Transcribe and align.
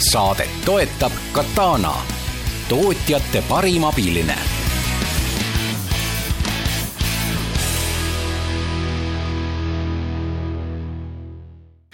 Saadet 0.00 0.50
toetab 0.64 1.12
Katana, 1.32 1.92
tootjate 2.68 3.42
parim 3.48 3.84
abiline 3.84 4.36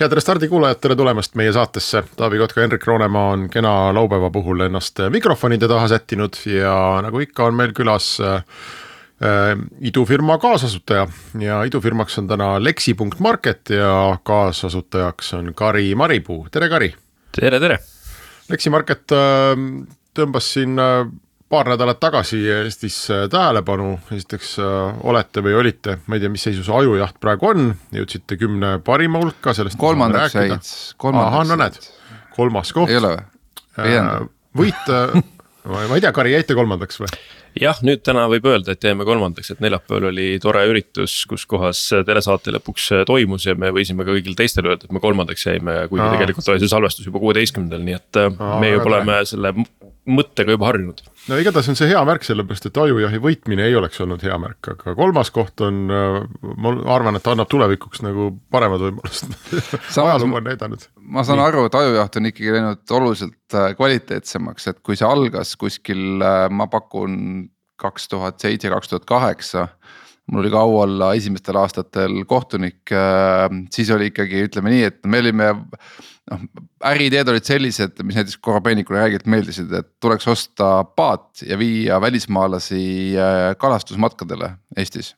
head 0.00 0.12
Restardi 0.12 0.48
kuulajad, 0.48 0.78
tere 0.80 0.94
tulemast 0.96 1.34
meie 1.40 1.52
saatesse, 1.56 2.02
Taavi 2.16 2.38
Kotka, 2.38 2.60
Henrik 2.60 2.84
Roonemaa 2.86 3.30
on 3.32 3.48
kena 3.50 3.94
laupäeva 3.96 4.30
puhul 4.30 4.66
ennast 4.68 5.00
mikrofonide 5.10 5.68
taha 5.68 5.88
sättinud 5.88 6.36
ja 6.52 6.76
nagu 7.02 7.24
ikka, 7.24 7.48
on 7.48 7.56
meil 7.56 7.72
külas 7.76 8.12
äh, 8.20 8.44
idufirma 9.80 10.38
kaasasutaja 10.38 11.08
ja 11.40 11.64
idufirmaks 11.64 12.18
on 12.20 12.28
täna 12.28 12.54
Lexi.market 12.60 13.70
ja 13.70 14.18
kaasasutajaks 14.22 15.34
on 15.40 15.52
Kari 15.54 15.94
Maripuu, 15.94 16.46
tere 16.52 16.68
Kari. 16.68 16.94
tere, 17.40 17.60
tere. 17.60 17.95
Lexi 18.50 18.70
Market 18.70 19.12
äh, 19.14 19.54
tõmbas 20.16 20.50
siin 20.54 20.78
äh, 20.80 21.06
paar 21.48 21.68
nädalat 21.70 22.00
tagasi 22.02 22.40
Eestis 22.50 22.98
äh, 23.10 23.26
tähelepanu, 23.30 23.96
esiteks 24.14 24.56
äh, 24.62 25.00
olete 25.06 25.42
või 25.44 25.56
olite, 25.60 25.98
ma 26.06 26.18
ei 26.18 26.24
tea, 26.24 26.32
mis 26.32 26.46
seisus 26.48 26.70
ajujaht 26.72 27.20
praegu 27.22 27.50
on, 27.52 27.70
jõudsite 27.94 28.38
kümne 28.40 28.76
parima 28.86 29.22
hulka, 29.22 29.54
sellest 29.56 29.78
kolmandaks 29.80 30.36
jäid, 30.38 30.70
kolmandaks 31.02 31.52
no 31.52 31.60
näed, 31.62 31.80
kolmas 32.36 32.74
koht. 32.76 32.90
ei 32.90 33.00
ole 33.00 33.14
või? 33.16 34.28
võit 34.56 34.92
ma 35.70 35.86
ei 35.94 36.04
tea, 36.04 36.14
Kari, 36.16 36.34
jäite 36.34 36.58
kolmandaks 36.58 37.02
või? 37.02 37.12
Jah, 37.60 37.80
nüüd 37.86 38.02
täna 38.06 38.26
võib 38.30 38.46
öelda, 38.50 38.74
et 38.76 38.84
jäime 38.84 39.06
kolmandaks, 39.08 39.52
et 39.54 39.62
neljapäeval 39.64 40.10
oli 40.10 40.28
tore 40.42 40.64
üritus, 40.70 41.18
kus 41.28 41.46
kohas 41.48 41.82
telesaate 42.06 42.54
lõpuks 42.56 42.90
toimus 43.08 43.46
ja 43.48 43.56
me 43.58 43.72
võisime 43.74 44.06
ka 44.06 44.14
kõigil 44.16 44.36
teistel 44.38 44.68
öelda, 44.70 44.88
et 44.88 44.94
me 44.94 45.02
kolmandaks 45.02 45.46
jäime, 45.48 45.78
kuigi 45.90 46.04
Aa. 46.04 46.14
tegelikult 46.16 46.52
oli 46.52 46.62
see 46.62 46.72
salvestus 46.72 47.08
juba 47.08 47.22
kuueteistkümnendal, 47.22 47.84
nii 47.86 47.98
et 47.98 48.22
Aa, 48.22 48.56
me 48.62 48.72
juba 48.74 48.90
oleme 48.92 49.20
selle 49.28 49.54
mõttega 50.06 50.54
juba 50.54 50.68
harjunud. 50.68 51.00
no 51.30 51.38
igatahes 51.40 51.68
on 51.72 51.78
see 51.78 51.88
hea 51.90 52.02
märk, 52.06 52.24
sellepärast 52.26 52.68
et 52.68 52.78
ajujahi 52.82 53.20
võitmine 53.22 53.66
ei 53.66 53.74
oleks 53.78 54.00
olnud 54.04 54.22
hea 54.22 54.36
märk, 54.40 54.70
aga 54.74 54.94
kolmas 54.98 55.32
koht 55.34 55.60
on, 55.66 55.82
ma 55.90 56.74
arvan, 56.94 57.18
et 57.18 57.26
annab 57.30 57.50
tulevikuks 57.50 58.04
nagu 58.06 58.30
paremad 58.54 58.84
võimalused 58.86 59.34
ajalugu 60.06 60.40
on 60.40 60.46
näidanud. 60.46 60.86
ma 61.02 61.26
saan 61.26 61.40
Nii. 61.42 61.48
aru, 61.50 61.66
et 61.66 61.78
ajujaht 61.80 62.20
on 62.20 62.30
ikkagi 62.30 62.54
läinud 62.56 62.96
oluliselt 62.98 63.58
äh, 63.58 63.72
kvaliteetsemaks, 63.78 64.70
et 64.72 64.82
kui 64.86 64.98
see 64.98 65.08
algas 65.08 65.56
kuskil, 65.60 66.22
äh, 66.22 66.46
ma 66.50 66.70
pakun 66.70 67.48
kaks 67.80 68.08
tuhat 68.08 68.40
seitse, 68.40 68.70
kaks 68.72 68.92
tuhat 68.92 69.08
kaheksa 69.08 69.68
mul 70.30 70.42
oli 70.42 70.50
ka 70.50 70.62
au 70.66 70.78
olla 70.82 71.12
esimestel 71.14 71.58
aastatel 71.60 72.22
kohtunik, 72.26 72.82
äh, 72.94 73.46
siis 73.74 73.90
oli 73.94 74.10
ikkagi, 74.10 74.46
ütleme 74.48 74.72
nii, 74.74 74.86
et 74.90 75.02
me 75.06 75.22
olime 75.22 75.52
noh, 76.30 76.46
äriideed 76.90 77.28
olid 77.32 77.46
sellised, 77.46 77.98
mis 78.06 78.18
näiteks 78.18 78.38
korrapeenikule 78.44 79.02
räigelt 79.02 79.26
meeldisid, 79.30 79.72
et 79.74 79.88
tuleks 80.02 80.28
osta 80.30 80.70
paat 80.96 81.42
ja 81.46 81.58
viia 81.58 82.00
välismaalasi 82.00 82.84
äh, 83.18 83.50
kalastusmatkadele 83.58 84.50
Eestis. 84.76 85.14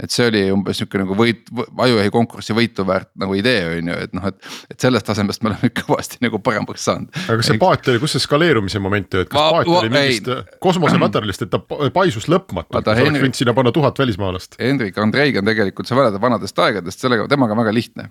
et 0.00 0.08
see 0.08 0.30
oli 0.30 0.40
umbes 0.48 0.78
sihuke 0.80 0.96
nagu 0.96 1.12
võit, 1.12 1.50
ajujahi 1.84 2.12
konkursi 2.14 2.54
võitu 2.56 2.86
väärt 2.88 3.10
nagu 3.20 3.34
idee 3.36 3.66
on 3.68 3.90
ju, 3.90 3.96
et 4.06 4.14
noh, 4.16 4.28
et, 4.30 4.38
et 4.72 4.80
sellest 4.80 5.04
tasemest 5.04 5.42
me 5.44 5.50
oleme 5.50 5.70
kõvasti 5.82 6.22
nagu 6.24 6.40
paremaks 6.44 6.86
saanud. 6.88 7.10
aga 7.26 7.36
kas 7.42 7.50
see 7.50 7.60
paat 7.60 7.90
oli, 7.92 8.00
kus 8.00 8.16
see 8.16 8.24
skaleerumise 8.24 8.80
moment 8.80 9.18
oli, 9.18 9.26
et 9.28 9.32
kas 9.32 9.42
ma, 9.42 9.50
paat 9.58 9.72
oli 9.82 9.92
mingist 9.92 10.30
kosmosematerjalist, 10.64 11.44
et 11.44 11.52
ta 11.52 11.60
paisus 11.92 12.30
lõpmatult, 12.32 12.80
sa 12.80 12.96
oleks 13.04 13.26
võinud 13.26 13.42
sinna 13.42 13.56
panna 13.56 13.74
tuhat 13.76 14.00
välismaalast? 14.00 14.56
Hendrik 14.62 14.96
Andreiga 15.02 15.44
on 15.44 15.52
tegelikult, 15.52 15.90
sa 15.90 15.98
mäletad 15.98 16.22
vanadest 16.22 16.64
aegadest, 16.64 17.04
sellega, 17.04 17.28
temaga 17.28 17.58
on 17.58 17.64
väga 17.64 17.76
lihtne. 17.76 18.08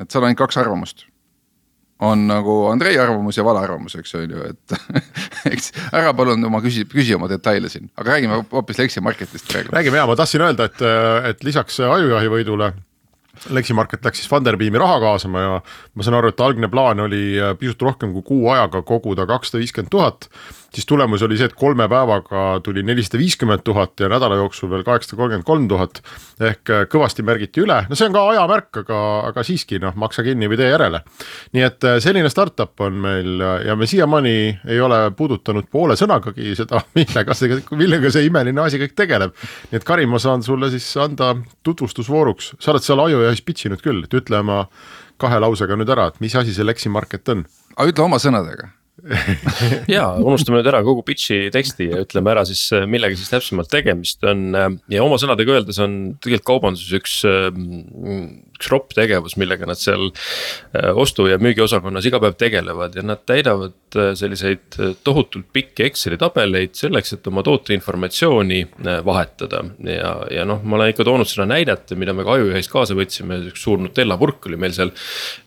et 0.00 0.10
seal 0.10 0.22
on 0.22 0.28
ainult 0.28 0.44
kaks 0.44 0.60
arvamust 0.60 1.08
on 2.00 2.26
nagu 2.30 2.56
Andrei 2.70 2.98
arvamus 2.98 3.36
ja 3.36 3.44
vale 3.44 3.62
arvamus, 3.64 3.96
eks 4.00 4.14
on 4.18 4.34
ju, 4.34 4.44
et 4.50 4.76
eks 5.52 5.72
ära 5.92 6.14
palun 6.16 6.44
oma 6.48 6.62
küsi, 6.64 6.86
küsi 6.88 7.16
oma 7.16 7.28
detaile 7.30 7.68
siin, 7.72 7.90
aga 7.96 8.16
räägime 8.16 8.42
hoopis 8.52 8.80
Lexi 8.80 9.02
Marketist 9.04 9.48
praegu. 9.50 9.74
räägime 9.74 10.00
ja 10.00 10.06
ma 10.08 10.16
tahtsin 10.16 10.44
öelda, 10.46 10.70
et, 10.70 10.84
et 11.30 11.44
lisaks 11.44 11.80
ajujahi 11.84 12.32
võidule 12.32 12.72
Lexi 13.50 13.74
Market 13.76 14.04
läks 14.04 14.20
siis 14.20 14.30
Funderbeami 14.30 14.78
raha 14.78 15.00
kaasama 15.00 15.44
ja 15.44 15.52
ma 15.60 16.06
saan 16.06 16.18
aru, 16.18 16.32
et 16.32 16.40
algne 16.44 16.68
plaan 16.72 17.00
oli 17.06 17.22
pisut 17.58 17.82
rohkem 17.82 18.12
kui 18.16 18.26
kuu 18.26 18.50
ajaga 18.52 18.82
koguda 18.86 19.26
kakssada 19.28 19.62
viiskümmend 19.62 19.92
tuhat 19.92 20.28
siis 20.74 20.86
tulemus 20.86 21.22
oli 21.22 21.38
see, 21.38 21.48
et 21.50 21.56
kolme 21.58 21.86
päevaga 21.90 22.60
tuli 22.64 22.82
nelisada 22.86 23.18
viiskümmend 23.18 23.62
tuhat 23.66 24.00
ja 24.00 24.08
nädala 24.10 24.38
jooksul 24.38 24.70
veel 24.70 24.84
kaheksasada 24.86 25.18
kolmkümmend 25.18 25.46
kolm 25.46 25.68
tuhat. 25.68 26.02
ehk 26.40 26.70
äh, 26.70 26.84
kõvasti 26.88 27.24
märgiti 27.26 27.60
üle, 27.60 27.82
no 27.88 27.96
see 27.98 28.06
on 28.08 28.14
ka 28.14 28.22
ajamärk, 28.30 28.82
aga, 28.84 29.00
aga 29.28 29.42
siiski 29.44 29.80
noh, 29.82 29.96
maksa 29.98 30.22
kinni 30.24 30.48
või 30.48 30.56
tee 30.60 30.70
järele. 30.70 31.02
nii 31.56 31.64
et 31.66 31.84
äh, 31.84 31.98
selline 32.02 32.30
startup 32.30 32.80
on 32.86 33.00
meil 33.02 33.42
ja 33.66 33.76
me 33.76 33.86
siiamaani 33.90 34.36
ei 34.68 34.80
ole 34.80 35.00
puudutanud 35.16 35.66
poole 35.70 35.96
sõnagagi 35.98 36.54
seda, 36.56 36.84
millega 36.98 37.34
see, 37.34 37.60
millega 37.74 38.12
see 38.14 38.30
imeline 38.30 38.62
asi 38.62 38.80
kõik 38.80 38.94
tegeleb. 38.96 39.34
nii 39.70 39.80
et 39.80 39.88
Kari, 39.90 40.06
ma 40.06 40.22
saan 40.22 40.46
sulle 40.46 40.70
siis 40.70 40.86
anda 41.02 41.34
tutvustusvooruks, 41.66 42.54
sa 42.60 42.72
oled 42.72 42.86
seal 42.86 43.02
ajujahis 43.30 43.46
pitch 43.46 43.70
inud 43.70 43.84
küll, 43.84 44.04
et 44.04 44.18
ütle 44.20 44.42
oma 44.42 44.64
kahe 45.20 45.40
lausega 45.42 45.78
nüüd 45.78 45.90
ära, 45.94 46.10
et 46.10 46.20
mis 46.24 46.36
asi 46.36 46.54
see 46.56 46.66
Lexi 46.66 46.92
Market 46.92 47.32
on? 47.32 47.46
aga 47.76 47.94
ütle 47.94 48.06
oma 48.06 48.20
sõnadega 48.22 48.70
ja 49.96 50.06
unustame 50.20 50.60
nüüd 50.60 50.70
ära 50.70 50.82
kogu 50.86 51.04
pitch'i 51.06 51.48
teksti 51.54 51.90
ja 51.90 52.04
ütleme 52.04 52.34
ära 52.34 52.44
siis, 52.48 52.66
millega 52.90 53.18
siis 53.18 53.32
täpsemalt 53.32 53.70
tegemist 53.72 54.24
on 54.28 54.50
ja 54.90 55.04
oma 55.04 55.18
sõnadega 55.20 55.58
öeldes 55.58 55.80
on 55.82 55.98
tegelikult 56.20 56.48
kaubanduses 56.50 56.94
üks 57.00 57.20
üks 58.60 58.68
ropp 58.70 58.92
tegevus, 58.96 59.36
millega 59.40 59.66
nad 59.68 59.80
seal 59.80 60.10
äh, 60.10 60.92
ostu- 60.92 61.28
ja 61.30 61.38
müügiosakonnas 61.40 62.06
iga 62.06 62.20
päev 62.20 62.36
tegelevad 62.40 62.96
ja 62.96 63.04
nad 63.06 63.24
täidavad 63.28 63.96
äh, 63.96 64.12
selliseid 64.18 64.76
äh, 64.78 64.92
tohutult 65.04 65.48
pikki 65.54 65.86
Exceli 65.88 66.18
tabeleid 66.20 66.76
selleks, 66.76 67.14
et 67.16 67.26
oma 67.30 67.44
toote 67.46 67.74
informatsiooni 67.74 68.60
vahetada. 69.04 69.62
ja, 69.86 70.12
ja 70.30 70.44
noh, 70.48 70.60
ma 70.62 70.76
olen 70.76 70.92
ikka 70.92 71.06
toonud 71.08 71.28
seda 71.28 71.46
näidet, 71.48 71.94
mida 71.98 72.12
me 72.16 72.26
ka 72.26 72.36
Ajujahis 72.36 72.68
kaasa 72.70 72.96
võtsime, 72.98 73.40
üks 73.50 73.64
suur 73.64 73.80
Nutella 73.80 74.18
purk 74.20 74.46
oli 74.50 74.60
meil 74.60 74.74
seal. 74.76 74.92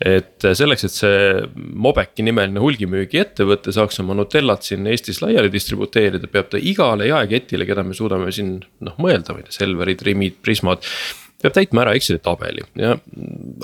et 0.03 0.41
selleks, 0.41 0.87
et 0.87 0.95
see 0.95 1.19
Mobeki 1.53 2.25
nimeline 2.25 2.61
hulgimüügiettevõte 2.63 3.42
saaks 3.75 3.99
oma 4.03 4.15
Nutellat 4.17 4.65
siin 4.67 4.87
Eestis 4.89 5.21
laiali 5.23 5.51
distributeerida, 5.53 6.29
peab 6.31 6.51
ta 6.51 6.61
igale 6.61 7.09
jaeketile, 7.09 7.67
keda 7.69 7.85
me 7.87 7.97
suudame 7.97 8.31
siin 8.35 8.57
noh 8.83 8.97
mõelda, 9.01 9.35
ma 9.35 9.43
ei 9.43 9.47
tea, 9.47 9.57
Selverid, 9.59 10.03
Rimid, 10.05 10.39
Prismad 10.45 10.85
peab 11.43 11.55
täitma 11.57 11.83
ära 11.83 11.93
Exceli 11.97 12.21
tabeli 12.23 12.63
ja 12.79 12.95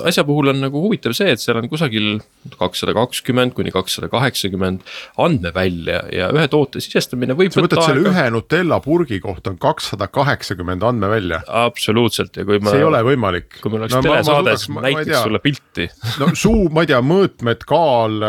asja 0.06 0.24
puhul 0.28 0.52
on 0.52 0.60
nagu 0.60 0.82
huvitav 0.84 1.14
see, 1.16 1.32
et 1.32 1.40
seal 1.40 1.58
on 1.60 1.68
kusagil 1.70 2.18
kakssada 2.60 2.94
kakskümmend 2.96 3.54
kuni 3.56 3.72
kakssada 3.72 4.10
kaheksakümmend 4.12 4.84
andmevälja 5.20 6.02
ja 6.14 6.28
ühe 6.34 6.46
toote 6.52 6.82
sisestamine 6.84 7.36
võib. 7.38 7.54
sa 7.54 7.64
võtad 7.64 7.84
selle 7.86 8.12
ühe 8.12 8.26
Nutella 8.34 8.80
purgi 8.84 9.20
kohta 9.24 9.54
on 9.54 9.58
kakssada 9.60 10.10
kaheksakümmend 10.12 10.84
andmevälja. 10.86 11.42
absoluutselt 11.62 12.36
ja 12.36 12.44
kui 12.48 12.60
ma. 12.60 12.74
see 12.74 12.82
ei 12.82 12.88
ole 12.88 13.02
võimalik. 13.06 13.48
kui 13.62 13.72
meil 13.72 13.86
oleks 13.86 13.96
no, 13.96 14.02
telesaade, 14.04 14.56
siis 14.60 14.74
ma 14.74 14.84
näitaks 14.86 15.24
sulle 15.24 15.42
pilti. 15.44 15.88
no 16.20 16.30
suu, 16.34 16.68
ma 16.72 16.84
ei 16.84 16.92
tea, 16.92 17.00
mõõtmed, 17.04 17.64
kaal, 17.68 18.20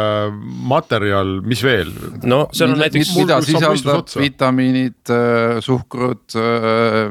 materjal, 0.72 1.38
mis 1.44 1.64
veel? 1.66 1.92
no 2.24 2.46
seal 2.56 2.76
on 2.76 2.84
näiteks. 2.86 3.14
mida 3.20 3.42
sisaldab 3.46 4.16
vitamiinid, 4.22 5.16
suhkrut, 5.64 6.40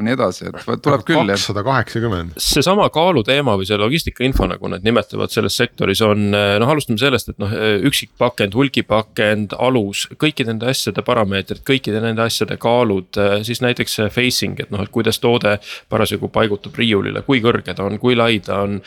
nii 0.00 0.16
edasi, 0.16 0.48
et 0.48 0.84
tuleb 0.84 1.04
küll. 1.04 1.34
kakssada 1.34 1.64
kaheksakümmend 1.66 2.30
seesama 2.37 2.88
kaaluteema 2.93 3.56
või 3.59 3.67
see 3.69 3.79
logistika 3.81 4.25
info, 4.27 4.47
nagu 4.50 4.71
nad 4.71 4.85
nimetavad 4.87 5.32
selles 5.32 5.56
sektoris 5.59 6.03
on 6.06 6.31
noh, 6.31 6.73
alustame 6.73 7.00
sellest, 7.00 7.32
et 7.32 7.41
noh, 7.43 7.53
üksikpakend, 7.91 8.56
hulgipakend, 8.59 9.55
alus, 9.59 10.06
kõikide 10.21 10.53
nende 10.53 10.71
asjade 10.71 11.05
parameetrid, 11.06 11.62
kõikide 11.67 12.03
nende 12.05 12.25
asjade 12.25 12.56
kaalud, 12.61 13.21
siis 13.47 13.62
näiteks 13.65 14.00
facing, 14.15 14.61
et 14.62 14.73
noh, 14.75 14.82
et 14.85 14.93
kuidas 14.94 15.21
toode 15.23 15.56
parasjagu 15.93 16.31
paigutub 16.32 16.77
riiulile, 16.81 17.25
kui 17.27 17.43
kõrge 17.44 17.75
ta 17.77 17.87
on, 17.87 17.99
kui 18.03 18.19
lai 18.19 18.41
ta 18.44 18.62
on. 18.67 18.81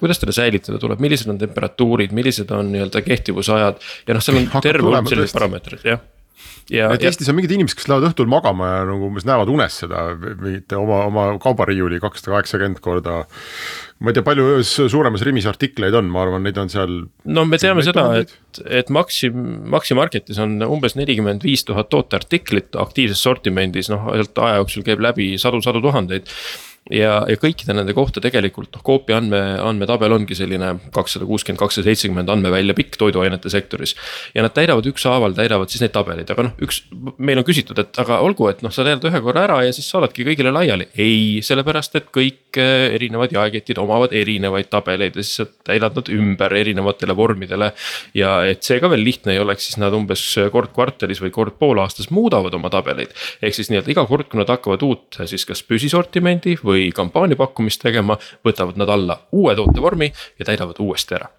kuidas 0.00 0.22
teda 0.22 0.34
säilitada 0.34 0.78
tuleb, 0.82 1.00
millised 1.02 1.30
on 1.32 1.40
temperatuurid, 1.40 2.14
millised 2.16 2.50
on 2.54 2.72
nii-öelda 2.74 3.02
kehtivusajad 3.06 3.82
ja 4.06 4.16
noh, 4.16 4.24
seal 4.24 4.42
on 4.42 4.48
terve 4.62 4.88
hulk 4.88 5.10
selliseid 5.10 5.36
parameetreid, 5.38 5.84
jah 5.94 6.06
ja, 6.72 6.90
et 6.92 7.02
ja 7.02 7.10
Eestis 7.10 7.30
on 7.30 7.38
mingid 7.38 7.52
inimesed, 7.54 7.78
kes 7.78 7.88
lähevad 7.90 8.10
õhtul 8.10 8.28
magama 8.30 8.68
ja 8.70 8.82
nagu 8.88 9.08
umbes 9.08 9.26
näevad 9.28 9.50
unes 9.52 9.80
seda 9.82 10.04
mingite 10.18 10.78
oma, 10.78 11.00
oma 11.08 11.24
kaubariiuli 11.42 12.00
kakssada 12.02 12.36
kaheksakümmend 12.36 12.82
korda. 12.84 13.24
ma 13.98 14.12
ei 14.12 14.16
tea, 14.16 14.26
palju 14.26 14.46
öös 14.54 14.70
suuremas 14.92 15.24
Rimis 15.26 15.48
artikleid 15.50 15.96
on, 15.98 16.10
ma 16.12 16.22
arvan, 16.26 16.44
neid 16.46 16.60
on 16.60 16.70
seal. 16.72 17.00
no 17.24 17.44
me 17.48 17.58
teame 17.60 17.84
seda, 17.86 18.06
et, 18.22 18.34
et 18.64 18.92
Maxi, 18.94 19.30
Maxi 19.32 19.96
Marketis 19.98 20.40
on 20.42 20.58
umbes 20.68 20.96
nelikümmend 20.98 21.46
viis 21.46 21.66
tuhat 21.68 21.90
tooteartiklit 21.94 22.78
aktiivses 22.78 23.22
sortimendis, 23.24 23.90
noh 23.92 24.10
sealt 24.14 24.44
aja 24.44 24.62
jooksul 24.62 24.86
käib 24.86 25.02
läbi 25.04 25.34
sadu-sadu 25.40 25.82
tuhandeid 25.84 26.30
ja, 26.94 27.22
ja 27.28 27.36
kõikide 27.40 27.74
nende 27.76 27.94
kohta 27.96 28.22
tegelikult 28.24 28.72
noh, 28.76 28.82
Coopi 28.84 29.14
andme, 29.16 29.40
andmetabel 29.64 30.14
ongi 30.16 30.36
selline 30.38 30.74
kakssada 30.94 31.26
kuuskümmend, 31.28 31.60
kakssada 31.60 31.88
seitsekümmend 31.88 32.30
andmevälja 32.32 32.76
pikk 32.76 32.98
toiduainete 33.00 33.50
sektoris. 33.52 33.94
ja 34.34 34.44
nad 34.44 34.54
täidavad 34.56 34.86
ükshaaval, 34.88 35.36
täidavad 35.36 35.72
siis 35.72 35.84
neid 35.84 35.94
tabeleid, 35.94 36.30
aga 36.32 36.48
noh, 36.48 36.56
üks, 36.64 36.82
meil 37.18 37.40
on 37.40 37.46
küsitud, 37.46 37.78
et 37.82 38.00
aga 38.00 38.20
olgu, 38.24 38.48
et 38.52 38.62
noh, 38.64 38.72
sa 38.74 38.86
täidad 38.86 39.04
ühe 39.10 39.22
korra 39.24 39.44
ära 39.48 39.60
ja 39.66 39.74
siis 39.74 39.88
saadadki 39.90 40.26
kõigile 40.28 40.52
laiali. 40.54 40.88
ei, 40.96 41.40
sellepärast 41.44 41.98
et 42.00 42.10
kõik 42.14 42.60
eh, 42.60 42.88
erinevad 42.96 43.34
jaeketid 43.36 43.80
omavad 43.82 44.14
erinevaid 44.16 44.70
tabeleid 44.72 45.18
ja 45.18 45.24
siis 45.24 45.42
sa 45.42 45.48
täidad 45.68 45.96
nad 45.98 46.12
ümber 46.12 46.54
erinevatele 46.56 47.16
vormidele. 47.16 47.72
ja 48.14 48.38
et 48.48 48.62
see 48.64 48.80
ka 48.80 48.90
veel 48.90 49.04
lihtne 49.04 49.36
ei 49.36 49.42
oleks, 49.42 49.68
siis 49.68 49.80
nad 49.82 49.94
umbes 49.94 50.24
kord 50.52 50.72
kvartalis 50.74 51.20
või 51.22 51.32
kord 51.34 51.58
poolaastas 51.60 52.10
muudavad 52.14 52.54
oma 52.54 52.70
tabeleid. 52.72 53.12
ehk 53.42 53.54
siis 53.54 53.70
nii-öelda 53.72 53.94
iga 53.94 54.06
kord, 54.08 54.28
kui 54.28 54.40
nad 54.40 54.50
hakkavad 54.50 54.82
uut 54.86 55.20
siis 55.28 55.44
kas 55.48 55.62
püsisortimendi 55.66 56.56
või 56.64 56.77
või 56.78 56.92
kampaaniapakkumist 56.96 57.82
tegema, 57.84 58.18
võtavad 58.46 58.78
nad 58.80 58.94
alla 58.94 59.18
uue 59.32 59.56
tootevormi 59.58 60.12
ja 60.38 60.48
täidavad 60.48 60.80
uuesti 60.84 61.18
ära 61.18 61.32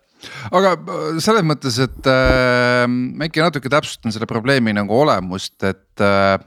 aga 0.56 0.75
äh, 0.75 1.19
selles 1.24 1.45
mõttes, 1.47 1.80
et 1.83 2.09
äh, 2.12 2.86
ma 2.89 3.30
ikka 3.30 3.45
natuke 3.45 3.71
täpsustan 3.71 4.13
selle 4.15 4.27
probleemi 4.30 4.75
nagu 4.75 4.97
olemust, 5.03 5.57
et 5.63 6.03
äh, 6.03 6.38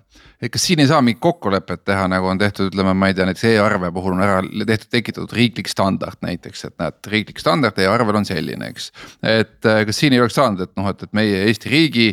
et 0.42 0.50
kas 0.50 0.64
siin 0.66 0.80
ei 0.82 0.88
saa 0.90 0.98
mingit 1.04 1.20
kokkulepet 1.22 1.84
teha, 1.86 2.08
nagu 2.10 2.26
on 2.26 2.40
tehtud, 2.40 2.72
ütleme, 2.72 2.96
ma 2.98 3.08
ei 3.08 3.14
tea, 3.14 3.28
näiteks 3.28 3.44
e-arve 3.52 3.92
puhul 3.94 4.16
on 4.16 4.24
ära 4.24 4.40
tehtud, 4.42 4.88
tekitatud 4.90 5.34
riiklik 5.38 5.70
standard 5.70 6.18
näiteks, 6.26 6.64
et 6.66 6.74
näed, 6.82 6.98
riiklik 7.14 7.38
standard 7.38 7.78
e-arvel 7.78 8.18
on 8.18 8.26
selline, 8.26 8.72
eks. 8.74 8.90
et 9.22 9.70
äh, 9.70 9.84
kas 9.88 10.02
siin 10.02 10.16
ei 10.16 10.22
oleks 10.22 10.36
saanud, 10.40 10.64
et 10.66 10.74
noh, 10.78 10.88
et, 10.90 11.06
et 11.06 11.14
meie 11.16 11.44
Eesti 11.46 11.72
riigi 11.72 12.08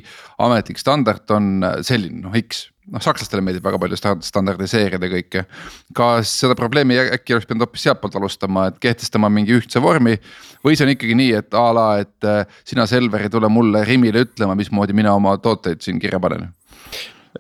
ametlik 0.46 0.82
standard 0.82 1.34
on 1.34 1.58
selline, 1.86 2.22
noh 2.28 2.38
X 2.46 2.68
noh, 2.92 3.04
sakslastele 3.04 3.44
meeldib 3.46 3.66
väga 3.66 3.80
palju 3.82 4.00
standardiseerida 4.00 5.10
kõike. 5.12 5.46
kas 5.96 6.34
seda 6.44 6.58
probleemi 6.60 7.00
äkki 7.02 7.36
oleks 7.36 7.50
pidanud 7.50 7.68
hoopis 7.68 7.88
sealtpoolt 7.88 8.18
alustama, 8.20 8.68
et 8.70 8.80
kehtestama 8.84 9.30
mingi 9.34 9.56
ühtse 9.58 9.82
vormi. 9.84 10.18
või 10.66 10.76
see 10.76 10.88
on 10.88 10.94
ikkagi 10.96 11.16
nii, 11.16 11.34
et 11.40 11.54
a 11.56 11.68
la, 11.76 11.88
et 12.04 12.28
äh, 12.28 12.44
sina, 12.68 12.88
Selver, 12.90 13.24
ei 13.24 13.34
tule 13.34 13.50
mulle 13.50 13.86
Rimile 13.88 14.26
ütlema, 14.26 14.58
mismoodi 14.60 14.94
mina 14.98 15.14
oma 15.16 15.38
tooteid 15.38 15.82
siin 15.86 16.00
kirja 16.00 16.20
panen 16.20 16.50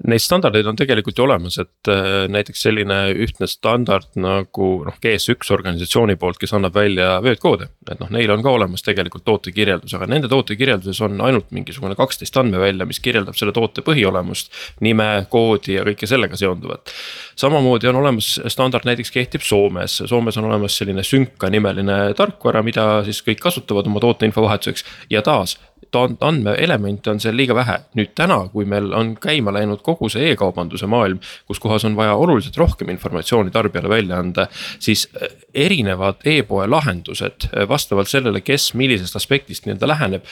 Neid 0.06 0.22
standardeid 0.22 0.68
on 0.70 0.78
tegelikult 0.78 1.18
ju 1.18 1.24
olemas, 1.26 1.56
et 1.62 1.90
äh, 1.90 2.28
näiteks 2.30 2.62
selline 2.62 2.98
ühtne 3.26 3.48
standard 3.50 4.14
nagu 4.22 4.68
noh, 4.86 4.98
GS1 5.02 5.50
organisatsiooni 5.56 6.14
poolt, 6.22 6.38
kes 6.38 6.54
annab 6.54 6.76
välja 6.78 7.16
vöötkoode. 7.26 7.72
et 7.90 8.00
noh, 8.00 8.12
neil 8.14 8.30
on 8.30 8.44
ka 8.46 8.52
olemas 8.54 8.86
tegelikult 8.86 9.26
tootekirjeldus, 9.26 9.96
aga 9.98 10.06
nende 10.12 10.30
tootekirjelduses 10.30 11.02
on 11.08 11.18
ainult 11.26 11.50
mingisugune 11.56 11.98
kaksteist 11.98 12.38
andmevälja, 12.38 12.86
mis 12.86 13.02
kirjeldab 13.02 13.38
selle 13.40 13.52
toote 13.56 13.82
põhiolemust. 13.82 14.54
nime, 14.86 15.26
koodi 15.30 15.80
ja 15.80 15.86
kõike 15.88 16.08
sellega 16.08 16.38
seonduvat. 16.38 16.94
samamoodi 17.36 17.90
on 17.90 18.02
olemas 18.04 18.40
standard 18.48 18.86
näiteks 18.86 19.12
kehtib 19.12 19.42
Soomes, 19.42 20.04
Soomes 20.06 20.38
on 20.38 20.46
olemas 20.52 20.78
selline 20.78 21.04
Synka 21.04 21.50
nimeline 21.50 22.14
tarkvara, 22.14 22.62
mida 22.64 23.04
siis 23.04 23.24
kõik 23.26 23.42
kasutavad 23.42 23.90
oma 23.90 24.00
toote 24.00 24.30
infovahetuseks 24.30 24.86
ja 25.10 25.26
taas 25.26 25.58
andmeelemente 25.96 27.10
on 27.10 27.20
seal 27.20 27.38
liiga 27.38 27.56
vähe. 27.56 27.80
nüüd 27.96 28.14
täna, 28.16 28.40
kui 28.54 28.66
meil 28.66 28.94
on 28.94 29.16
käima 29.22 29.54
läinud 29.54 29.82
kogu 29.86 30.10
see 30.10 30.32
e-kaubanduse 30.32 30.88
maailm, 30.88 31.20
kus 31.48 31.60
kohas 31.60 31.86
on 31.86 31.96
vaja 31.96 32.16
oluliselt 32.16 32.58
rohkem 32.58 32.90
informatsiooni 32.90 33.52
tarbijale 33.52 33.90
välja 33.90 34.20
anda. 34.20 34.48
siis 34.80 35.10
äh, 35.16 35.30
erinevad 35.54 36.26
e-poe 36.26 36.68
lahendused 36.68 37.50
äh, 37.50 37.68
vastavalt 37.70 38.08
sellele, 38.08 38.42
kes 38.42 38.74
millisest 38.74 39.16
aspektist 39.16 39.66
nii-öelda 39.66 39.88
läheneb 39.88 40.26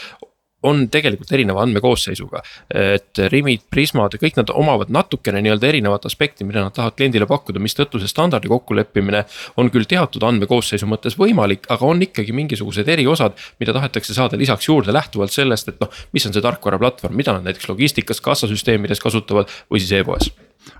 on 0.66 0.88
tegelikult 0.90 1.32
erineva 1.32 1.62
andmekoosseisuga. 1.66 2.42
et 2.74 3.20
Rimid, 3.32 3.68
Prismad, 3.70 4.16
kõik 4.18 4.40
nad 4.40 4.50
omavad 4.54 4.90
natukene 4.94 5.42
nii-öelda 5.46 5.70
erinevat 5.70 6.08
aspekti, 6.10 6.48
mida 6.48 6.64
nad 6.66 6.74
tahavad 6.74 6.98
kliendile 6.98 7.28
pakkuda, 7.30 7.62
mistõttu 7.62 8.02
see 8.02 8.10
standardi 8.10 8.50
kokkuleppimine 8.50 9.24
on 9.62 9.70
küll 9.74 9.86
teatud 9.90 10.24
andmekoosseisu 10.24 10.90
mõttes 10.90 11.18
võimalik, 11.20 11.70
aga 11.70 11.86
on 11.86 12.02
ikkagi 12.02 12.34
mingisugused 12.34 12.90
eriosad, 12.90 13.38
mida 13.62 13.76
tahetakse 13.78 14.18
saada 14.18 14.40
lisaks 14.40 14.68
juurde 14.68 14.96
lähtuvalt 14.96 15.36
sellest, 15.36 15.70
et 15.70 15.80
noh, 15.84 15.94
mis 16.14 16.26
on 16.26 16.34
see 16.34 16.46
tarkvaraplatvorm, 16.46 17.16
mida 17.16 17.38
nad 17.38 17.46
näiteks 17.48 17.70
logistikas, 17.70 18.24
kassasüsteemides 18.26 19.04
kasutavad 19.04 19.54
või 19.70 19.84
siis 19.84 19.94
e-poes 20.02 20.34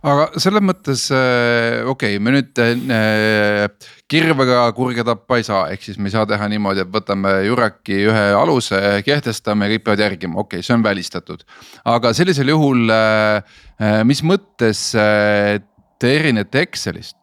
aga 0.08 0.28
selles 0.42 0.64
mõttes 0.66 1.08
äh, 1.14 1.84
okei 1.88 2.18
okay,, 2.18 2.24
me 2.24 2.34
nüüd 2.36 2.62
äh, 2.64 3.68
kirvega 4.10 4.66
kurge 4.78 5.06
tappa 5.08 5.40
ei 5.40 5.48
saa, 5.48 5.66
ehk 5.74 5.86
siis 5.88 6.00
me 6.00 6.12
ei 6.12 6.16
saa 6.16 6.28
teha 6.30 6.50
niimoodi, 6.52 6.84
et 6.86 6.94
võtame 6.94 7.34
Juraki 7.48 8.02
ühe 8.08 8.26
aluse, 8.38 8.82
kehtestame 9.08 9.68
ja 9.68 9.76
kõik 9.76 9.88
peavad 9.88 10.06
järgima, 10.08 10.40
okei 10.44 10.62
okay,, 10.62 10.68
see 10.68 10.78
on 10.78 10.86
välistatud. 10.86 11.46
aga 11.86 12.14
sellisel 12.18 12.54
juhul 12.54 12.88
äh, 12.94 13.44
mis 14.08 14.24
mõttes 14.26 14.90
te 14.94 16.14
erinete 16.20 16.64
Excelist? 16.66 17.17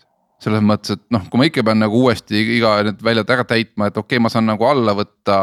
Selles 0.45 0.65
mõttes, 0.65 0.99
et 0.99 1.03
noh, 1.15 1.25
kui 1.31 1.41
ma 1.41 1.49
ikka 1.49 1.65
pean 1.67 1.81
nagu 1.81 2.01
uuesti 2.05 2.41
iga 2.57 2.77
need 2.87 3.03
väljad 3.05 3.31
ära 3.35 3.47
täitma, 3.49 3.89
et 3.89 3.97
okei 3.97 4.19
okay,, 4.19 4.23
ma 4.23 4.33
saan 4.33 4.47
nagu 4.49 4.67
alla 4.69 4.95
võtta 4.97 5.39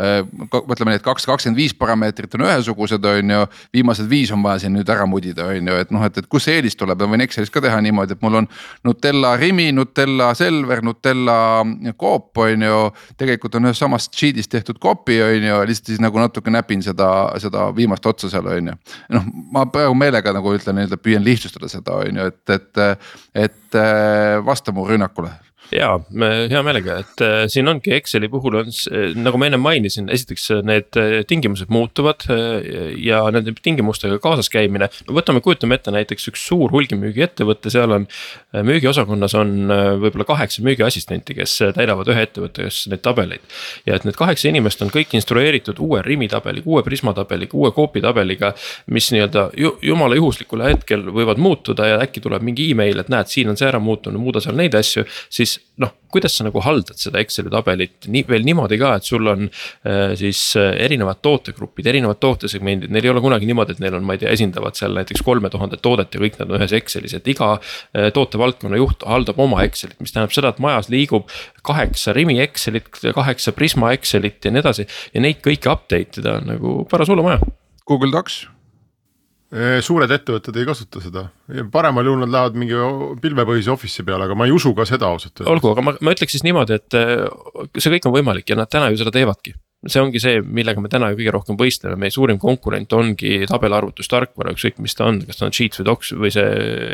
äh,. 0.00 0.20
ütleme 0.60 0.94
nii, 0.94 1.00
et 1.00 1.06
kaks 1.06 1.28
kakskümmend 1.28 1.60
viis 1.60 1.74
parameetrit 1.76 2.34
on 2.38 2.46
ühesugused, 2.48 3.04
on 3.12 3.34
ju, 3.34 3.42
viimased 3.76 4.08
viis 4.10 4.32
on 4.34 4.42
vaja 4.44 4.64
siin 4.64 4.74
nüüd 4.76 4.90
ära 4.92 5.06
mudida, 5.10 5.48
on 5.52 5.70
ju, 5.72 5.78
et 5.84 5.92
noh, 5.94 6.04
et, 6.06 6.20
et 6.22 6.28
kus 6.30 6.48
see 6.48 6.58
eelis 6.60 6.78
tuleb, 6.78 7.02
ma 7.04 7.14
võin 7.14 7.26
Excelis 7.26 7.52
ka 7.52 7.62
teha 7.64 7.80
niimoodi, 7.84 8.16
et 8.16 8.24
mul 8.24 8.40
on. 8.42 8.48
Nutella 8.86 9.34
Rimi, 9.40 9.68
Nutella 9.76 10.30
Selver, 10.38 10.82
Nutella 10.86 11.38
Coop 12.00 12.40
on 12.44 12.66
ju, 12.66 12.80
tegelikult 13.20 13.58
on 13.58 13.68
ühest 13.68 13.84
samast 13.84 14.16
sheet'ist 14.16 14.50
tehtud 14.52 14.80
copy 14.82 15.20
on 15.24 15.48
ju, 15.50 15.60
lihtsalt 15.68 15.92
siis 15.92 16.02
nagu 16.02 16.20
natuke 16.20 16.52
näpin 16.52 16.82
seda, 16.84 17.10
seda 17.42 17.68
viimast 17.76 18.06
otsa 18.06 18.30
seal 18.32 18.48
on 18.50 18.72
ju. 18.72 18.76
noh, 19.16 19.28
ma 19.52 19.66
praegu 19.70 19.96
meelega 19.98 20.34
nagu 20.36 20.54
ütlen 20.56 20.80
püüan 21.00 21.24
lihtsustada 21.24 21.68
seda 21.70 22.00
on 22.00 22.20
ju, 22.20 22.30
et, 22.30 22.56
et, 22.56 22.84
et 23.46 23.78
vasta 24.38 24.72
mu 24.72 24.88
rünnakule 24.88 25.30
ja 25.74 25.90
hea 26.50 26.62
meelega, 26.66 26.98
et 27.04 27.22
äh, 27.24 27.44
siin 27.50 27.68
ongi 27.70 27.92
Exceli 27.94 28.28
puhul 28.30 28.58
on 28.60 28.70
äh, 28.70 29.14
nagu 29.18 29.38
ma 29.38 29.46
ennem 29.46 29.62
mainisin, 29.62 30.10
esiteks 30.12 30.48
äh, 30.56 30.62
need 30.66 30.98
tingimused 31.30 31.70
muutuvad 31.72 32.26
ja 32.98 33.22
nende 33.32 33.54
tingimustega 33.62 34.18
kaasas 34.22 34.50
käimine. 34.52 34.90
no 35.06 35.16
võtame, 35.16 35.42
kujutame 35.44 35.78
ette 35.78 35.92
näiteks 35.94 36.30
üks 36.32 36.42
suur 36.50 36.72
hulgimüügiettevõte, 36.74 37.70
seal 37.72 37.94
on 37.94 38.06
müügiosakonnas 38.66 39.34
on 39.38 39.70
võib-olla 40.02 40.26
kaheksa 40.28 40.64
müügiassistenti, 40.66 41.36
kes 41.38 41.56
täidavad 41.76 42.08
ühe 42.10 42.24
ettevõtte 42.26 42.66
jaoks 42.66 42.82
neid 42.90 43.02
tabeleid. 43.04 43.46
ja 43.86 43.96
et 43.96 44.06
need 44.08 44.18
kaheksa 44.18 44.50
inimest 44.50 44.82
on 44.82 44.92
kõik 44.92 45.14
instrueeritud 45.18 45.78
uue 45.82 46.02
Rimi 46.06 46.28
tabeliga, 46.30 46.66
uue 46.70 46.82
Prisma 46.86 47.14
tabeliga, 47.16 47.56
uue 47.56 47.72
Coopi 47.76 48.02
tabeliga. 48.04 48.52
mis 48.90 49.10
nii-öelda 49.14 49.50
jumala 49.86 50.18
juhuslikul 50.18 50.64
hetkel 50.66 51.06
võivad 51.14 51.38
muutuda 51.38 51.86
ja 51.86 52.00
äkki 52.04 52.22
tuleb 52.24 52.42
mingi 52.46 52.70
email, 52.72 52.98
et 53.00 53.10
näed, 53.12 53.30
siin 53.30 53.50
on 53.50 53.58
see 53.60 53.68
ära 53.68 53.78
muutunud, 53.82 54.20
muuda 54.20 54.42
seal 54.42 54.58
neid 54.58 54.74
asju, 54.74 55.06
siis 55.30 55.59
noh, 55.80 55.92
kuidas 56.12 56.34
sa 56.36 56.44
nagu 56.44 56.60
haldad 56.64 56.98
seda 57.00 57.20
Exceli 57.22 57.50
tabelit? 57.52 58.08
Nii 58.12 58.24
veel 58.28 58.44
niimoodi 58.46 58.78
ka, 58.80 58.92
et 58.98 59.06
sul 59.08 59.30
on 59.30 59.46
äh, 59.48 60.12
siis 60.18 60.42
äh, 60.60 60.74
erinevad 60.84 61.22
tootegrupid, 61.24 61.88
erinevad 61.92 62.20
tootesegmendid, 62.22 62.92
neil 62.92 63.08
ei 63.08 63.12
ole 63.14 63.22
kunagi 63.24 63.48
niimoodi, 63.48 63.76
et 63.76 63.82
neil 63.84 63.96
on, 63.98 64.04
ma 64.06 64.16
ei 64.16 64.22
tea, 64.22 64.34
esindavad 64.36 64.78
seal 64.78 64.94
näiteks 64.98 65.24
kolme 65.26 65.52
tuhandet 65.52 65.82
toodet 65.84 66.14
ja 66.14 66.22
kõik 66.22 66.38
nad 66.40 66.52
on 66.52 66.60
ühes 66.60 66.76
Excelis, 66.76 67.16
et 67.16 67.32
iga 67.32 67.54
äh, 67.56 68.10
tootevaldkonna 68.16 68.80
juht 68.80 69.06
haldab 69.08 69.40
oma 69.42 69.64
Excelit, 69.66 69.98
mis 70.02 70.14
tähendab 70.14 70.36
seda, 70.36 70.52
et 70.52 70.62
majas 70.62 70.92
liigub 70.92 71.30
kaheksa 71.66 72.14
Rimi 72.16 72.40
Excelit, 72.44 72.92
kaheksa 73.16 73.56
Prisma 73.56 73.94
Excelit 73.96 74.44
ja 74.44 74.52
nii 74.52 74.64
edasi. 74.64 74.88
Ja 75.14 75.24
neid 75.24 75.40
kõiki 75.44 75.70
update 75.72 76.20
ida 76.20 76.38
on 76.40 76.50
nagu 76.54 76.78
paras 76.90 77.10
hullamaja. 77.12 77.40
Google 77.88 78.12
Docs 78.14 78.44
suured 79.82 80.12
ettevõtted 80.14 80.56
ei 80.60 80.66
kasuta 80.68 81.00
seda, 81.02 81.24
paremal 81.74 82.06
juhul 82.06 82.20
nad 82.22 82.30
lähevad 82.30 82.58
mingi 82.60 82.76
pilvepõhise 83.22 83.72
office'i 83.72 84.06
peale, 84.06 84.28
aga 84.28 84.36
ma 84.38 84.46
ei 84.46 84.54
usu 84.54 84.70
ka 84.76 84.86
seda 84.86 85.08
ausalt 85.10 85.40
öeldes. 85.40 85.50
olgu, 85.50 85.72
aga 85.74 85.86
ma, 85.86 85.94
ma 85.98 86.14
ütleks 86.14 86.36
siis 86.36 86.46
niimoodi, 86.46 86.78
et 86.78 87.80
see 87.82 87.96
kõik 87.96 88.06
on 88.06 88.14
võimalik 88.14 88.52
ja 88.52 88.58
nad 88.60 88.70
täna 88.70 88.92
ju 88.92 89.00
seda 89.00 89.10
teevadki 89.14 89.56
see 89.88 90.00
ongi 90.02 90.20
see, 90.20 90.40
millega 90.44 90.82
me 90.82 90.90
täna 90.92 91.08
ju 91.10 91.16
kõige 91.20 91.32
rohkem 91.32 91.56
võistleme, 91.60 91.96
meie 92.00 92.12
suurim 92.12 92.36
konkurent 92.40 92.92
ongi 92.92 93.46
tabelarvutustarkvara, 93.48 94.52
ükskõik 94.52 94.80
mis 94.84 94.96
ta 94.96 95.06
on, 95.08 95.22
kas 95.24 95.40
ta 95.40 95.46
on 95.46 95.54
Sheets 95.56 95.80
või 95.80 95.86
Docs 95.88 96.12
või 96.20 96.32
see 96.34 96.48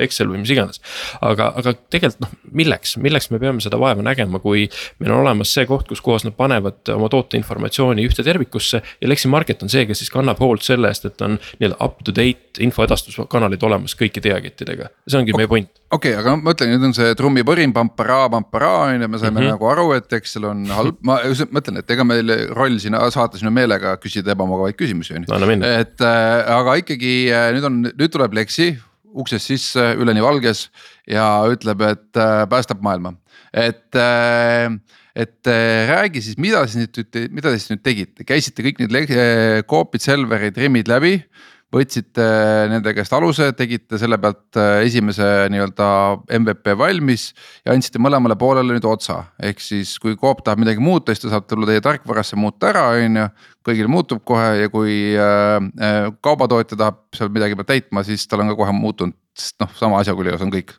Excel 0.05 0.31
või 0.31 0.43
mis 0.45 0.53
iganes. 0.55 0.79
aga, 1.19 1.49
aga 1.59 1.75
tegelikult 1.75 2.23
noh, 2.23 2.37
milleks, 2.61 2.95
milleks 3.03 3.33
me 3.33 3.41
peame 3.43 3.65
seda 3.65 3.81
vaeva 3.83 4.05
nägema, 4.07 4.39
kui 4.43 4.69
meil 5.01 5.11
on 5.17 5.25
olemas 5.25 5.51
see 5.57 5.67
koht, 5.67 5.89
kus 5.91 6.03
kohas 6.05 6.27
nad 6.29 6.37
panevad 6.39 6.95
oma 6.95 7.11
toote 7.11 7.41
informatsiooni 7.41 8.07
ühte 8.07 8.23
tervikusse. 8.27 8.83
ja 9.01 9.11
Leximarket 9.11 9.67
on 9.67 9.73
see, 9.73 9.87
kes 9.87 10.05
siis 10.05 10.13
kannab 10.15 10.39
hoolt 10.45 10.63
selle 10.63 10.93
eest, 10.93 11.11
et 11.11 11.27
on 11.27 11.41
nii-öelda 11.59 11.81
up 11.83 12.05
to 12.07 12.15
date 12.15 12.63
infoedastuskanalid 12.63 13.67
olemas 13.67 13.99
kõikide 13.99 14.31
jaekettidega, 14.31 14.93
see 15.09 15.19
ongi 15.19 15.35
okay. 15.35 15.43
meie 15.43 15.51
point 15.51 15.83
okei 15.91 16.13
okay,, 16.13 16.21
aga 16.21 16.35
ma 16.37 16.51
mõtlen, 16.51 16.73
nüüd 16.75 16.89
on 16.89 16.95
see 16.97 17.15
trummipõrin, 17.19 17.73
pamparaa, 17.75 18.27
pamparaa 18.33 18.79
on 18.87 19.05
ju, 19.05 19.09
me 19.09 19.21
saime 19.21 19.41
mm 19.41 19.43
-hmm. 19.43 19.55
nagu 19.55 19.69
aru, 19.71 19.87
et 19.97 20.13
Excel 20.19 20.49
on 20.51 20.65
halb, 20.71 20.99
ma 21.07 21.19
mõtlen, 21.27 21.79
et 21.79 21.91
ega 21.91 22.05
meil 22.05 22.33
roll 22.55 22.76
küll 22.77 22.85
siin 22.85 22.99
saates 23.15 23.43
minu 23.43 23.55
meelega 23.57 23.97
küsida 24.03 24.35
ebamugavaid 24.37 24.77
küsimusi 24.79 25.17
on 25.17 25.25
ju. 25.25 25.63
et 25.65 26.05
äh, 26.05 26.53
aga 26.57 26.77
ikkagi 26.83 27.15
äh, 27.33 27.49
nüüd 27.57 27.71
on, 27.71 27.81
nüüd 27.89 28.13
tuleb 28.13 28.37
Lexi 28.37 28.75
uksest 29.17 29.49
sisse 29.49 29.87
üleni 30.01 30.23
valges 30.25 30.67
ja 31.09 31.25
ütleb, 31.51 31.83
et 31.87 32.21
äh, 32.21 32.45
päästab 32.51 32.85
maailma, 32.85 33.17
et 33.53 33.97
äh, 33.97 34.69
et 35.17 35.49
äh, 35.49 35.89
räägi 35.89 36.21
siis, 36.21 36.37
mida 36.37 36.61
siis 36.69 36.85
nüüd, 36.85 37.21
mida 37.33 37.49
te 37.49 37.57
siis 37.57 37.73
nüüd 37.73 37.85
tegite, 37.87 38.27
käisite 38.29 38.65
kõik 38.67 38.83
need 38.83 39.65
Coopid, 39.71 40.05
Selverid, 40.05 40.59
Rimmid 40.61 40.91
läbi 40.93 41.17
võtsite 41.75 42.25
nende 42.71 42.93
käest 42.95 43.15
aluse, 43.17 43.49
tegite 43.59 43.99
selle 43.99 44.19
pealt 44.23 44.59
äh, 44.61 44.85
esimese 44.87 45.27
nii-öelda 45.53 45.89
MVP 46.39 46.77
valmis 46.79 47.29
ja 47.67 47.75
andsite 47.75 48.01
mõlemale 48.03 48.37
poolele 48.39 48.77
nüüd 48.77 48.87
otsa. 48.87 49.23
ehk 49.43 49.63
siis, 49.63 49.97
kui 50.03 50.17
Coop 50.21 50.45
tahab 50.47 50.63
midagi 50.63 50.83
muuta, 50.83 51.15
siis 51.15 51.25
ta 51.25 51.35
saab 51.35 51.49
tulla 51.51 51.69
teie 51.69 51.83
tarkvarasse 51.85 52.39
muuta 52.39 52.71
ära, 52.71 52.87
on 52.95 53.21
ju. 53.23 53.27
kõigil 53.67 53.91
muutub 53.91 54.23
kohe 54.25 54.53
ja 54.63 54.71
kui 54.71 55.17
äh, 55.19 55.59
äh 55.83 56.13
kaubatootja 56.23 56.79
tahab 56.79 57.03
seal 57.17 57.33
midagi 57.35 57.59
peab 57.59 57.73
täitma, 57.73 58.07
siis 58.07 58.27
tal 58.31 58.45
on 58.45 58.55
ka 58.55 58.61
kohe 58.63 58.77
muutunud, 58.77 59.19
sest 59.37 59.59
noh, 59.63 59.75
sama 59.79 60.01
asja 60.01 60.15
küljes 60.15 60.43
on 60.47 60.55
kõik 60.55 60.77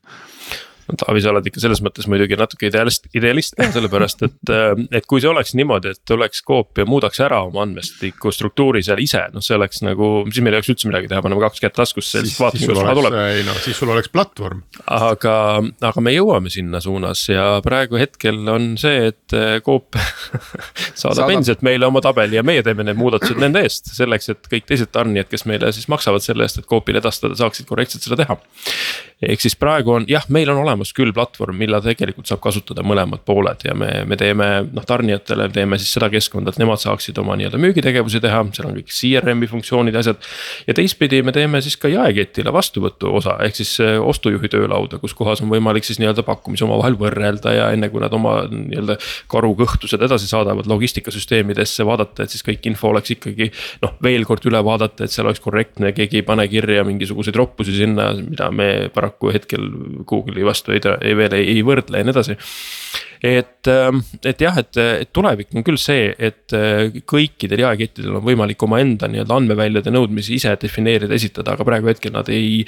no 0.88 0.98
Taavi, 1.00 1.24
sa 1.24 1.34
oled 1.34 1.50
ikka 1.50 1.62
selles 1.64 1.82
mõttes 1.86 2.08
muidugi 2.10 2.38
natuke 2.40 2.70
idealist, 2.70 3.10
idealist 3.18 3.58
sellepärast 3.76 4.24
et, 4.28 4.40
äh, 4.54 4.74
et 5.00 5.08
kui 5.10 5.24
see 5.24 5.32
oleks 5.32 5.54
niimoodi, 5.58 5.94
et 5.96 6.16
oleks 6.16 6.44
Coop 6.48 6.80
ja 6.82 6.88
muudaks 6.90 7.22
ära 7.24 7.42
oma 7.48 7.66
andmestiku 7.66 8.32
struktuuri 8.34 8.84
seal 8.86 9.02
ise, 9.04 9.26
noh, 9.34 9.44
see 9.44 9.58
oleks 9.58 9.84
nagu, 9.86 10.12
siis 10.32 10.44
meil 10.46 10.56
ei 10.56 10.62
oleks 10.62 10.72
üldse 10.74 10.90
midagi 10.90 11.12
teha, 11.12 11.24
paneme 11.26 11.44
kaks 11.44 11.64
kätt 11.64 11.78
taskusse, 11.78 12.24
siis 12.26 12.40
vaatame, 12.40 12.72
kus 12.72 12.82
raha 12.82 12.98
tuleb. 12.98 13.20
ei 13.36 13.46
noh, 13.48 13.60
siis 13.66 13.80
sul 13.80 13.92
oleks 13.94 14.12
platvorm. 14.14 14.64
aga, 14.86 15.36
aga 15.92 16.04
me 16.04 16.16
jõuame 16.16 16.54
sinna 16.54 16.82
suunas 16.84 17.26
ja 17.30 17.48
praegu 17.66 18.00
hetkel 18.00 18.42
on 18.54 18.74
see, 18.80 19.12
et 19.12 19.38
äh, 19.38 19.60
Coop 19.66 19.98
saadab 20.98 21.28
Saadab. 21.28 21.34
endiselt 21.36 21.64
meile 21.66 21.88
oma 21.88 22.02
tabeli 22.04 22.38
ja 22.38 22.44
meie 22.46 22.64
teeme 22.66 22.86
need 22.88 22.98
muudatused 23.00 23.40
nende 23.42 23.64
eest, 23.66 23.92
selleks 23.98 24.32
et 24.34 24.50
kõik 24.52 24.68
teised 24.70 24.92
tarnijad, 24.94 25.30
kes 25.32 25.46
meile 25.50 25.72
siis 25.76 25.90
maksavad 25.92 26.24
selle 26.24 26.48
eest, 26.48 26.62
et 26.62 26.70
Coopile 26.70 27.02
edastada, 27.02 27.38
saaksid 27.40 27.68
korrektselt 27.70 28.06
seda 28.06 28.20
teha. 28.22 28.38
ehk 29.28 29.42
siis 29.42 29.58
praegu 29.58 29.96
on 29.98 30.08
jah, 30.10 30.26
meil 30.30 30.50
on 30.54 30.62
olemas 30.62 30.77
olemas 30.78 30.94
küll 30.94 31.14
platvorm, 31.14 31.58
mille 31.58 31.80
tegelikult 31.82 32.30
saab 32.30 32.42
kasutada 32.44 32.84
mõlemad 32.86 33.24
pooled 33.26 33.64
ja 33.66 33.74
me, 33.78 34.04
me 34.08 34.18
teeme 34.20 34.48
noh, 34.70 34.86
tarnijatele 34.86 35.50
teeme 35.54 35.78
siis 35.82 35.92
seda 35.96 36.10
keskkonda, 36.14 36.54
et 36.54 36.62
nemad 36.62 36.82
saaksid 36.82 37.18
oma 37.18 37.36
nii-öelda 37.38 37.60
müügitegevusi 37.62 38.22
teha, 38.24 38.44
seal 38.56 38.70
on 38.70 38.78
kõik 38.78 38.92
CRM-i 38.94 39.50
funktsioonid 39.50 39.96
ja 39.96 40.04
asjad. 40.04 40.22
ja 40.68 40.76
teistpidi 40.78 41.24
me 41.26 41.34
teeme 41.36 41.62
siis 41.66 41.78
ka 41.82 41.90
jaeketile 41.92 42.54
vastuvõtu 42.54 43.12
osa, 43.20 43.38
ehk 43.46 43.58
siis 43.58 43.74
äh, 43.84 43.98
ostujuhi 43.98 44.52
töölauda, 44.54 45.02
kus 45.02 45.16
kohas 45.18 45.42
on 45.42 45.52
võimalik 45.52 45.88
siis 45.88 46.02
nii-öelda 46.02 46.26
pakkumisi 46.28 46.66
omavahel 46.68 46.98
võrrelda 47.00 47.56
ja 47.56 47.70
enne 47.76 47.90
kui 47.94 48.04
nad 48.04 48.14
oma 48.14 48.40
nii-öelda 48.52 49.00
karukõhtused 49.32 50.04
edasi 50.08 50.30
saadavad 50.30 50.70
logistikasüsteemidesse, 50.70 51.86
vaadata, 51.88 52.26
et 52.26 52.36
siis 52.36 52.46
kõik 52.46 52.70
info 52.70 52.92
oleks 52.94 53.16
ikkagi 53.18 53.50
noh, 53.84 53.98
veel 54.04 54.28
kord 54.30 54.46
üle 54.50 54.62
vaadata, 54.66 55.08
et 55.08 55.14
seal 55.14 55.28
oleks 55.30 55.42
korrektne, 55.44 55.94
keegi 55.98 56.22
ei 56.22 56.28
pane 56.28 56.48
kirja 56.52 56.86
mingisuguseid 56.88 57.38
roppusi 57.38 57.76
sinna, 57.78 58.12
mida 58.18 58.50
me 58.54 58.68
paraku 58.94 59.32
hetkel 59.34 59.64
Google'i 60.08 60.46
vastu 60.46 60.67
vastu 60.68 60.76
ei, 60.76 61.10
ei 61.10 61.18
veel 61.18 61.36
ei, 61.38 61.50
ei 61.56 61.64
võrdle 61.66 62.02
ja 62.02 62.06
nii 62.06 62.14
edasi. 62.14 62.38
et, 63.24 63.68
ähm, 63.72 64.02
et 64.24 64.42
jah, 64.42 64.58
et, 64.62 64.78
et 64.78 65.12
tulevik 65.14 65.54
on 65.56 65.66
küll 65.66 65.80
see, 65.82 66.14
et 66.20 66.54
äh, 66.54 66.94
kõikidel 67.10 67.64
jaekettidel 67.64 68.20
on 68.20 68.26
võimalik 68.26 68.62
omaenda 68.64 69.10
nii-öelda 69.10 69.40
andmeväljade 69.42 69.94
nõudmisi 69.94 70.38
ise 70.38 70.54
defineerida, 70.62 71.14
esitada, 71.14 71.56
aga 71.56 71.66
praegu 71.66 71.90
hetkel 71.90 72.14
nad 72.14 72.30
ei. 72.30 72.66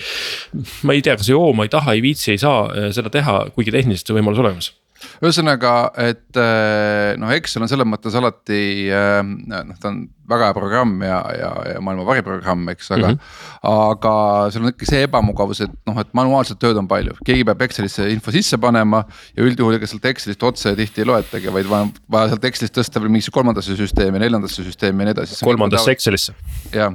ma 0.84 0.96
ei 0.96 1.06
tea, 1.06 1.18
kas 1.20 1.30
ei 1.30 1.38
joo, 1.38 1.54
ma 1.54 1.68
ei 1.68 1.74
taha, 1.74 1.94
ei 1.94 2.02
viitsi, 2.02 2.34
ei 2.34 2.42
saa 2.42 2.66
äh, 2.70 2.92
seda 2.96 3.14
teha, 3.14 3.44
kuigi 3.56 3.76
tehniliselt 3.76 4.10
see 4.10 4.18
võimalus 4.20 4.42
olemas 4.42 4.74
ühesõnaga, 5.24 5.74
et 6.00 6.40
äh, 6.40 7.16
noh, 7.20 7.32
Excel 7.36 7.66
on 7.66 7.72
selles 7.72 7.88
mõttes 7.88 8.16
alati 8.18 8.62
äh, 8.94 9.20
noh, 9.24 9.78
ta 9.80 9.92
on 9.92 10.04
väga 10.30 10.50
hea 10.50 10.56
programm 10.58 11.00
ja, 11.02 11.20
ja, 11.34 11.50
ja 11.74 11.82
maailma 11.84 12.06
variprogramm, 12.08 12.68
eks, 12.74 12.92
aga 12.94 13.14
mm. 13.14 13.18
-hmm. 13.18 13.72
aga 13.72 14.14
seal 14.54 14.66
on 14.66 14.74
ikka 14.74 14.90
see 14.90 15.02
ebamugavus, 15.08 15.64
et 15.66 15.74
noh, 15.90 15.98
et 16.02 16.14
manuaalset 16.18 16.60
tööd 16.62 16.78
on 16.78 16.88
palju, 16.90 17.18
keegi 17.26 17.48
peab 17.48 17.66
Excelisse 17.66 18.10
info 18.14 18.34
sisse 18.36 18.58
panema. 18.62 19.04
ja 19.36 19.44
üldjuhul 19.44 19.80
ega 19.80 19.88
sealt 19.90 20.06
Excelist 20.06 20.44
otse 20.44 20.76
tihti 20.76 21.02
ei 21.02 21.10
loetagi, 21.10 21.54
vaid 21.54 21.70
vaja, 21.70 21.90
vaja 22.12 22.34
sealt 22.34 22.46
Excelist 22.52 22.78
tõsta 22.78 23.02
veel 23.02 23.12
mingisse 23.12 23.32
kolmandasse 23.32 23.76
süsteemi, 23.80 24.20
neljandasse 24.20 24.64
süsteemi 24.64 25.04
ja 25.04 25.10
nii 25.10 25.18
edasi. 25.18 25.44
kolmandasse 25.46 25.92
Excelisse. 25.98 26.36
jah 26.74 26.94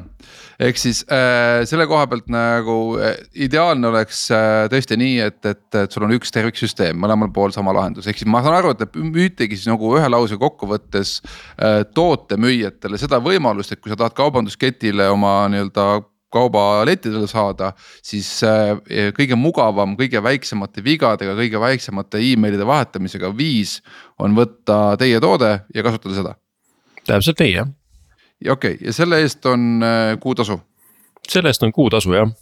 ehk 0.63 0.79
siis 0.79 1.03
äh, 1.13 1.63
selle 1.69 1.87
koha 1.91 2.07
pealt 2.11 2.31
nagu 2.33 2.77
äh, 2.99 3.17
ideaalne 3.47 3.91
oleks 3.91 4.27
äh, 4.35 4.65
tõesti 4.73 4.99
nii, 5.01 5.19
et, 5.27 5.41
et, 5.51 5.67
et 5.83 5.95
sul 5.95 6.07
on 6.07 6.15
üks 6.17 6.33
terviksüsteem, 6.35 6.99
mõlemal 7.01 7.33
pool 7.35 7.55
sama 7.55 7.75
lahendus, 7.77 8.09
ehk 8.11 8.21
siis 8.21 8.31
ma 8.31 8.43
saan 8.45 8.59
aru, 8.59 8.75
et 8.75 8.83
te 8.85 9.05
müütegi 9.05 9.59
siis 9.59 9.71
nagu 9.71 9.95
ühe 9.99 10.09
lause 10.11 10.39
kokkuvõttes 10.41 11.19
äh, 11.25 11.83
tootemüüjatele 11.97 13.01
seda 13.01 13.21
võimalust, 13.25 13.75
et 13.75 13.83
kui 13.83 13.93
sa 13.93 13.99
tahad 14.01 14.17
kaubandusketile 14.19 15.09
oma 15.13 15.43
nii-öelda 15.53 15.89
kaubalettidele 16.35 17.29
saada, 17.31 17.73
siis 18.03 18.29
äh, 18.47 18.75
kõige 19.15 19.39
mugavam, 19.39 19.95
kõige 19.99 20.23
väiksemate 20.25 20.83
vigadega, 20.85 21.37
kõige 21.39 21.63
väiksemate 21.63 22.23
email'ide 22.33 22.67
vahetamisega 22.67 23.31
viis 23.37 23.79
on 24.19 24.35
võtta 24.39 24.99
teie 25.01 25.23
toode 25.23 25.57
ja 25.75 25.87
kasutada 25.87 26.19
seda. 26.19 26.37
täpselt 27.07 27.43
nii 27.43 27.55
jah 27.55 27.71
ja 28.45 28.55
okei 28.55 28.77
okay,, 28.77 28.87
ja 28.87 28.95
selle 28.97 29.21
eest 29.25 29.47
on 29.47 29.85
äh, 29.85 30.15
kuutasu? 30.21 30.59
selle 31.29 31.53
eest 31.53 31.63
on 31.63 31.73
kuutasu 31.73 32.15
jah. 32.17 32.33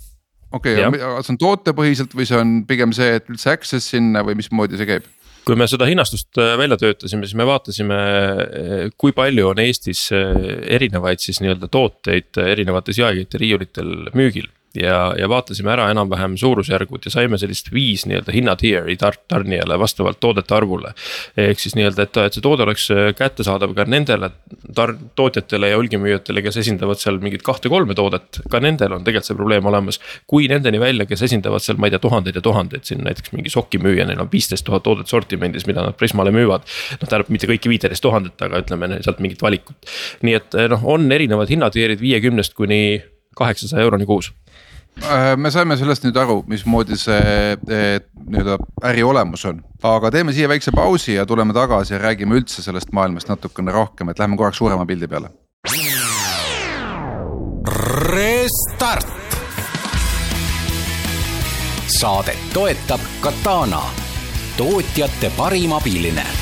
okei 0.52 0.78
okay,, 0.78 1.02
aga 1.02 1.24
see 1.24 1.34
on 1.34 1.40
tootepõhiselt 1.42 2.14
või 2.18 2.28
see 2.28 2.38
on 2.38 2.54
pigem 2.68 2.94
see, 2.96 3.18
et 3.20 3.28
üldse 3.32 3.52
access 3.52 3.92
sinna 3.94 4.24
või 4.26 4.38
mismoodi 4.40 4.80
see 4.80 4.88
käib? 4.88 5.10
kui 5.46 5.58
me 5.58 5.66
seda 5.66 5.88
hinnastust 5.90 6.38
äh, 6.38 6.54
välja 6.60 6.78
töötasime, 6.78 7.26
siis 7.26 7.38
me 7.38 7.46
vaatasime, 7.48 8.00
äh, 8.00 8.88
kui 8.96 9.14
palju 9.16 9.50
on 9.50 9.62
Eestis 9.62 10.08
erinevaid 10.12 11.22
siis 11.22 11.42
nii-öelda 11.42 11.70
tooteid 11.72 12.42
erinevates 12.46 13.00
jaeketi 13.02 13.42
riiulitel 13.42 13.94
müügil 14.18 14.50
ja, 14.74 15.14
ja 15.18 15.28
vaatasime 15.28 15.72
ära 15.72 15.88
enam-vähem 15.92 16.36
suurusjärgud 16.40 17.04
ja 17.04 17.12
saime 17.12 17.38
sellist 17.38 17.72
viis 17.72 18.06
nii-öelda 18.08 18.32
hinnatier'i 18.34 18.96
tar 19.00 19.16
tarnijale 19.28 19.78
vastavalt 19.78 20.20
toodete 20.20 20.54
arvule. 20.54 20.94
ehk 21.36 21.60
siis 21.60 21.76
nii-öelda, 21.76 22.06
et, 22.06 22.16
et 22.16 22.38
see 22.38 22.44
toode 22.44 22.64
oleks 22.66 22.88
äh, 22.94 23.10
kättesaadav 23.18 23.74
ka 23.76 23.84
nendele 23.84 24.30
tar-, 24.76 24.96
tootjatele 25.16 25.72
ja 25.72 25.80
hulgimüüjatele, 25.80 26.42
kes 26.42 26.60
esindavad 26.64 27.00
seal 27.02 27.20
mingit 27.22 27.44
kahte-kolme 27.46 27.96
toodet, 27.98 28.40
ka 28.50 28.60
nendel 28.64 28.96
on 28.96 29.04
tegelikult 29.04 29.30
see 29.30 29.38
probleem 29.38 29.68
olemas. 29.68 30.00
kui 30.26 30.48
nendeni 30.48 30.80
välja, 30.80 31.06
kes 31.06 31.26
esindavad 31.28 31.64
seal, 31.64 31.80
ma 31.80 31.88
ei 31.88 31.94
tea, 31.94 32.02
tuhandeid 32.02 32.40
ja 32.40 32.44
tuhandeid, 32.44 32.86
siin 32.88 33.04
näiteks 33.04 33.36
mingi 33.36 33.52
sokimüüja, 33.52 34.06
neil 34.08 34.24
on 34.24 34.32
viisteist 34.32 34.66
tuhat 34.66 34.82
toodet 34.86 35.12
sortimendis, 35.12 35.66
mida 35.68 35.84
nad 35.84 35.96
Prismale 35.98 36.32
müüvad. 36.34 36.66
noh, 37.00 37.08
tähendab 37.08 37.30
mitte 37.32 37.50
kõiki 37.50 37.70
viiteist 37.72 38.02
tuhandet, 38.02 38.40
aga 38.42 38.62
ütleme 38.64 38.94
sealt 39.04 39.20
mingit 39.20 39.42
valikut. 39.42 39.76
nii 40.22 40.38
et 40.40 40.60
noh, 40.72 40.84
on 40.96 41.10
erinevad 41.12 41.50
hinnatier'id 41.52 42.00
viiekümnest 42.00 42.54
kuni 42.58 43.02
kaheksasaja 43.36 43.82
euroni 43.82 44.06
kuus 44.06 44.32
Äh, 45.00 45.36
me 45.40 45.50
saime 45.50 45.76
sellest 45.80 46.04
nüüd 46.04 46.18
aru, 46.20 46.42
mismoodi 46.46 46.98
see 47.00 47.56
nii-öelda 47.64 48.58
äri 48.90 49.02
olemus 49.06 49.46
on, 49.48 49.62
aga 49.88 50.10
teeme 50.12 50.34
siia 50.36 50.50
väikse 50.52 50.74
pausi 50.76 51.16
ja 51.16 51.24
tuleme 51.26 51.56
tagasi 51.56 51.96
ja 51.96 52.02
räägime 52.02 52.36
üldse 52.36 52.62
sellest 52.62 52.92
maailmast 52.92 53.32
natukene 53.32 53.72
rohkem, 53.72 54.12
et 54.12 54.20
lähme 54.20 54.36
korraks 54.36 54.60
suurema 54.60 54.86
pildi 54.86 55.08
peale. 55.08 55.32
Restart. 58.12 59.18
saadet 61.88 62.38
toetab 62.52 63.00
Katana, 63.20 63.82
tootjate 64.56 65.32
parim 65.36 65.72
abiline 65.72 66.41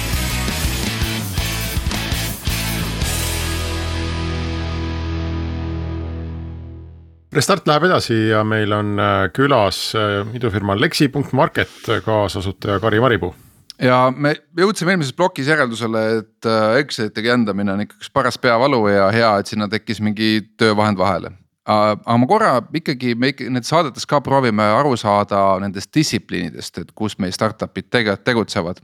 Restart 7.30 7.68
läheb 7.70 7.84
edasi 7.86 8.16
ja 8.32 8.40
meil 8.42 8.72
on 8.74 8.96
äh, 8.98 9.28
külas 9.30 9.92
äh, 9.94 10.24
idufirma 10.34 10.74
Lexi.market 10.74 11.92
kaasasutaja 12.04 12.80
Kari 12.82 13.00
Maripuu. 13.00 13.34
ja 13.78 14.10
me 14.10 14.34
jõudsime 14.58 14.96
eelmises 14.96 15.14
plokis 15.16 15.46
järeldusele, 15.46 16.02
et 16.18 16.48
äh, 16.50 16.80
Excelite 16.82 17.22
kändamine 17.22 17.72
on 17.76 17.84
ikka 17.86 18.00
üks 18.00 18.10
paras 18.10 18.38
peavalu 18.38 18.82
ja 18.90 19.06
hea, 19.14 19.30
et 19.38 19.46
sinna 19.46 19.70
tekkis 19.70 20.02
mingi 20.02 20.40
töövahend 20.58 20.98
vahele 20.98 21.30
aga 21.70 22.16
ma 22.18 22.26
korra 22.26 22.52
ikkagi, 22.74 23.14
me 23.14 23.30
ikka 23.30 23.46
nendes 23.46 23.70
saadetes 23.70 24.06
ka 24.08 24.18
proovime 24.24 24.64
aru 24.80 24.96
saada 24.98 25.58
nendest 25.62 25.92
distsipliinidest, 25.94 26.82
et 26.82 26.92
kus 26.96 27.18
meie 27.22 27.34
startup'id 27.34 27.90
tegelikult 27.90 28.24
tegutsevad. 28.26 28.80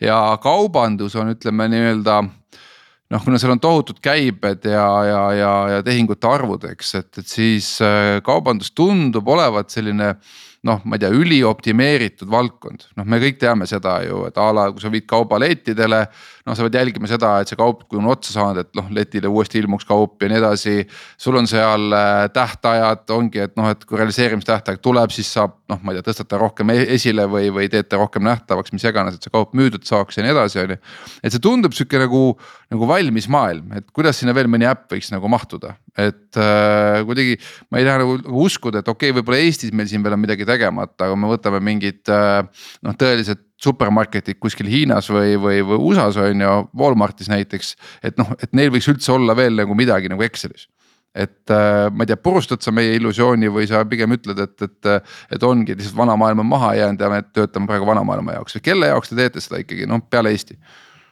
ja 0.00 0.20
kaubandus 0.42 1.16
on, 1.16 1.32
ütleme 1.34 1.66
nii-öelda 1.72 2.22
noh, 3.12 3.24
kuna 3.24 3.40
seal 3.40 3.54
on 3.54 3.62
tohutud 3.62 4.02
käibed 4.04 4.66
ja, 4.68 4.88
ja, 5.06 5.22
ja, 5.36 5.52
ja 5.76 5.86
tehingute 5.86 6.28
arvud, 6.28 6.68
eks, 6.72 6.94
et, 7.00 7.10
et 7.22 7.30
siis 7.30 7.76
äh, 7.84 8.18
kaubandus 8.24 8.74
tundub 8.76 9.28
olevat 9.28 9.72
selline 9.72 10.14
noh, 10.66 10.82
ma 10.84 10.96
ei 10.96 11.02
tea, 11.02 11.10
ülioptimeeritud 11.14 12.30
valdkond, 12.30 12.88
noh, 12.98 13.06
me 13.08 13.20
kõik 13.22 13.38
teame 13.40 13.68
seda 13.70 14.00
ju, 14.04 14.24
et 14.28 14.38
a 14.40 14.48
la 14.54 14.68
kui 14.72 14.82
sa 14.82 14.90
viid 14.92 15.06
kauba 15.08 15.38
lettidele. 15.40 16.02
Noh, 16.48 16.56
sa 16.56 16.64
pead 16.64 16.78
jälgima 16.80 17.10
seda, 17.10 17.34
et 17.42 17.50
see 17.50 17.58
kaup, 17.58 17.84
kui 17.88 18.00
on 18.00 18.08
otsa 18.12 18.32
saanud, 18.34 18.62
et 18.64 18.70
noh, 18.78 18.88
letile 18.94 19.30
uuesti 19.30 19.60
ilmuks 19.60 19.86
kaup 19.88 20.22
ja 20.24 20.30
nii 20.32 20.40
edasi. 20.40 20.76
sul 21.20 21.36
on 21.38 21.48
seal 21.50 21.92
äh, 21.94 22.24
tähtajad, 22.34 23.04
ongi, 23.14 23.42
et 23.44 23.56
noh, 23.58 23.68
et 23.72 23.84
kui 23.84 24.00
realiseerimistähtaeg 24.00 24.80
tuleb, 24.84 25.12
siis 25.14 25.30
saab 25.36 25.58
noh, 25.68 25.80
ma 25.84 25.92
ei 25.92 25.98
tea, 25.98 26.08
tõstata 26.08 26.38
rohkem 26.40 26.72
e-, 26.72 26.86
esile 26.96 27.26
või, 27.30 27.50
või 27.54 27.68
teete 27.72 27.98
rohkem 28.00 28.24
nähtavaks, 28.26 28.72
mis 28.74 28.86
iganes, 28.88 29.18
et 29.18 29.26
see 29.26 29.34
kaup 29.34 29.52
müüdud 29.58 29.84
saaks 29.88 30.18
ja 30.18 30.24
nii 30.24 30.32
edasi, 30.32 30.60
on 30.62 30.74
ju. 30.74 30.78
et 31.22 31.34
see 31.34 31.44
tundub 31.44 31.76
sihuke 31.76 32.00
nagu, 32.00 32.22
nagu 32.72 32.88
valmis 32.88 33.28
maailm, 33.32 33.74
et 33.78 33.88
kuidas 33.94 34.20
sinna 34.20 34.34
veel 34.36 34.48
mõni 34.50 34.68
äpp 34.68 34.88
võiks 34.94 35.12
nagu 35.12 35.30
mahtuda, 35.32 35.74
et 35.98 36.40
äh, 36.40 37.02
kuidagi. 37.08 37.36
ma 37.68 37.82
ei 37.82 37.88
taha 37.88 38.04
nagu, 38.04 38.16
nagu 38.22 38.46
uskuda, 38.48 38.82
et 38.82 38.88
okei 38.88 39.12
okay,, 39.12 39.18
võib-olla 39.18 39.42
Eestis 39.44 39.74
meil 39.76 39.90
siin 39.90 40.04
veel 40.04 40.16
on 40.16 40.24
midagi 40.24 40.48
tegemata, 40.48 41.08
aga 41.08 41.18
me 41.20 41.30
võtame 41.34 41.60
mingid 41.64 42.14
äh, 42.14 42.40
noh, 42.86 42.96
tõelised 42.98 43.44
supermarketid 43.58 44.38
kuskil 44.40 44.68
Hiinas 44.70 45.10
või, 45.10 45.36
või, 45.40 45.62
või 45.66 45.78
USA-s 45.90 46.18
on 46.22 46.44
ju, 46.44 46.56
Walmartis 46.78 47.30
näiteks. 47.30 47.74
et 48.02 48.18
noh, 48.20 48.30
et 48.42 48.52
neil 48.54 48.70
võiks 48.74 48.88
üldse 48.90 49.12
olla 49.14 49.36
veel 49.36 49.58
nagu 49.58 49.74
midagi 49.78 50.10
nagu 50.12 50.22
Excelis 50.26 50.68
et 51.18 51.50
äh, 51.50 51.88
ma 51.90 52.04
ei 52.04 52.10
tea, 52.10 52.18
purustad 52.20 52.62
sa 52.62 52.72
meie 52.74 52.94
illusiooni 52.98 53.48
või 53.52 53.66
sa 53.68 53.80
pigem 53.88 54.12
ütled, 54.14 54.38
et, 54.44 54.66
et, 54.66 55.08
et 55.34 55.46
ongi 55.46 55.74
lihtsalt 55.74 55.96
vana 55.98 56.14
maailm 56.20 56.44
on 56.44 56.50
maha 56.50 56.74
jäänud 56.78 57.00
ja 57.00 57.08
me 57.10 57.22
töötame 57.32 57.70
praegu 57.70 57.88
vana 57.88 58.04
maailma 58.06 58.36
jaoks 58.36 58.58
või 58.58 58.66
kelle 58.68 58.90
jaoks 58.92 59.10
te 59.10 59.18
teete 59.18 59.42
seda 59.42 59.62
ikkagi 59.64 59.88
noh, 59.88 60.04
peale 60.10 60.34
Eesti? 60.34 60.58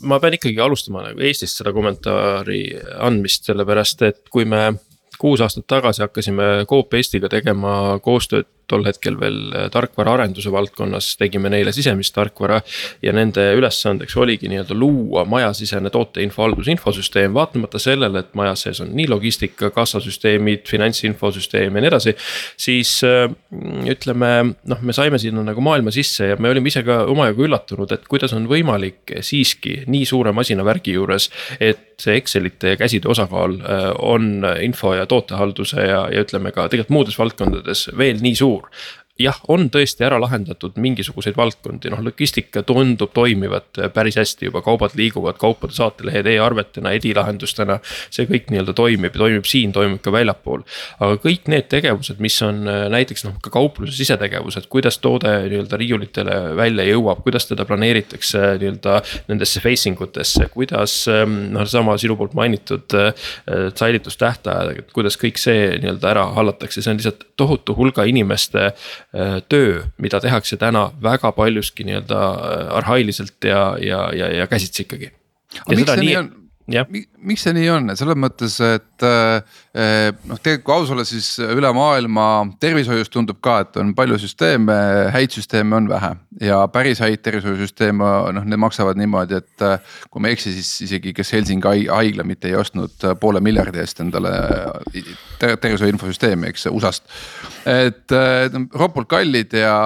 ma 0.06 0.20
pean 0.20 0.36
ikkagi 0.36 0.60
alustama 0.62 1.06
nagu 1.08 1.24
Eestist 1.24 1.62
seda 1.62 1.72
kommentaari 1.74 2.60
andmist, 3.08 3.48
sellepärast 3.48 4.04
et 4.06 4.22
kui 4.30 4.44
me 4.44 4.76
kuus 5.18 5.40
aastat 5.40 5.64
tagasi 5.70 6.04
hakkasime 6.04 6.66
Coop 6.68 6.94
Eestiga 6.94 7.30
tegema 7.32 7.96
koostööd 8.04 8.65
tol 8.70 8.84
hetkel 8.86 9.16
veel 9.20 9.38
äh, 9.54 9.66
tarkvaraarenduse 9.72 10.50
valdkonnas, 10.52 11.12
tegime 11.20 11.50
neile 11.52 11.72
sisemist 11.74 12.14
tarkvara. 12.16 12.60
ja 13.02 13.12
nende 13.12 13.42
ülesandeks 13.56 14.16
oligi 14.16 14.48
nii-öelda 14.50 14.74
luua 14.74 15.24
majasisene 15.28 15.90
tooteinfo 15.94 16.42
haldusinfosüsteem, 16.42 17.34
vaatamata 17.34 17.78
sellele, 17.82 18.24
et 18.24 18.34
maja 18.38 18.54
sees 18.58 18.80
on 18.82 18.92
nii 18.96 19.08
logistika, 19.10 19.70
kassasüsteemid, 19.74 20.66
finantsinfosüsteem 20.70 21.74
ja 21.76 21.84
nii 21.84 21.92
edasi. 21.92 22.16
siis 22.56 22.98
äh, 23.06 23.30
ütleme, 23.90 24.32
noh, 24.66 24.82
me 24.82 24.96
saime 24.96 25.20
sinna 25.22 25.44
nagu 25.46 25.62
maailma 25.64 25.94
sisse 25.94 26.32
ja 26.32 26.38
me 26.40 26.50
olime 26.50 26.72
ise 26.72 26.82
ka 26.86 27.04
omajagu 27.10 27.46
üllatunud, 27.46 27.92
et 27.92 28.06
kuidas 28.10 28.34
on 28.36 28.48
võimalik 28.50 29.18
siiski 29.20 29.82
nii 29.86 30.06
suure 30.08 30.34
masinavärgi 30.36 30.96
juures. 30.98 31.30
et 31.60 31.84
see 32.00 32.16
Excelite 32.16 32.74
ja 32.74 32.76
käsitöö 32.76 33.10
osakaal 33.10 33.54
äh, 33.60 33.90
on 33.98 34.44
info 34.60 34.94
ja 34.94 35.06
tootehalduse 35.06 35.80
ja, 35.80 36.02
ja 36.12 36.24
ütleme 36.24 36.52
ka 36.52 36.68
tegelikult 36.68 36.92
muudes 36.92 37.18
valdkondades 37.18 37.86
veel 37.96 38.20
nii 38.20 38.34
suur 38.36 38.55
suur 38.56 38.70
jah, 39.20 39.36
on 39.52 39.68
tõesti 39.72 40.04
ära 40.06 40.18
lahendatud 40.20 40.76
mingisuguseid 40.80 41.36
valdkondi, 41.38 41.90
noh 41.92 42.02
logistika 42.04 42.62
tundub 42.66 43.14
toimivat 43.16 43.80
päris 43.94 44.18
hästi 44.20 44.50
juba, 44.50 44.60
kaubad 44.64 44.96
liiguvad, 44.98 45.38
kaupade 45.40 45.76
saatelehed 45.76 46.28
e-arvetena 46.34 46.92
edilahendustena. 46.96 47.78
see 48.10 48.26
kõik 48.28 48.50
nii-öelda 48.52 48.74
toimib 48.76 49.16
ja 49.16 49.22
toimib 49.24 49.48
siin, 49.48 49.72
toimib 49.72 50.02
ka 50.04 50.12
väljapool. 50.12 50.64
aga 51.00 51.16
kõik 51.22 51.48
need 51.48 51.68
tegevused, 51.72 52.20
mis 52.20 52.36
on 52.42 52.68
äh, 52.68 52.86
näiteks 52.92 53.24
noh, 53.24 53.38
ka 53.42 53.50
kaupluse 53.50 53.96
sisetegevused, 53.96 54.68
kuidas 54.68 54.98
toode 54.98 55.32
nii-öelda 55.48 55.80
riiulitele 55.80 56.36
välja 56.56 56.84
jõuab, 56.84 57.24
kuidas 57.24 57.48
teda 57.48 57.64
planeeritakse 57.64 58.56
nii-öelda 58.60 59.00
nendesse 59.30 59.64
facing 59.64 60.00
utesse, 60.00 60.48
kuidas 60.52 61.06
ähm, 61.08 61.38
noh, 61.56 61.64
sama 61.68 61.96
sinu 62.00 62.18
poolt 62.20 62.36
mainitud 62.36 62.98
äh, 63.00 63.12
säilitustähtaeg, 63.74 64.84
et 64.84 64.92
kuidas 64.92 65.16
kõik 65.20 65.40
see 65.40 65.72
nii-öelda 65.80 66.12
ära 66.12 66.28
hallatakse, 66.36 66.84
see 66.84 66.92
on 66.92 67.00
lihtsalt 67.00 67.24
tohutu 67.36 67.74
hulga 67.76 68.04
inimeste 68.08 68.66
Äh, 68.66 68.72
töö, 69.48 69.82
mida 70.02 70.20
tehakse 70.20 70.58
täna 70.60 70.90
väga 71.02 71.32
paljuski 71.32 71.86
nii-öelda 71.88 72.22
äh, 72.32 72.74
arhailiselt 72.80 73.44
ja, 73.44 73.76
ja, 73.80 74.10
ja, 74.14 74.32
ja 74.42 74.46
käsitsi 74.46 74.84
ikkagi. 74.86 75.12
aga 75.60 75.78
miks 75.78 75.92
see 75.92 76.04
nii 76.04 76.16
on? 76.20 76.32
Miks 76.66 77.44
see 77.46 77.54
nii 77.54 77.68
on, 77.70 77.90
et 77.92 77.98
selles 78.00 78.18
mõttes, 78.18 78.56
et 78.64 79.04
äh, 79.06 79.58
noh, 80.26 80.38
tegelikult 80.42 80.64
kui 80.66 80.74
aus 80.74 80.90
olla, 80.90 81.04
siis 81.06 81.28
üle 81.38 81.70
maailma 81.76 82.24
tervishoius 82.62 83.10
tundub 83.12 83.38
ka, 83.44 83.60
et 83.62 83.78
on 83.78 83.92
palju 83.94 84.18
süsteeme, 84.18 84.74
häid 85.14 85.36
süsteeme 85.36 85.76
on 85.78 85.86
vähe. 85.90 86.14
ja 86.42 86.58
päris 86.68 87.00
häid 87.00 87.22
tervishoiusüsteeme, 87.24 88.08
noh, 88.36 88.44
need 88.44 88.60
maksavad 88.60 88.98
niimoodi, 88.98 89.38
et 89.38 89.66
kui 90.10 90.22
ma 90.22 90.32
ei 90.32 90.36
eksi, 90.36 90.56
siis 90.58 90.72
isegi, 90.88 91.14
kes 91.16 91.32
Helsingi 91.36 91.86
haigla 91.86 92.26
mitte 92.26 92.50
ei 92.50 92.58
ostnud 92.58 93.06
poole 93.20 93.40
miljardi 93.40 93.80
eest 93.80 94.02
endale 94.02 94.34
tervishoiu 95.38 95.94
infosüsteemi, 95.94 96.50
eks 96.50 96.66
USA-st. 96.72 97.16
et 97.70 98.18
ropult 98.74 99.08
kallid 99.08 99.54
ja, 99.54 99.78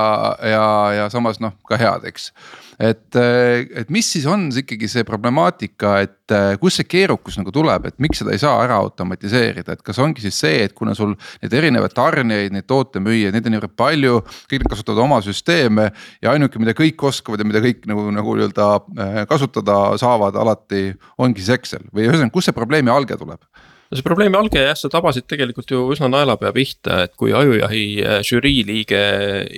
ja, 0.43 0.67
ja 0.97 1.13
samas 1.13 1.43
noh, 1.45 1.55
ka 1.69 1.79
head, 1.81 2.09
eks 2.09 2.33
et, 2.81 3.17
et 3.17 3.91
mis 3.93 4.07
siis 4.07 4.25
on 4.31 4.49
see 4.53 4.65
ikkagi 4.65 4.89
see 4.91 5.05
problemaatika, 5.09 5.99
et 6.07 6.35
kust 6.63 6.81
see 6.81 6.89
keerukus 6.89 7.37
nagu 7.41 7.53
tuleb, 7.55 7.91
et 7.91 7.97
miks 8.03 8.23
seda 8.23 8.33
ei 8.35 8.41
saa 8.41 8.55
ära 8.65 8.79
automatiseerida, 8.81 9.75
et 9.77 9.83
kas 9.85 9.99
ongi 10.03 10.23
siis 10.25 10.39
see, 10.41 10.63
et 10.67 10.75
kuna 10.77 10.95
sul 10.97 11.13
neid 11.43 11.57
erinevaid 11.61 11.95
tarnijaid, 11.97 12.55
neid 12.55 12.69
tootemüüjaid, 12.71 13.35
neid 13.37 13.49
on 13.49 13.57
niivõrd 13.57 13.77
palju. 13.79 14.21
kõik 14.51 14.65
nad 14.65 14.73
kasutavad 14.73 15.03
oma 15.05 15.21
süsteeme 15.25 15.91
ja 16.23 16.33
ainuke, 16.33 16.61
mida 16.63 16.75
kõik 16.77 17.03
oskavad 17.11 17.43
ja 17.43 17.49
mida 17.49 17.63
kõik 17.65 17.85
nagu, 17.91 18.07
nagu 18.15 18.37
nii-öelda 18.39 18.69
äh, 18.79 19.21
kasutada 19.31 19.81
saavad 20.01 20.39
alati 20.39 20.91
ongi 21.19 21.43
siis 21.43 21.59
Excel 21.59 21.85
või 21.93 22.07
ühesõnaga, 22.07 22.33
kust 22.35 22.51
see 22.51 22.57
probleemi 22.57 22.93
alge 22.95 23.19
tuleb 23.21 23.43
no 23.91 23.99
see 23.99 24.07
probleemi 24.07 24.39
alge 24.39 24.61
jah, 24.63 24.77
sa 24.79 24.89
tabasid 24.91 25.25
tegelikult 25.27 25.73
ju 25.75 25.81
üsna 25.91 26.07
naelapea 26.13 26.53
pihta, 26.55 27.01
et 27.09 27.15
kui 27.19 27.33
Ajujahi 27.35 27.83
äh, 28.05 28.19
žürii 28.27 28.63
liige 28.69 29.01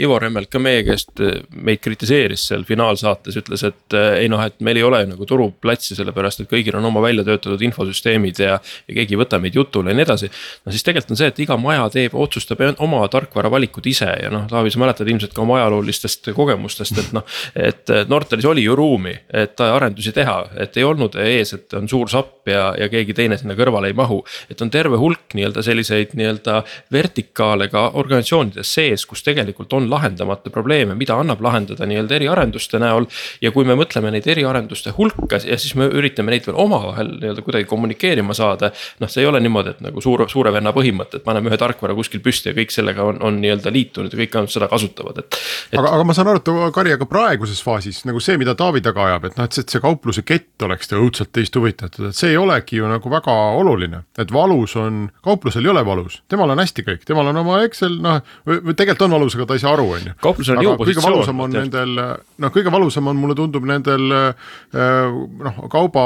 Ivo 0.00 0.16
Remmelt 0.22 0.48
ka 0.52 0.60
meie 0.62 0.80
käest 0.86 1.20
äh, 1.20 1.42
meid 1.52 1.82
kritiseeris 1.84 2.46
seal 2.48 2.64
finaalsaates, 2.64 3.36
ütles, 3.42 3.64
et 3.68 3.96
äh, 3.98 4.22
ei 4.22 4.30
noh, 4.32 4.40
et 4.40 4.56
meil 4.64 4.80
ei 4.80 4.86
ole 4.88 5.02
nagu 5.10 5.28
turuplatsi, 5.28 5.92
sellepärast 5.98 6.44
et 6.44 6.48
kõigil 6.48 6.78
on 6.80 6.88
oma 6.88 7.02
välja 7.04 7.26
töötatud 7.28 7.60
infosüsteemid 7.68 8.40
ja, 8.40 8.56
ja 8.56 8.96
keegi 8.96 9.18
ei 9.18 9.20
võta 9.20 9.40
meid 9.42 9.58
jutule 9.58 9.92
ja 9.92 9.98
nii 10.00 10.06
edasi. 10.06 10.32
no 10.64 10.72
siis 10.72 10.88
tegelikult 10.88 11.12
on 11.12 11.20
see, 11.20 11.28
et 11.34 11.44
iga 11.44 11.60
maja 11.60 11.84
teeb, 11.92 12.16
otsustab 12.16 12.64
oma 12.72 13.02
tarkvara 13.12 13.52
valikud 13.52 13.84
ise 13.92 14.08
ja 14.16 14.32
noh, 14.32 14.48
Taavi, 14.48 14.72
sa 14.72 14.80
mäletad 14.80 15.12
ilmselt 15.12 15.36
ka 15.36 15.44
oma 15.44 15.60
ajaloolistest 15.60 16.32
kogemustest, 16.32 17.02
et 17.04 17.12
noh. 17.12 17.28
et 17.52 17.94
Nortalis 18.08 18.48
oli 18.48 18.64
ju 18.64 18.80
ruumi, 18.80 19.12
et 19.28 19.60
arendusi 19.60 20.16
teha, 20.16 20.38
et 20.64 20.80
ei 20.80 20.88
olnud 20.88 21.20
ees, 21.20 21.52
et 21.58 21.76
on 21.76 21.84
suur 21.90 22.08
sapp 22.08 22.48
ja, 22.48 22.70
ja 22.80 22.88
keegi 22.92 23.12
teine 23.16 23.36
sinna 23.36 23.58
kõrvale 23.58 23.92
ei 23.92 23.96
mahu 23.96 24.21
et 24.50 24.62
on 24.62 24.70
terve 24.70 24.98
hulk 25.00 25.36
nii-öelda 25.36 25.62
selliseid 25.64 26.14
nii-öelda 26.18 26.62
vertikaale 26.92 27.68
ka 27.72 27.88
organisatsioonides 28.00 28.74
sees, 28.74 29.06
kus 29.06 29.24
tegelikult 29.26 29.72
on 29.72 29.88
lahendamata 29.90 30.50
probleeme, 30.50 30.96
mida 30.98 31.16
annab 31.20 31.42
lahendada 31.44 31.86
nii-öelda 31.88 32.18
eriarenduste 32.18 32.80
näol. 32.82 33.06
ja 33.40 33.50
kui 33.52 33.64
me 33.64 33.76
mõtleme 33.78 34.12
neid 34.14 34.26
eriarenduste 34.26 34.94
hulka 34.98 35.40
ja 35.46 35.58
siis 35.58 35.74
me 35.78 35.88
üritame 35.88 36.34
neid 36.34 36.46
veel 36.46 36.58
omavahel 36.58 37.14
nii-öelda 37.18 37.42
kuidagi 37.42 37.68
kommunikeerima 37.70 38.34
saada. 38.34 38.72
noh, 39.00 39.10
see 39.10 39.22
ei 39.24 39.30
ole 39.30 39.40
niimoodi, 39.40 39.76
et 39.76 39.80
nagu 39.84 40.00
suure, 40.00 40.28
suure 40.28 40.52
venna 40.52 40.72
põhimõte, 40.72 41.20
et 41.20 41.24
paneme 41.24 41.50
ühe 41.50 41.58
tarkvara 41.60 41.94
kuskil 41.98 42.22
püsti 42.24 42.50
ja 42.50 42.56
kõik 42.56 42.74
sellega 42.74 43.04
on, 43.04 43.20
on 43.22 43.40
nii-öelda 43.42 43.72
liitunud 43.72 44.12
ja 44.12 44.22
kõik 44.24 44.38
ainult 44.38 44.54
seda 44.54 44.68
kasutavad, 44.70 45.22
et, 45.22 45.38
et.... 45.70 45.78
aga, 45.78 45.94
aga 45.96 46.06
ma 46.08 46.16
saan 46.16 46.32
aru, 46.32 46.42
et 46.42 46.74
Kari, 46.74 46.94
aga 46.96 47.08
praeguses 47.08 47.62
faasis 47.64 48.02
nagu 48.08 48.20
see, 48.22 48.38
mida 48.40 48.54
Taavi 48.58 48.82
taga 48.84 49.06
ajab, 49.08 49.28
et 49.28 49.38
noh, 49.38 49.48
et 49.48 49.56
see, 49.56 49.64
et 49.66 49.74
see 49.74 49.82
kaupluse 49.82 50.24
kett 50.26 50.66
oleks 50.66 50.92
õudselt 50.96 51.32
teist 51.34 51.56
huvitatud, 51.58 52.08
et 52.10 52.18
see 52.18 52.32
ei 52.32 52.40
olegi 52.40 52.80
ju 52.80 52.88
nagu 52.90 53.12
väga 53.12 53.34
oluline 53.58 54.04
et 54.18 54.32
valus 54.32 54.74
on, 54.76 55.06
kauplusel 55.24 55.64
ei 55.64 55.70
ole 55.72 55.82
valus, 55.86 56.18
temal 56.28 56.50
on 56.52 56.60
hästi 56.60 56.84
kõik, 56.84 57.04
temal 57.08 57.30
on 57.30 57.38
oma 57.40 57.62
Excel, 57.64 57.94
noh, 58.02 58.18
või 58.44 58.74
tegelikult 58.76 59.06
on 59.06 59.14
valus, 59.16 59.36
aga 59.38 59.46
ta 59.48 59.56
ei 59.56 59.62
saa 59.62 59.72
aru, 59.72 59.86
on 59.96 60.10
ju. 60.10 60.14
kauplusel 60.20 60.58
on 60.58 60.66
jõupositsioon. 60.66 61.04
kõige 61.06 61.14
valusam 61.16 61.40
on 61.40 61.56
nendel, 61.56 62.02
noh, 62.44 62.52
kõige 62.52 62.74
valusam 62.74 63.08
on, 63.08 63.20
mulle 63.22 63.36
tundub 63.38 63.64
nendel 63.68 64.16
äh, 64.18 65.16
noh, 65.46 65.62
kauba 65.72 66.04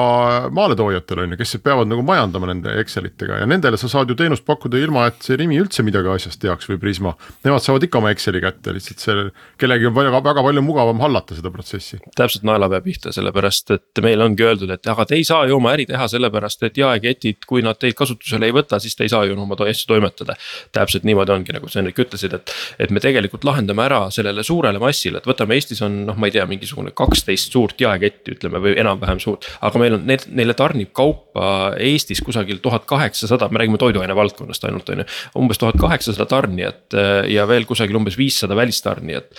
maaletoojatel 0.54 1.24
on 1.24 1.34
ju, 1.34 1.40
kes 1.40 1.56
peavad 1.64 1.90
nagu 1.90 2.04
majandama 2.06 2.52
nende 2.52 2.76
Excelitega 2.80 3.40
ja 3.42 3.48
nendele 3.50 3.80
sa 3.80 3.90
saad 3.90 4.12
ju 4.12 4.18
teenust 4.18 4.46
pakkuda 4.46 4.78
ilma, 4.78 5.08
et 5.10 5.26
see 5.26 5.38
nimi 5.40 5.58
üldse 5.58 5.82
midagi 5.86 6.12
asjast 6.12 6.40
teaks 6.42 6.70
või 6.70 6.78
Prisma. 6.82 7.16
Nemad 7.46 7.64
saavad 7.64 7.88
ikka 7.88 7.98
oma 7.98 8.14
Exceli 8.14 8.42
kätte, 8.44 8.74
lihtsalt 8.76 9.02
see, 9.02 9.26
kellelgi 9.58 9.90
on 9.90 9.96
väga, 9.96 10.22
väga 10.22 10.46
palju 10.46 10.62
mugavam 10.62 11.02
hallata 11.02 11.34
seda 11.38 11.50
protsessi. 11.50 11.98
täpselt 12.14 12.46
naelapea 12.46 12.82
pihta, 12.84 13.10
sellepärast 13.16 13.74
et 13.74 14.04
meil 14.04 14.22
ongi 14.22 14.46
öeldud, 14.46 14.70
et 14.70 14.94
aga 14.94 15.06
te 15.08 15.18
ei 15.18 15.26
saa 15.26 15.46
ju 15.50 15.58
oma 15.58 15.74
äri 15.74 15.88
teha 15.90 16.06
sellepärast, 16.10 16.62
et 16.68 16.78
jaeketid, 16.78 17.42
kui 17.48 17.64
nad 17.66 17.80
teid 17.96 18.04
kasutusele 18.04 18.50
ei 18.50 18.54
võta, 18.54 18.78
siis 18.80 18.96
te 18.96 19.06
ei 19.06 19.10
saa 19.12 19.24
ju 19.24 19.36
oma 19.40 19.56
asju 19.56 19.88
toimetada. 19.88 20.36
täpselt 20.72 21.04
niimoodi 21.04 21.32
ongi, 21.32 21.52
nagu 21.52 21.68
sa 21.68 21.80
Hendrik 21.80 21.98
ütlesid, 22.04 22.34
et, 22.34 22.52
et 22.78 22.90
me 22.90 23.00
tegelikult 23.00 23.44
lahendame 23.44 23.84
ära 23.86 24.10
sellele 24.10 24.42
suurele 24.44 24.78
massile, 24.78 25.18
et 25.18 25.26
võtame 25.26 25.56
Eestis 25.56 25.82
on 25.82 26.04
noh, 26.06 26.16
ma 26.16 26.28
ei 26.28 26.34
tea, 26.36 26.46
mingisugune 26.46 26.92
kaksteist 26.96 27.52
suurt 27.52 27.80
jaeketti, 27.80 28.36
ütleme 28.36 28.60
või 28.62 28.76
enam-vähem 28.80 29.20
suurt. 29.22 29.48
aga 29.60 29.80
meil 29.80 29.96
on 29.98 30.04
neile 30.06 30.54
tarnib 30.54 30.92
kaupa 30.96 31.76
Eestis 31.80 32.20
kusagil 32.24 32.60
tuhat 32.62 32.86
kaheksasada, 32.86 33.48
me 33.48 33.62
räägime 33.62 33.80
toiduaine 33.80 34.16
valdkonnast 34.16 34.68
ainult 34.68 34.90
on 34.92 35.04
ju. 35.04 35.08
umbes 35.38 35.62
tuhat 35.62 35.78
kaheksasada 35.80 36.28
tarnijat 36.30 36.96
ja 37.30 37.46
veel 37.48 37.64
kusagil 37.68 37.96
umbes 37.96 38.18
viissada 38.18 38.56
välistarnijat 38.56 39.32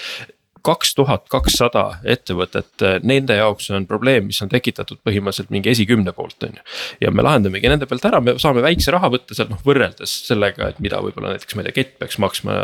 kaks 0.67 0.93
tuhat 0.97 1.25
kakssada 1.31 1.85
ettevõtet, 2.07 2.83
nende 3.07 3.37
jaoks 3.37 3.69
on 3.75 3.87
probleem, 3.89 4.27
mis 4.31 4.39
on 4.43 4.51
tekitatud 4.51 4.99
põhimõtteliselt 5.07 5.53
mingi 5.53 5.71
esikümne 5.71 6.13
poolt, 6.15 6.37
on 6.47 6.57
ju. 6.57 6.65
ja 7.05 7.11
me 7.13 7.25
lahendamegi 7.25 7.71
nende 7.71 7.87
pealt 7.89 8.05
ära, 8.09 8.19
me 8.23 8.35
saame 8.41 8.63
väikse 8.65 8.93
raha 8.95 9.09
võtta 9.13 9.37
sealt 9.37 9.51
noh, 9.53 9.61
võrreldes 9.65 10.13
sellega, 10.27 10.71
et 10.73 10.81
mida 10.83 10.99
võib-olla 11.03 11.35
näiteks 11.35 11.57
ma 11.57 11.63
ei 11.63 11.69
tea, 11.69 11.77
kett 11.79 11.95
peaks 12.01 12.19
maksma 12.23 12.57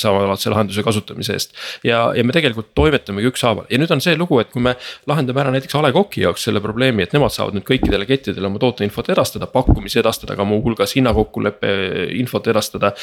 samalaadse 0.00 0.52
lahenduse 0.52 0.84
kasutamise 0.86 1.36
eest. 1.36 1.54
ja, 1.86 2.06
ja 2.16 2.24
me 2.26 2.34
tegelikult 2.34 2.72
toimetamegi 2.76 3.30
ükshaaval 3.30 3.70
ja 3.70 3.80
nüüd 3.80 3.94
on 3.94 4.02
see 4.04 4.16
lugu, 4.18 4.40
et 4.42 4.50
kui 4.54 4.62
me 4.64 4.74
lahendame 5.10 5.44
ära 5.44 5.54
näiteks 5.54 5.78
A 5.78 5.84
Le 5.84 5.92
Coq'i 5.94 6.24
jaoks 6.24 6.48
selle 6.48 6.62
probleemi, 6.64 7.04
et 7.06 7.14
nemad 7.14 7.34
saavad 7.34 7.56
nüüd 7.56 7.66
kõikidele 7.68 8.08
kettidele 8.08 8.50
oma 8.50 8.62
tooteinfot 8.62 9.12
edastada, 9.14 9.48
pakkumisi 9.50 10.00
edastada, 10.02 10.34
aga 10.34 10.46
muuhulgas 10.48 10.96
hinnakokkuleppe 10.98 11.70
infot 12.18 12.50
edastada. 12.50 12.94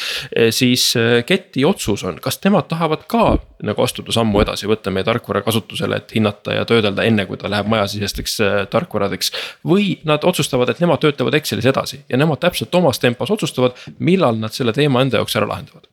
siis 0.51 0.91
keti 1.27 1.65
otsus 1.65 2.03
on, 2.07 2.19
kas 2.23 2.39
nemad 2.43 2.67
tahavad 2.71 3.07
ka 3.11 3.25
nagu 3.65 3.83
astuda 3.85 4.13
sammu 4.15 4.40
edasi, 4.43 4.69
võtta 4.69 4.93
meie 4.93 5.05
tarkvara 5.07 5.43
kasutusele, 5.45 6.01
et 6.01 6.15
hinnata 6.15 6.57
ja 6.57 6.65
töödelda 6.69 7.05
enne, 7.07 7.25
kui 7.29 7.39
ta 7.41 7.49
läheb 7.51 7.69
majasisesteks 7.71 8.37
äh, 8.41 8.57
tarkvaradeks. 8.71 9.31
või 9.67 9.95
nad 10.07 10.25
otsustavad, 10.27 10.69
et 10.69 10.83
nemad 10.83 11.01
töötavad 11.03 11.37
Excelis 11.39 11.69
edasi 11.69 12.03
ja 12.09 12.19
nemad 12.19 12.41
täpselt 12.43 12.75
omas 12.75 12.99
tempos 12.99 13.31
otsustavad, 13.31 13.77
millal 13.99 14.37
nad 14.41 14.53
selle 14.53 14.73
teema 14.73 15.01
enda 15.01 15.21
jaoks 15.21 15.35
ära 15.39 15.49
lahendavad. 15.49 15.87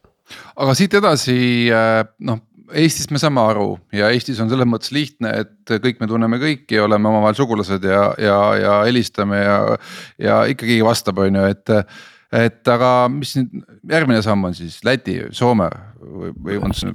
aga 0.56 0.74
siit 0.74 0.94
edasi 0.94 1.38
äh, 1.72 2.04
noh 2.18 2.44
Eestis 2.68 3.08
me 3.08 3.16
saame 3.20 3.40
aru 3.40 3.78
ja 3.96 4.10
Eestis 4.12 4.40
on 4.44 4.50
selles 4.50 4.68
mõttes 4.68 4.92
lihtne, 4.92 5.30
et 5.40 5.72
kõik 5.80 6.02
me 6.02 6.08
tunneme 6.10 6.36
kõiki 6.42 6.76
ja 6.76 6.84
oleme 6.84 7.08
omavahel 7.08 7.38
sugulased 7.38 7.84
ja, 7.84 8.02
ja, 8.20 8.38
ja 8.60 8.74
helistame 8.84 9.40
ja, 9.40 9.58
ja 10.20 10.38
ikkagi 10.52 10.82
vastab, 10.84 11.22
on 11.24 11.40
ju, 11.40 11.46
et 11.48 11.72
et 12.28 12.68
aga 12.68 13.08
mis 13.08 13.30
nüüd 13.38 13.62
järgmine 13.88 14.20
samm 14.24 14.44
on 14.50 14.56
siis 14.56 14.82
Läti, 14.84 15.16
Soome 15.32 15.70
või, 16.00 16.32
või 16.44 16.58
on 16.62 16.74
see? 16.76 16.92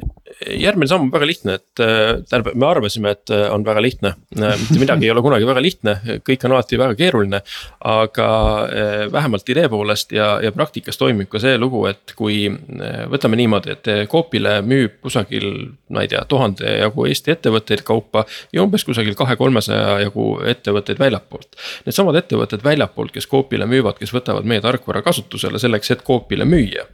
järgmine 0.50 0.88
samm 0.90 1.06
on 1.06 1.12
väga 1.14 1.28
lihtne, 1.28 1.58
et 1.60 1.82
äh, 1.84 2.22
tähendab, 2.30 2.56
me 2.58 2.68
arvasime, 2.68 3.14
et 3.14 3.32
äh, 3.34 3.46
on 3.54 3.66
väga 3.66 3.82
lihtne. 3.84 4.14
Äh, 4.38 4.56
mitte 4.60 4.80
midagi 4.82 5.08
ei 5.08 5.12
ole 5.14 5.22
kunagi 5.26 5.48
väga 5.48 5.62
lihtne, 5.64 5.96
kõik 6.26 6.46
on 6.48 6.56
alati 6.56 6.80
väga 6.80 6.96
keeruline. 7.00 7.42
aga 7.84 8.28
vähemalt 9.12 9.50
idee 9.50 9.68
poolest 9.70 10.12
ja, 10.12 10.38
ja 10.42 10.52
praktikas 10.52 10.98
toimib 10.98 11.28
ka 11.30 11.40
see 11.42 11.58
lugu, 11.60 11.84
et 11.90 12.14
kui 12.16 12.48
võtame 13.12 13.38
niimoodi, 13.40 13.74
et 13.74 13.90
Coopile 14.10 14.56
müüb 14.66 15.00
kusagil, 15.04 15.48
ma 15.94 16.04
ei 16.04 16.12
tea, 16.12 16.24
tuhande 16.30 16.78
jagu 16.80 17.08
Eesti 17.10 17.34
ettevõtteid 17.36 17.84
kaupa 17.88 18.26
ja 18.54 18.64
umbes 18.64 18.86
kusagil 18.88 19.18
kahe-kolmesaja 19.20 20.00
jagu 20.06 20.28
ettevõtteid 20.48 21.02
väljapoolt. 21.02 21.60
Needsamad 21.86 22.20
ettevõtted 22.24 22.64
väljapoolt, 22.66 23.14
kes 23.16 23.28
Coopile 23.30 23.68
müüvad, 23.70 24.00
kes 24.00 24.14
võtavad 24.16 24.48
meie 24.48 24.64
tarkvara 24.64 25.04
kasutusele 25.06 25.62
selleks, 25.62 25.92
et 25.92 26.06
Coopile 26.08 26.48
müüa 26.48 26.88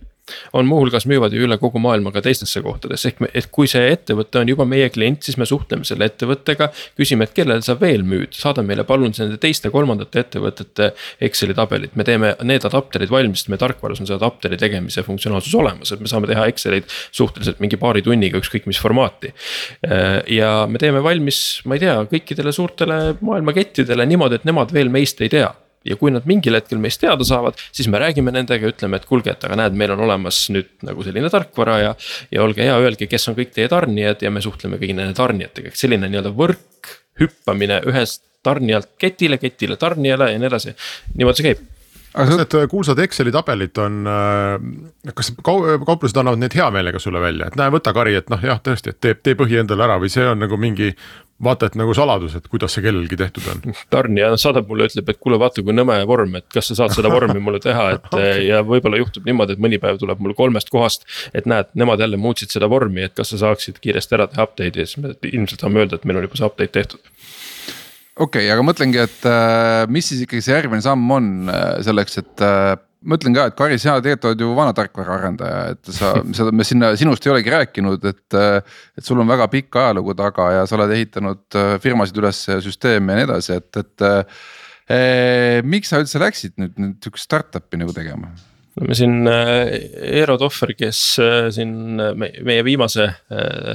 on 0.53 0.67
muuhulgas 0.69 1.07
müüvad 1.09 1.33
ju 1.35 1.45
üle 1.45 1.57
kogu 1.61 1.81
maailma 1.81 2.13
ka 2.15 2.23
teistesse 2.25 2.61
kohtadesse, 2.65 3.11
ehk 3.11 3.23
me, 3.23 3.29
et 3.33 3.49
kui 3.53 3.69
see 3.69 3.91
ettevõte 3.93 4.41
on 4.41 4.51
juba 4.51 4.65
meie 4.69 4.89
klient, 4.93 5.23
siis 5.25 5.37
me 5.39 5.47
suhtleme 5.49 5.87
selle 5.87 6.09
ettevõttega. 6.09 6.69
küsime, 6.97 7.25
et 7.25 7.33
kellele 7.35 7.61
sa 7.65 7.75
veel 7.79 8.03
müüd, 8.07 8.33
saada 8.35 8.63
meile 8.65 8.83
palun 8.87 9.13
nende 9.17 9.37
teiste 9.41 9.71
kolmandate 9.73 10.23
ettevõtete 10.23 10.91
Exceli 11.29 11.55
tabelid, 11.55 11.95
me 11.95 12.03
teeme 12.07 12.33
need 12.43 12.65
adapterid 12.65 13.11
valmis, 13.11 13.43
sest 13.43 13.53
meie 13.53 13.61
tarkvaras 13.61 14.01
on 14.01 14.09
see 14.09 14.17
adapteri 14.17 14.57
tegemise 14.59 15.03
funktsionaalsus 15.07 15.55
olemas, 15.55 15.93
et 15.93 16.03
me 16.03 16.11
saame 16.11 16.29
teha 16.29 16.47
Excelid 16.51 16.89
suhteliselt 17.11 17.61
mingi 17.63 17.79
paari 17.79 18.03
tunniga, 18.05 18.39
ükskõik 18.41 18.67
mis 18.69 18.79
formaati. 18.81 19.33
ja 20.39 20.51
me 20.69 20.81
teeme 20.81 21.03
valmis, 21.03 21.61
ma 21.65 21.77
ei 21.77 21.85
tea, 21.85 21.95
kõikidele 22.11 22.53
suurtele 22.55 22.99
maailmakettidele 23.21 24.05
niimoodi, 24.09 24.39
et 24.39 24.47
nemad 24.49 24.73
veel 24.75 24.91
meist 24.93 25.21
ei 25.21 25.31
tea 25.31 25.49
ja 25.87 25.95
kui 25.99 26.11
nad 26.11 26.25
mingil 26.29 26.57
hetkel 26.57 26.81
meist 26.81 27.01
teada 27.01 27.25
saavad, 27.27 27.59
siis 27.71 27.87
me 27.91 28.01
räägime 28.01 28.33
nendega, 28.35 28.71
ütleme, 28.73 28.99
et 28.99 29.07
kuulge, 29.09 29.33
et 29.33 29.47
aga 29.47 29.57
näed, 29.61 29.77
meil 29.79 29.93
on 29.95 30.03
olemas 30.07 30.41
nüüd 30.53 30.71
nagu 30.87 31.05
selline 31.05 31.31
tarkvara 31.31 31.79
ja. 31.83 31.95
ja 32.35 32.43
olge 32.43 32.65
hea, 32.65 32.77
öelge, 32.83 33.07
kes 33.11 33.29
on 33.31 33.37
kõik 33.39 33.53
teie 33.55 33.71
tarnijad 33.71 34.23
ja 34.25 34.31
me 34.33 34.43
suhtleme 34.43 34.79
kõigi 34.81 34.97
nende 34.97 35.15
tarnijatega, 35.17 35.71
ehk 35.71 35.79
selline 35.79 36.11
nii-öelda 36.11 36.35
võrk 36.35 36.93
hüppamine 37.19 37.81
ühest 37.89 38.23
tarnijalt 38.43 38.93
ketile, 38.99 39.39
ketile 39.39 39.75
tarnijale 39.79 40.31
ja 40.33 40.39
nii 40.39 40.47
edasi, 40.51 40.75
niimoodi 41.15 41.41
see 41.41 41.51
käib 41.51 41.67
aga 42.19 42.27
kas 42.29 42.41
need 42.41 42.57
äh, 42.59 42.67
kuulsad 42.71 42.99
Exceli 43.03 43.33
tabelid 43.35 43.79
on, 43.81 44.03
äh, 44.09 45.13
kas 45.15 45.31
kauplused 45.43 46.19
annavad 46.19 46.41
need 46.43 46.57
hea 46.57 46.67
meelega 46.75 47.01
sulle 47.01 47.21
välja, 47.23 47.49
et 47.49 47.57
näe, 47.59 47.71
võta 47.73 47.95
kari, 47.95 48.17
et 48.19 48.29
noh, 48.33 48.43
jah, 48.43 48.61
tõesti, 48.63 48.93
et 48.93 49.01
tee, 49.01 49.15
tee 49.15 49.39
põhi 49.39 49.61
endale 49.63 49.87
ära 49.87 49.97
või 50.01 50.11
see 50.13 50.27
on 50.27 50.39
nagu 50.43 50.59
mingi 50.59 50.91
vaata, 51.43 51.69
et 51.69 51.75
nagu 51.79 51.93
saladus, 51.95 52.35
et 52.35 52.47
kuidas 52.51 52.73
see 52.75 52.83
kellelgi 52.83 53.17
tehtud 53.19 53.45
on. 53.53 53.75
tarnija 53.95 54.33
saadab 54.41 54.67
mulle, 54.69 54.89
ütleb, 54.89 55.11
et 55.11 55.21
kuule, 55.23 55.39
vaata 55.41 55.63
kui 55.63 55.75
nõme 55.75 55.95
vorm, 56.09 56.35
et 56.39 56.47
kas 56.53 56.71
sa 56.71 56.81
saad 56.81 56.95
seda 56.97 57.11
vormi 57.13 57.39
mulle 57.43 57.61
teha, 57.63 57.85
et 57.95 58.09
okay. 58.11 58.43
ja 58.49 58.61
võib-olla 58.67 58.99
juhtub 58.99 59.27
niimoodi, 59.29 59.55
et 59.55 59.63
mõni 59.63 59.79
päev 59.81 60.01
tuleb 60.01 60.23
mul 60.23 60.35
kolmest 60.37 60.71
kohast. 60.73 61.07
et 61.33 61.47
näed, 61.49 61.71
nemad 61.79 62.01
jälle 62.03 62.19
muutsid 62.19 62.51
seda 62.51 62.69
vormi, 62.71 63.07
et 63.07 63.15
kas 63.15 63.31
sa 63.33 63.43
saaksid 63.45 63.79
kiiresti 63.83 64.19
ära 64.19 64.27
teha 64.31 64.47
update'i 64.49 64.83
ja 64.83 64.89
siis 64.89 64.99
me 65.03 65.15
ilmselt 65.31 65.63
saame 65.63 65.83
öelda, 65.83 65.99
et 65.99 66.07
meil 66.09 66.19
on 66.19 66.27
juba 66.27 66.41
see 66.41 66.49
update 66.49 66.75
tehtud 66.75 67.15
okei 68.19 68.45
okay,, 68.45 68.51
aga 68.53 68.65
mõtlengi, 68.65 68.99
et 69.01 69.25
äh, 69.29 69.87
mis 69.91 70.11
siis 70.11 70.25
ikkagi 70.25 70.43
see 70.43 70.55
järgmine 70.55 70.83
samm 70.83 71.15
on 71.15 71.49
äh, 71.51 71.79
selleks, 71.85 72.19
et 72.21 72.43
äh, 72.45 72.73
ma 73.07 73.15
ütlen 73.19 73.35
ka, 73.35 73.47
et 73.47 73.57
Kari, 73.57 73.79
sina 73.79 73.97
tegelikult 74.03 74.33
oled 74.33 74.43
ju 74.43 74.51
vana 74.57 74.75
tarkvaraarendaja, 74.75 75.61
et 75.75 75.91
sa, 75.95 76.13
seda 76.37 76.53
me 76.55 76.67
sinna 76.67 76.91
sinust 76.99 77.27
ei 77.27 77.33
olegi 77.35 77.53
rääkinud, 77.55 78.07
et. 78.11 78.39
et 78.99 79.07
sul 79.07 79.21
on 79.23 79.29
väga 79.29 79.47
pikk 79.51 79.79
ajalugu 79.79 80.17
taga 80.19 80.49
ja 80.57 80.67
sa 80.67 80.75
oled 80.77 80.91
ehitanud 80.97 81.59
firmasid 81.83 82.19
üles, 82.19 82.43
süsteeme 82.65 83.15
ja 83.15 83.21
nii 83.21 83.29
edasi, 83.29 83.59
et, 83.61 83.83
et 83.83 84.07
eh,. 84.91 85.63
miks 85.63 85.93
sa 85.93 86.03
üldse 86.03 86.19
läksid 86.19 86.59
nüüd, 86.59 86.75
nüüd 86.81 86.99
sihukest 86.99 87.29
startup'i 87.29 87.79
nagu 87.79 87.95
tegema? 87.95 88.33
Me 88.77 88.95
siin 88.95 89.27
äh, 89.27 89.71
Eero 90.19 90.37
Tohver, 90.39 90.71
kes 90.77 90.99
äh, 91.21 91.47
siin 91.53 91.99
äh, 91.99 92.13
meie 92.15 92.63
viimase 92.65 93.07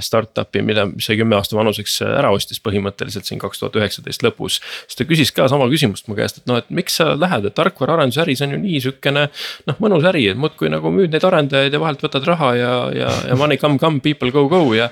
startup'i, 0.04 0.62
mille, 0.64 0.86
sai 1.02 1.16
kümme 1.18 1.36
aasta 1.36 1.56
vanuseks 1.58 1.96
ära 2.06 2.30
ostis 2.34 2.60
põhimõtteliselt 2.62 3.26
siin 3.28 3.40
kaks 3.42 3.60
tuhat 3.60 3.76
üheksateist 3.78 4.24
lõpus. 4.24 4.60
siis 4.86 4.98
ta 4.98 5.06
küsis 5.08 5.32
ka 5.34 5.48
sama 5.50 5.66
küsimust 5.72 6.08
mu 6.08 6.16
käest, 6.18 6.40
et 6.40 6.50
noh, 6.50 6.60
et 6.60 6.70
miks 6.74 6.98
sa 7.00 7.12
lähed, 7.18 7.48
et 7.48 7.56
tarkvaraarendusäri, 7.58 8.36
see 8.38 8.48
on 8.48 8.56
ju 8.56 8.60
nii 8.62 8.82
sihukene. 8.86 9.26
noh, 9.70 9.80
mõnus 9.82 10.06
äri, 10.08 10.26
et 10.32 10.40
muudkui 10.40 10.70
nagu 10.72 10.92
müüd 10.94 11.14
neid 11.14 11.26
arendajaid 11.26 11.74
ja 11.74 11.82
vahelt 11.82 12.04
võtad 12.04 12.28
raha 12.30 12.52
ja, 12.58 12.72
ja, 12.94 13.10
ja 13.30 13.38
money 13.38 13.60
come, 13.60 13.80
come, 13.82 14.00
people 14.04 14.30
go, 14.34 14.46
go 14.52 14.62
ja. 14.76 14.90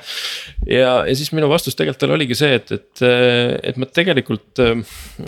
ja, 0.67 0.95
ja 1.07 1.17
siis 1.19 1.33
minu 1.37 1.51
vastus 1.53 1.79
tegelikult 1.79 2.03
talle 2.03 2.19
oligi 2.19 2.38
see, 2.38 2.59
et, 2.59 2.75
et, 2.75 3.05
et 3.73 3.81
ma 3.81 3.88
tegelikult, 3.88 4.62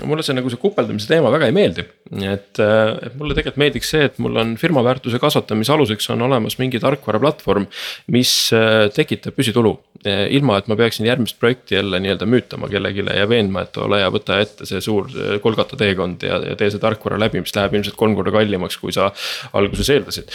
mulle 0.02 0.26
see 0.26 0.36
nagu 0.36 0.50
see 0.50 0.60
kupeldamise 0.62 1.10
teema 1.10 1.32
väga 1.34 1.50
ei 1.50 1.56
meeldi. 1.56 1.86
et, 2.20 2.58
et 2.60 3.18
mulle 3.18 3.36
tegelikult 3.36 3.62
meeldiks 3.64 3.94
see, 3.94 4.10
et 4.10 4.20
mul 4.22 4.42
on 4.42 4.56
firma 4.64 4.84
väärtuse 4.84 5.20
kasvatamise 5.22 5.72
aluseks 5.74 6.08
on 6.14 6.22
olemas 6.24 6.58
mingi 6.60 6.80
tarkvaraplatvorm, 6.82 7.68
mis 8.14 8.32
äh, 8.56 8.88
tekitab 8.94 9.36
püsitulu. 9.36 9.76
Äh, 10.04 10.26
ilma, 10.36 10.58
et 10.60 10.66
ma 10.68 10.76
peaksin 10.76 11.06
järgmist 11.08 11.38
projekti 11.40 11.78
jälle 11.78 12.00
nii-öelda 12.02 12.26
müütama 12.28 12.68
kellelegi 12.68 13.04
ja 13.06 13.28
veenma, 13.28 13.62
et 13.64 13.78
ole 13.80 14.02
hea, 14.02 14.10
võta 14.12 14.36
ette 14.42 14.66
see 14.68 14.82
suur 14.84 15.08
äh, 15.08 15.36
Kolgata 15.40 15.78
teekond 15.80 16.24
ja, 16.26 16.40
ja 16.50 16.56
tee 16.60 16.68
see 16.72 16.82
tarkvara 16.82 17.16
läbi, 17.20 17.40
mis 17.44 17.54
läheb 17.56 17.76
ilmselt 17.78 17.96
kolm 17.96 18.16
korda 18.18 18.34
kallimaks, 18.34 18.76
kui 18.80 18.92
sa 18.92 19.10
alguses 19.56 19.88
eeldasid 19.94 20.28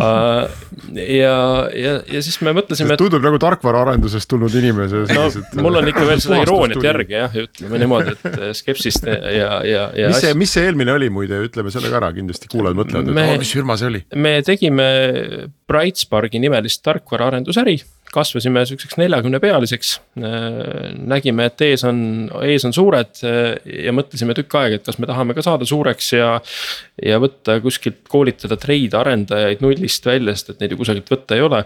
ja, 1.20 1.36
ja, 1.72 1.94
ja 2.04 2.22
siis 2.24 2.36
me 2.44 2.52
mõtlesime. 2.56 2.98
tundub 3.00 3.24
nagu 3.24 3.40
tarkvaraarendusest 3.40 4.28
tulnud 4.30 4.54
inimese. 4.60 5.06
no 5.16 5.24
mul 5.64 5.80
on 5.80 5.88
ikka 5.92 6.04
veel 6.10 6.20
seda 6.24 6.42
irooniat 6.44 6.84
järgi 6.90 7.16
jah, 7.16 7.40
ütleme 7.46 7.80
niimoodi, 7.80 8.16
et 8.16 8.60
skepsist 8.60 9.08
ja, 9.08 9.62
ja, 9.64 9.86
ja. 9.96 10.12
mis 10.12 10.24
see, 10.26 10.36
mis 10.44 10.52
see 10.56 10.68
eelmine 10.68 10.92
oli 10.96 11.08
muide, 11.12 11.40
ütleme 11.48 11.72
selle 11.72 11.88
ka 11.92 12.02
ära, 12.02 12.12
kindlasti 12.16 12.52
kuulajad 12.52 12.82
mõtlevad, 12.82 13.08
et 13.08 13.24
oh, 13.24 13.40
mis 13.40 13.49
firma 13.56 13.76
see 13.80 13.88
oli? 13.90 14.02
me 14.14 14.34
tegime 14.46 14.86
Brightsparki 15.70 16.40
nimelist 16.42 16.82
tarkvaraarendusäri, 16.86 17.76
kasvasime 18.10 18.64
sihukeseks 18.66 18.98
neljakümne 18.98 19.38
pealiseks. 19.42 19.92
nägime, 21.12 21.46
et 21.46 21.64
ees 21.68 21.84
on, 21.86 22.00
ees 22.42 22.66
on 22.66 22.74
suured 22.74 23.22
ja 23.22 23.94
mõtlesime 23.94 24.34
tükk 24.38 24.58
aega, 24.58 24.80
et 24.80 24.86
kas 24.86 24.98
me 24.98 25.08
tahame 25.10 25.36
ka 25.36 25.44
saada 25.46 25.68
suureks 25.68 26.12
ja. 26.16 26.32
ja 27.06 27.20
võtta 27.22 27.60
kuskilt 27.62 28.02
koolitada 28.10 28.58
treide 28.60 28.98
arendajaid 28.98 29.62
nullist 29.64 30.06
välja, 30.06 30.34
sest 30.34 30.54
et 30.54 30.64
neid 30.64 30.74
ju 30.74 30.80
kusagilt 30.82 31.10
võtta 31.12 31.38
ei 31.38 31.46
ole 31.46 31.64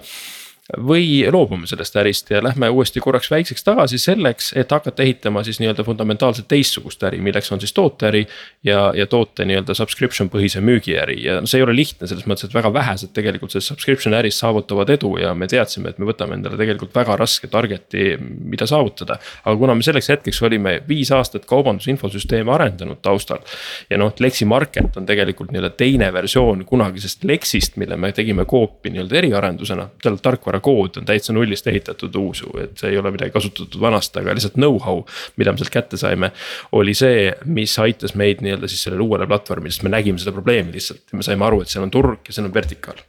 või 0.72 1.26
loobume 1.32 1.66
sellest 1.68 1.96
ärist 2.00 2.30
ja 2.32 2.40
lähme 2.42 2.70
uuesti 2.72 3.00
korraks 3.00 3.28
väikseks 3.30 3.64
tagasi 3.64 3.98
selleks, 4.00 4.52
et 4.56 4.70
hakata 4.72 5.02
ehitama 5.02 5.42
siis 5.44 5.58
nii-öelda 5.60 5.84
fundamentaalselt 5.84 6.48
teistsugust 6.48 7.02
äri, 7.04 7.18
milleks 7.20 7.52
on 7.52 7.60
siis 7.60 7.72
tooteäri. 7.76 8.26
ja, 8.64 8.92
ja 8.96 9.06
toote 9.06 9.44
nii-öelda 9.44 9.74
subscription 9.74 10.30
põhise 10.32 10.62
müügiäri 10.64 11.18
ja 11.24 11.42
see 11.44 11.58
ei 11.60 11.66
ole 11.66 11.74
lihtne 11.76 12.08
selles 12.08 12.24
mõttes, 12.24 12.48
et 12.48 12.54
väga 12.54 12.72
vähesed 12.72 13.12
tegelikult 13.12 13.52
selles 13.52 13.68
subscription 13.68 14.14
äris 14.16 14.38
saavutavad 14.40 14.90
edu 14.90 15.18
ja 15.20 15.34
me 15.34 15.46
teadsime, 15.46 15.92
et 15.92 15.98
me 15.98 16.08
võtame 16.08 16.38
endale 16.38 16.56
tegelikult 16.56 16.96
väga 16.96 17.18
raske 17.20 17.52
target'i, 17.52 18.16
mida 18.20 18.66
saavutada. 18.66 19.18
aga 19.44 19.56
kuna 19.60 19.74
me 19.74 19.84
selleks 19.84 20.08
hetkeks 20.14 20.42
olime 20.48 20.78
viis 20.88 21.12
aastat 21.12 21.44
kaubandusinfosüsteeme 21.44 22.52
arendanud 22.52 23.02
taustal. 23.02 23.44
ja 23.90 24.00
noh, 24.00 24.14
Lexi 24.18 24.48
Market 24.48 24.96
on 24.96 25.06
tegelikult 25.06 25.52
nii-öelda 25.52 25.74
teine 25.76 26.12
versioon 26.12 26.64
kunagisest 26.64 27.24
Lexist, 27.24 27.76
mille 27.76 27.96
me 28.00 28.12
tegime 28.12 28.48
Coopi 28.48 28.90
nii-öelda 28.96 29.20
eriarendusena, 29.20 29.88
seal 30.02 30.16
tarkvara 30.22 30.53
tarkvarakood 30.54 31.00
on 31.00 31.06
täitsa 31.06 31.32
nullist 31.32 31.66
ehitatud 31.66 32.14
uus 32.16 32.42
ju, 32.42 32.52
et 32.62 32.78
see 32.78 32.92
ei 32.92 32.98
ole 32.98 33.10
midagi 33.14 33.32
kasutatud 33.34 33.80
vanast, 33.80 34.16
aga 34.16 34.34
lihtsalt 34.34 34.58
know-how. 34.58 35.04
mida 35.36 35.52
me 35.52 35.58
sealt 35.58 35.72
kätte 35.72 35.96
saime, 35.96 36.32
oli 36.72 36.94
see, 36.94 37.32
mis 37.44 37.74
aitas 37.78 38.14
meid 38.14 38.42
nii-öelda 38.44 38.68
siis 38.68 38.84
sellele 38.86 39.02
uuele 39.02 39.26
platvormile, 39.26 39.72
sest 39.72 39.84
me 39.86 39.92
nägime 39.92 40.18
seda 40.18 40.32
probleemi 40.32 40.72
lihtsalt 40.74 41.10
ja 41.10 41.18
me 41.18 41.26
saime 41.26 41.46
aru, 41.46 41.62
et 41.62 41.72
seal 41.72 41.84
on 41.84 41.90
turg 41.90 42.28
ja 42.28 42.36
seal 42.36 42.48
on 42.48 42.54
vertikaal. 42.54 43.02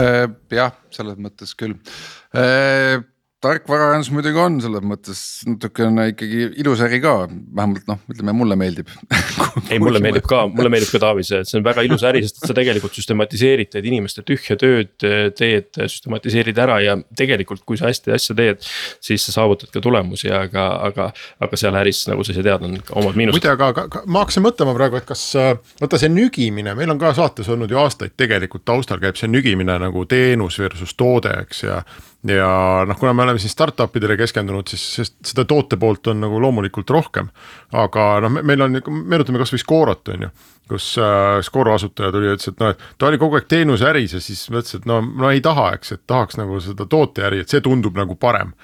Äh, 0.00 0.24
jah, 0.52 0.74
selles 0.94 1.18
mõttes 1.22 1.54
küll 1.58 1.76
äh, 2.36 3.02
tarkvaraarendus 3.46 4.10
muidugi 4.14 4.40
on 4.40 4.58
selles 4.62 4.84
mõttes 4.86 5.20
natukene 5.48 6.10
ikkagi 6.12 6.48
ilus 6.62 6.82
äri 6.84 7.00
ka, 7.02 7.14
vähemalt 7.30 7.86
noh, 7.88 8.00
ütleme 8.12 8.34
mulle 8.36 8.58
meeldib 8.58 8.90
ei, 9.70 9.78
mulle 9.82 10.00
meeldib 10.04 10.26
ka, 10.28 10.44
mulle 10.50 10.70
meeldib 10.72 10.92
ka 10.92 11.00
Taavi 11.02 11.24
see, 11.26 11.40
et 11.42 11.50
see 11.50 11.58
on 11.60 11.66
väga 11.66 11.84
ilus 11.86 12.04
äri, 12.08 12.22
sest 12.26 12.42
sa 12.44 12.56
tegelikult 12.56 12.96
süstematiseerid, 12.96 13.70
teed 13.72 13.88
inimeste 13.88 14.24
tühja 14.26 14.58
tööd, 14.60 14.92
teed, 15.38 15.70
süstematiseerid 15.78 16.58
ära 16.66 16.78
ja 16.84 16.96
tegelikult, 17.18 17.64
kui 17.68 17.78
sa 17.80 17.90
hästi 17.90 18.14
asja 18.16 18.36
teed. 18.38 18.64
siis 19.00 19.24
sa 19.26 19.34
saavutad 19.36 19.70
ka 19.72 19.82
tulemusi, 19.84 20.30
aga, 20.34 20.66
aga, 20.88 21.10
aga 21.42 21.60
seal 21.60 21.76
äris, 21.78 22.04
nagu 22.10 22.24
sa 22.26 22.34
ise 22.34 22.44
tead, 22.46 22.64
on 22.66 22.78
ka 22.84 22.96
omad 23.00 23.18
miinused. 23.18 23.38
muide, 23.38 23.52
aga, 23.52 23.70
aga 23.86 24.04
ma 24.06 24.24
hakkasin 24.24 24.44
mõtlema 24.46 24.74
praegu, 24.76 25.00
et 25.00 25.08
kas 25.08 25.24
vaata 25.80 26.00
see 26.00 26.12
nügimine, 26.12 26.74
meil 26.78 26.92
on 26.92 27.00
ka 27.00 27.14
saates 27.16 27.48
olnud 27.52 27.72
ju 27.72 27.80
aastaid 27.80 28.16
tegelikult 28.18 28.66
taustal 28.66 29.00
käib 29.02 29.18
see 29.18 29.30
nügimine 29.30 29.78
nagu 29.82 30.04
teenus 30.08 30.58
versus 30.62 30.94
toode, 30.98 31.32
eks 31.46 31.64
ja 31.66 31.80
ja 32.30 32.48
noh, 32.88 32.98
kuna 32.98 33.12
me 33.14 33.24
oleme 33.26 33.40
siin 33.42 33.52
startup 33.52 33.96
idele 33.96 34.16
keskendunud, 34.18 34.68
siis 34.70 35.12
seda 35.24 35.44
toote 35.48 35.78
poolt 35.80 36.12
on 36.12 36.20
nagu 36.24 36.40
loomulikult 36.42 36.90
rohkem. 36.90 37.30
aga 37.72 38.08
noh, 38.24 38.40
meil 38.42 38.66
on, 38.66 38.80
meenutame 38.88 39.40
kasvõi 39.42 39.62
Scorot 39.62 40.12
on 40.14 40.26
ju, 40.26 40.32
kus 40.70 40.90
äh, 41.02 41.38
Scoro 41.46 41.76
asutaja 41.76 42.12
tuli 42.14 42.30
ja 42.30 42.36
ütles, 42.36 42.52
et 42.52 42.60
noh, 42.62 42.74
et 42.74 42.84
ta 42.98 43.10
oli 43.10 43.20
kogu 43.22 43.38
aeg 43.38 43.48
teenuseäris 43.50 44.16
ja 44.18 44.22
siis 44.22 44.46
mõtles, 44.50 44.78
et 44.80 44.88
no, 44.88 45.00
no 45.04 45.30
ei 45.30 45.42
taha, 45.44 45.72
eks, 45.78 45.96
et 45.96 46.04
tahaks 46.06 46.40
nagu 46.40 46.60
seda 46.64 46.88
tooteäri, 46.90 47.42
et 47.44 47.52
see 47.52 47.64
tundub 47.64 47.98
nagu 47.98 48.18
parem 48.20 48.54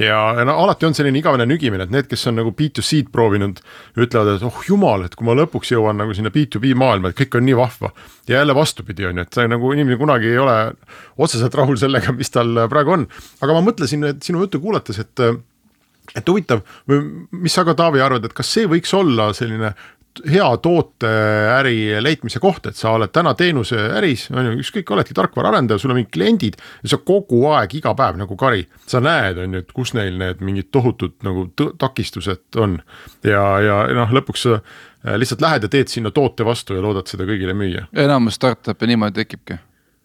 ja, 0.00 0.18
no 0.46 0.56
alati 0.62 0.86
on 0.88 0.96
selline 0.96 1.20
igavene 1.20 1.46
nügimine, 1.48 1.84
et 1.84 1.92
need, 1.92 2.08
kes 2.10 2.26
on 2.30 2.38
nagu 2.40 2.54
B2C-d 2.56 3.12
proovinud, 3.12 3.60
ütlevad, 3.98 4.36
et 4.36 4.46
oh 4.48 4.62
jumal, 4.66 5.06
et 5.06 5.16
kui 5.18 5.28
ma 5.28 5.36
lõpuks 5.36 5.74
jõuan 5.74 5.98
nagu 6.00 6.16
sinna 6.16 6.32
B2B 6.32 6.74
maailma, 6.78 7.12
et 7.12 7.18
kõik 7.18 7.38
on 7.38 7.46
nii 7.48 7.56
vahva. 7.58 7.92
ja 8.28 8.38
jälle 8.38 8.54
vastupidi, 8.54 9.06
on 9.06 9.20
ju, 9.20 9.26
et 9.26 9.38
see 9.38 9.48
nagu 9.50 9.72
inimene 9.72 10.00
kunagi 10.00 10.30
ei 10.30 10.38
ole 10.38 10.58
otseselt 11.18 11.54
rahul 11.54 11.76
sellega, 11.76 12.12
mis 12.16 12.30
tal 12.30 12.66
praegu 12.72 12.96
on. 12.98 13.08
aga 13.40 13.56
ma 13.56 13.64
mõtlesin, 13.70 14.04
et 14.08 14.22
sinu 14.22 14.44
juttu 14.44 14.60
kuulates, 14.60 14.98
et 14.98 15.26
et 16.18 16.28
huvitav, 16.28 16.60
mis 17.30 17.54
sa 17.54 17.64
ka 17.64 17.76
Taavi 17.78 18.00
arvad, 18.02 18.24
et 18.26 18.32
kas 18.36 18.48
see 18.50 18.66
võiks 18.68 18.90
olla 18.96 19.30
selline 19.36 19.70
hea 20.28 20.48
tooteäri 20.62 22.02
leidmise 22.02 22.40
koht, 22.42 22.66
et 22.68 22.78
sa 22.78 22.92
oled 22.96 23.12
täna 23.14 23.34
teenuseäris, 23.38 24.28
on 24.34 24.50
ju, 24.50 24.54
ükskõik, 24.62 24.92
oledki 24.94 25.16
tarkvaraarendaja, 25.16 25.80
sul 25.80 25.94
on 25.94 26.00
mingid 26.00 26.12
kliendid 26.14 26.60
ja 26.82 26.92
sa 26.92 27.00
kogu 27.00 27.44
aeg, 27.52 27.76
iga 27.80 27.94
päev 27.98 28.20
nagu 28.20 28.36
kari, 28.38 28.66
sa 28.88 29.00
näed, 29.04 29.40
on 29.42 29.56
ju, 29.56 29.64
et 29.64 29.74
kus 29.76 29.94
neil 29.96 30.18
need 30.20 30.44
mingid 30.44 30.70
tohutud 30.74 31.16
nagu 31.26 31.48
takistused 31.56 32.60
on. 32.60 32.78
ja, 33.24 33.42
ja 33.64 33.82
noh, 33.96 34.14
lõpuks 34.20 34.46
sa 34.46 34.58
äh, 34.58 35.18
lihtsalt 35.18 35.44
lähed 35.44 35.68
ja 35.68 35.72
teed 35.72 35.92
sinna 35.92 36.12
toote 36.14 36.46
vastu 36.46 36.76
ja 36.76 36.84
loodad 36.84 37.10
seda 37.10 37.28
kõigile 37.28 37.56
müüa. 37.56 37.88
enamus 37.92 38.40
startup'e 38.40 38.90
niimoodi 38.90 39.22
tekibki 39.22 39.58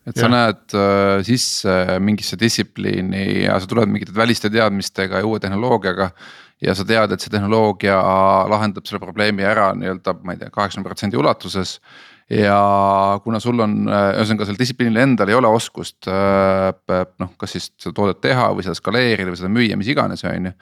et 0.07 0.15
ja. 0.15 0.23
sa 0.23 0.31
näed 0.31 0.75
äh, 0.77 1.19
sisse 1.27 1.99
mingisse 1.99 2.39
distsipliini 2.39 3.43
ja 3.43 3.59
sa 3.59 3.67
tuled 3.67 3.91
mingite 3.91 4.15
väliste 4.15 4.51
teadmistega 4.53 5.21
ja 5.21 5.27
uue 5.27 5.41
tehnoloogiaga 5.43 6.11
ja 6.63 6.75
sa 6.77 6.85
tead, 6.87 7.13
et 7.13 7.23
see 7.23 7.33
tehnoloogia 7.33 7.97
lahendab 8.49 8.85
selle 8.87 9.01
probleemi 9.03 9.45
ära 9.45 9.71
nii-öelda, 9.77 10.15
ma 10.23 10.35
ei 10.35 10.41
tea, 10.41 10.53
kaheksakümne 10.53 10.89
protsendi 10.89 11.19
ulatuses. 11.19 11.77
ja 12.27 12.57
kuna 13.23 13.39
sul 13.39 13.61
on, 13.63 13.75
ühesõnaga 13.87 14.43
sellel 14.43 14.59
distsipliinil 14.59 14.99
endal 14.99 15.29
ei 15.31 15.37
ole 15.37 15.47
oskust 15.47 16.09
äh, 16.11 17.05
noh, 17.23 17.29
kas 17.39 17.53
siis 17.55 17.69
seda 17.79 17.95
toodet 17.95 18.19
teha 18.25 18.49
või 18.51 18.65
seda 18.65 18.75
skaleerida 18.75 19.31
või 19.31 19.39
seda 19.39 19.51
müüa, 19.53 19.77
mis 19.79 19.91
iganes, 19.93 20.25
on 20.27 20.49
ju. 20.49 20.55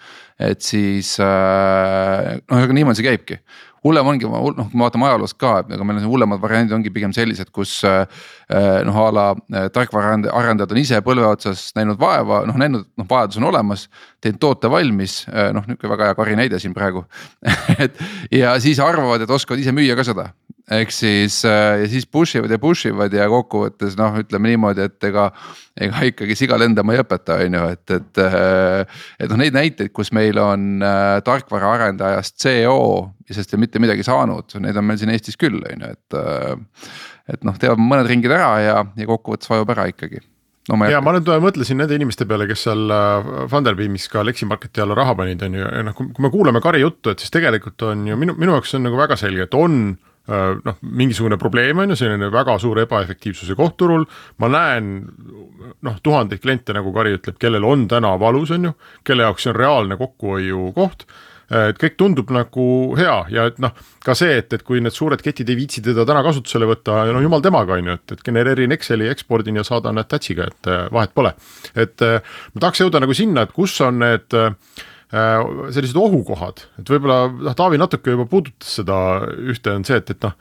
et 0.51 0.62
siis 0.62 1.15
äh, 1.23 2.36
noh, 2.38 2.60
ühesõnaga 2.60 2.77
niimoodi 2.77 3.01
see 3.01 3.08
käibki 3.08 3.39
hullem 3.86 4.10
ongi, 4.10 4.28
noh, 4.28 4.69
kui 4.69 4.80
me 4.80 4.86
vaatame 4.86 5.08
ajaloost 5.10 5.38
ka, 5.41 5.60
et 5.62 5.74
ega 5.76 5.86
meil 5.88 6.02
on 6.02 6.08
hullemad 6.10 6.41
variandid 6.41 6.76
ongi 6.78 6.91
pigem 6.93 7.13
sellised, 7.15 7.52
kus 7.56 7.78
äh, 7.88 8.06
noh, 8.88 9.00
a 9.06 9.12
la 9.13 9.26
äh, 9.36 9.67
tarkvaraarendajad 9.76 10.74
on 10.74 10.82
ise 10.82 11.02
põlve 11.06 11.28
otsas 11.30 11.67
näinud 11.78 12.00
vaeva, 12.02 12.43
noh 12.50 12.58
näinud, 12.62 12.88
noh 12.98 13.10
vajadus 13.10 13.41
on 13.41 13.50
olemas. 13.52 13.88
teinud 14.26 14.41
toote 14.41 14.71
valmis, 14.71 15.19
äh, 15.30 15.52
noh 15.54 15.67
nihuke 15.69 15.89
väga 15.91 16.10
hea 16.10 16.17
kari 16.17 16.39
näide 16.39 16.60
siin 16.60 16.74
praegu 16.74 17.06
et 17.84 18.00
ja 18.34 18.56
siis 18.60 18.82
arvavad, 18.82 19.21
et 19.21 19.30
oskavad 19.32 19.62
ise 19.62 19.76
müüa 19.76 19.98
ka 19.98 20.08
seda 20.08 20.32
ehk 20.71 20.93
siis 20.93 21.38
ja 21.45 21.86
siis 21.89 22.08
push 22.10 22.39
ivad 22.39 22.49
ja 22.49 22.58
push 22.62 22.89
ivad 22.89 23.13
ja 23.13 23.28
kokkuvõttes 23.30 23.97
noh, 23.99 24.17
ütleme 24.21 24.54
niimoodi, 24.54 24.88
et 24.89 25.10
ega. 25.12 25.30
ega 25.75 26.06
ikkagi 26.08 26.38
siga 26.39 26.56
lendama 26.58 26.93
ei 26.95 27.01
õpeta, 27.04 27.36
on 27.43 27.58
ju, 27.58 27.63
et, 27.75 27.91
et, 27.91 28.19
et 29.19 29.32
noh, 29.32 29.39
neid 29.41 29.58
näiteid, 29.58 29.91
kus 29.91 30.13
meil 30.15 30.39
on 30.39 30.80
tarkvaraarendajast 31.28 32.38
CEO 32.39 32.78
ja 33.28 33.36
sest 33.36 33.54
ei 33.54 33.60
mitte 33.60 33.82
midagi 33.84 34.06
saanud, 34.08 34.56
neid 34.63 34.80
on 34.80 34.88
meil 34.88 35.01
siin 35.01 35.12
Eestis 35.12 35.38
küll, 35.38 35.60
on 35.60 35.84
ju, 35.84 35.91
et. 35.91 36.21
et 37.36 37.43
noh, 37.43 37.58
teevad 37.60 37.82
mõned 37.82 38.08
ringid 38.08 38.32
ära 38.32 38.54
ja, 38.62 38.80
ja 38.86 39.10
kokkuvõttes 39.10 39.49
vajub 39.49 39.71
ära 39.73 39.88
ikkagi 39.89 40.21
no 40.69 40.78
ma 40.80 40.89
ja 40.89 40.99
ma 41.04 41.13
nüüd 41.15 41.30
mõtlesin 41.41 41.80
nende 41.82 41.97
inimeste 41.97 42.28
peale, 42.30 42.47
kes 42.49 42.65
seal 42.67 42.89
äh, 42.93 43.30
Funderbeamis 43.51 44.08
ka 44.13 44.23
Leximarketi 44.25 44.82
alla 44.84 44.97
raha 44.97 45.15
panid, 45.17 45.43
on 45.45 45.60
ju, 45.60 45.65
ja 45.65 45.86
noh, 45.86 45.95
kui 45.97 46.25
me 46.25 46.32
kuulame 46.34 46.62
Kari 46.63 46.82
juttu, 46.82 47.13
et 47.13 47.21
siis 47.21 47.34
tegelikult 47.34 47.82
on 47.89 48.08
ju 48.10 48.17
minu, 48.19 48.38
minu 48.39 48.56
jaoks 48.56 48.78
on 48.78 48.86
nagu 48.88 48.99
väga 48.99 49.17
selge, 49.19 49.49
et 49.49 49.58
on 49.58 49.82
Äh, 49.95 50.14
noh, 50.27 50.79
mingisugune 50.81 51.38
probleem 51.38 51.83
on 51.83 51.93
ju, 51.93 51.99
selline 51.99 52.31
väga 52.33 52.57
suur 52.61 52.79
ebaefektiivsuse 52.85 53.55
koht 53.57 53.77
turul. 53.77 54.05
ma 54.41 54.49
näen 54.49 54.95
noh, 55.85 56.01
tuhandeid 56.03 56.41
kliente, 56.41 56.73
nagu 56.73 56.93
Kari 56.93 57.15
ütleb, 57.19 57.38
kellel 57.41 57.65
on 57.67 57.88
täna 57.91 58.15
valus, 58.19 58.51
on 58.55 58.69
ju, 58.69 58.73
kelle 59.05 59.27
jaoks 59.27 59.45
see 59.45 59.53
on 59.53 59.59
reaalne 59.59 59.97
kokkuhoiu 59.99 60.71
koht 60.75 61.05
äh, 61.05 61.69
et 61.69 61.81
kõik 61.81 61.97
tundub 62.01 62.33
nagu 62.33 62.65
hea 62.97 63.17
ja 63.33 63.45
et 63.51 63.61
noh, 63.61 63.75
ka 64.05 64.17
see, 64.17 64.39
et, 64.41 64.57
et 64.57 64.65
kui 64.65 64.81
need 64.81 64.95
suured 64.95 65.21
ketid 65.21 65.49
ei 65.49 65.59
viitsi 65.59 65.83
teda 65.85 66.07
täna 66.07 66.23
kasutusele 66.25 66.69
võtta, 66.73 67.03
no 67.13 67.21
jumal 67.21 67.45
temaga, 67.45 67.77
on 67.77 67.93
ju, 67.93 67.99
et, 67.99 68.17
et 68.17 68.25
genereerin 68.25 68.73
Exceli, 68.75 69.11
ekspordin 69.13 69.61
ja 69.61 69.67
saadan 69.67 69.99
need 69.99 70.09
touch'iga, 70.09 70.49
et 70.49 70.73
äh, 70.73 70.88
vahet 70.95 71.13
pole. 71.13 71.35
et 71.75 72.01
ma 72.01 72.59
tahaks 72.65 72.81
jõuda 72.81 73.03
nagu 73.03 73.13
sinna, 73.13 73.45
et 73.45 73.53
kus 73.53 73.77
on 73.85 74.01
need 74.01 74.38
äh, 74.38 74.53
Äh, 74.77 74.93
sellised 75.15 75.97
ohukohad, 75.99 76.65
et 76.80 76.91
võib-olla 76.91 77.25
noh, 77.32 77.56
Taavi 77.58 77.80
natuke 77.80 78.15
juba 78.15 78.28
puudutas 78.30 78.78
seda 78.82 78.97
ühte, 79.51 79.73
on 79.78 79.86
see, 79.88 79.99
et, 80.01 80.10
et 80.12 80.25
noh. 80.25 80.34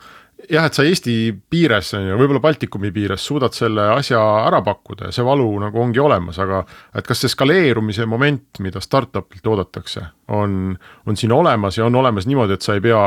jah, 0.50 0.66
et 0.66 0.76
sa 0.76 0.86
Eesti 0.88 1.14
piires 1.52 1.92
on 1.98 2.08
ju, 2.08 2.16
võib-olla 2.18 2.42
Baltikumi 2.42 2.90
piires 2.94 3.26
suudad 3.28 3.54
selle 3.54 3.86
asja 3.94 4.20
ära 4.48 4.62
pakkuda 4.66 5.10
ja 5.10 5.14
see 5.14 5.26
valu 5.26 5.46
nagu 5.62 5.82
ongi 5.84 6.02
olemas, 6.02 6.40
aga. 6.42 6.64
et 6.96 7.06
kas 7.06 7.22
see 7.22 7.32
skaleerumise 7.32 8.08
moment, 8.10 8.62
mida 8.64 8.82
startup'ilt 8.82 9.46
oodatakse, 9.52 10.06
on, 10.34 10.74
on 11.06 11.20
siin 11.20 11.32
olemas 11.36 11.78
ja 11.78 11.86
on 11.86 12.02
olemas 12.02 12.26
niimoodi, 12.30 12.58
et 12.58 12.66
sa 12.66 12.78
ei 12.78 12.84
pea 12.84 13.06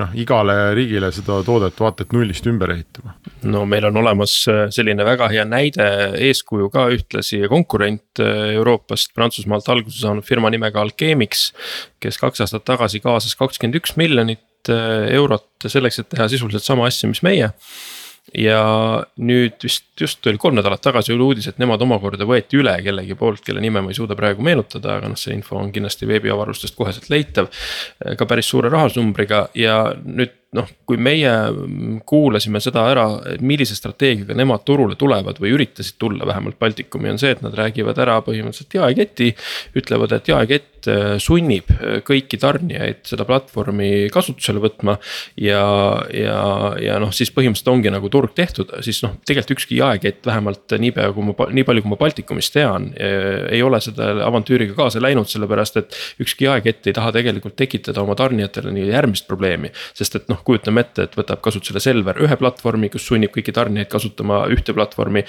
noh, 0.00 0.12
igale 0.18 0.56
riigile 0.76 1.10
seda 1.14 1.38
toodet 1.46 1.78
vaata 1.80 2.04
et 2.04 2.14
nullist 2.14 2.46
ümber 2.48 2.72
ehitama. 2.74 3.14
no 3.48 3.64
meil 3.68 3.88
on 3.88 4.00
olemas 4.02 4.34
äh, 4.52 4.66
selline 4.74 5.06
väga 5.06 5.28
hea 5.32 5.44
näide, 5.48 5.86
eeskuju 6.28 6.70
ka 6.74 6.86
ühtlasi 6.94 7.42
konkurent 7.52 8.22
äh, 8.22 8.52
Euroopast, 8.56 9.14
Prantsusmaalt 9.16 9.68
alguse 9.72 10.00
saanud 10.00 10.26
firma 10.26 10.50
nimega 10.52 10.82
Alchemix. 10.84 11.50
kes 12.00 12.20
kaks 12.22 12.44
aastat 12.44 12.66
tagasi 12.68 13.00
kaasas 13.04 13.36
kakskümmend 13.38 13.80
üks 13.80 13.96
miljonit 14.00 14.72
äh, 14.72 15.08
eurot 15.16 15.68
selleks, 15.68 16.02
et 16.02 16.10
teha 16.12 16.28
sisuliselt 16.32 16.66
sama 16.66 16.88
asja, 16.90 17.08
mis 17.10 17.24
meie 17.26 17.52
ja 18.34 18.60
nüüd 19.22 19.60
vist 19.62 19.84
just 20.00 20.26
oli 20.26 20.38
kolm 20.40 20.56
nädalat 20.58 20.82
tagasi 20.82 21.14
oli 21.14 21.24
uudis, 21.28 21.46
et 21.50 21.60
nemad 21.62 21.82
omakorda 21.82 22.26
võeti 22.28 22.58
üle 22.60 22.74
kellegi 22.84 23.14
poolt, 23.18 23.44
kelle 23.46 23.62
nime 23.62 23.82
ma 23.84 23.92
ei 23.92 23.98
suuda 23.98 24.16
praegu 24.18 24.44
meenutada, 24.44 24.98
aga 24.98 25.12
noh, 25.12 25.20
see 25.20 25.34
info 25.36 25.58
on 25.60 25.70
kindlasti 25.74 26.08
veebiavarustest 26.10 26.76
koheselt 26.76 27.08
leitav. 27.12 27.48
ka 28.18 28.26
päris 28.26 28.50
suure 28.50 28.72
rahasumbriga 28.72 29.46
ja 29.54 29.78
nüüd 30.02 30.34
noh, 30.56 30.68
kui 30.88 30.98
meie 31.00 31.32
kuulasime 32.08 32.60
seda 32.64 32.86
ära, 32.90 33.06
millise 33.44 33.76
strateegiaga 33.76 34.36
nemad 34.38 34.64
turule 34.68 34.96
tulevad 34.98 35.40
või 35.42 35.52
üritasid 35.56 35.98
tulla 36.00 36.28
vähemalt 36.28 36.58
Baltikumi, 36.58 37.10
on 37.12 37.20
see, 37.20 37.34
et 37.34 37.42
nad 37.44 37.54
räägivad 37.56 37.98
ära 38.02 38.18
põhimõtteliselt 38.24 38.78
jaeketi. 38.78 39.32
ütlevad, 39.76 40.16
et 40.16 40.30
jaekett 40.32 40.75
äh, 40.90 41.16
sunnib 41.22 41.70
äh, 41.74 41.98
kõiki 42.06 42.38
tarnijaid 42.40 43.02
seda 43.08 43.26
platvormi 43.28 44.08
kasutusele 44.12 44.62
võtma. 44.62 44.96
ja, 45.40 45.62
ja, 46.14 46.38
ja 46.80 46.98
noh, 47.02 47.12
siis 47.14 47.32
põhimõtteliselt 47.34 47.72
ongi 47.72 47.92
nagu 47.92 48.10
turg 48.12 48.34
tehtud, 48.36 48.72
siis 48.84 49.02
noh, 49.04 49.16
tegelikult 49.26 49.56
ükski 49.56 49.80
jaekett 49.80 50.26
vähemalt 50.26 50.76
niipea 50.80 51.10
kui 51.14 51.26
ma, 51.28 51.34
nii 51.52 51.66
palju, 51.66 51.84
kui 51.84 51.92
ma 51.92 51.98
Baltikumist 52.00 52.54
tean. 52.56 52.90
Äh, 53.00 53.46
ei 53.56 53.62
ole 53.64 53.80
selle 53.84 54.24
avantüüriga 54.26 54.76
kaasa 54.78 55.02
läinud, 55.02 55.28
sellepärast 55.30 55.80
et 55.82 55.98
ükski 56.22 56.48
jaekett 56.48 56.90
ei 56.90 56.96
taha 56.96 57.12
tegelikult 57.16 57.56
tekitada 57.58 58.02
oma 58.02 58.16
tarnijatele 58.18 58.72
nii 58.74 58.88
järgmist 58.90 59.28
probleemi, 59.28 59.72
sest 59.96 60.20
et 60.20 60.30
noh 60.32 60.42
kujutame 60.46 60.84
ette, 60.84 61.08
et 61.08 61.18
võtab 61.18 61.42
kasutusele 61.44 61.82
Selver 61.82 62.20
ühe 62.24 62.38
platvormi, 62.40 62.90
kus 62.92 63.06
sunnib 63.08 63.34
kõiki 63.34 63.54
tarnijaid 63.56 63.90
kasutama 63.92 64.44
ühte 64.52 64.74
platvormi. 64.76 65.24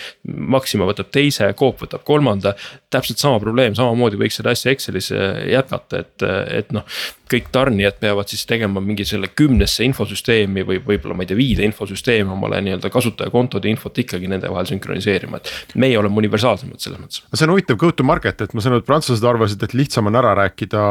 Maxima 0.57 0.87
võtab 0.89 1.11
teise, 1.13 1.49
Coop 1.57 1.81
võtab 1.83 2.03
kolmanda, 2.07 2.55
täpselt 2.93 3.21
sama 3.21 3.39
probleem, 3.43 3.75
samamoodi 3.77 4.19
võiks 4.19 4.39
seda 4.39 4.53
asja 4.55 4.73
Excelis 4.73 5.11
jätkata, 5.51 6.03
et, 6.03 6.25
et 6.59 6.75
noh. 6.75 6.85
kõik 7.27 7.49
tarnijad 7.51 7.97
peavad 7.99 8.29
siis 8.31 8.45
tegema 8.47 8.79
mingi 8.83 9.03
selle 9.05 9.27
kümnesse 9.35 9.83
infosüsteemi 9.83 10.63
või 10.67 10.77
võib-olla 10.83 11.17
ma 11.17 11.25
ei 11.25 11.31
tea, 11.31 11.39
viide 11.39 11.65
infosüsteemi 11.67 12.31
omale 12.31 12.61
nii-öelda 12.63 12.91
kasutajakontode 12.93 13.67
infot 13.67 13.99
ikkagi 13.99 14.29
nende 14.31 14.51
vahel 14.51 14.69
sünkroniseerima, 14.69 15.41
et 15.41 15.75
meie 15.75 15.97
oleme 15.99 16.21
universaalsemad 16.23 16.79
selles 16.83 17.01
mõttes. 17.01 17.25
see 17.33 17.49
on 17.49 17.55
huvitav 17.55 17.79
go 17.81 17.91
to 17.91 18.07
market, 18.07 18.41
et 18.41 18.55
ma 18.55 18.63
saan 18.63 18.77
aru, 18.77 18.85
et 18.85 18.87
prantslased 18.87 19.27
arvasid, 19.27 19.67
et 19.67 19.75
lihtsam 19.75 20.07
on 20.07 20.21
ära 20.21 20.31
rääkida 20.39 20.85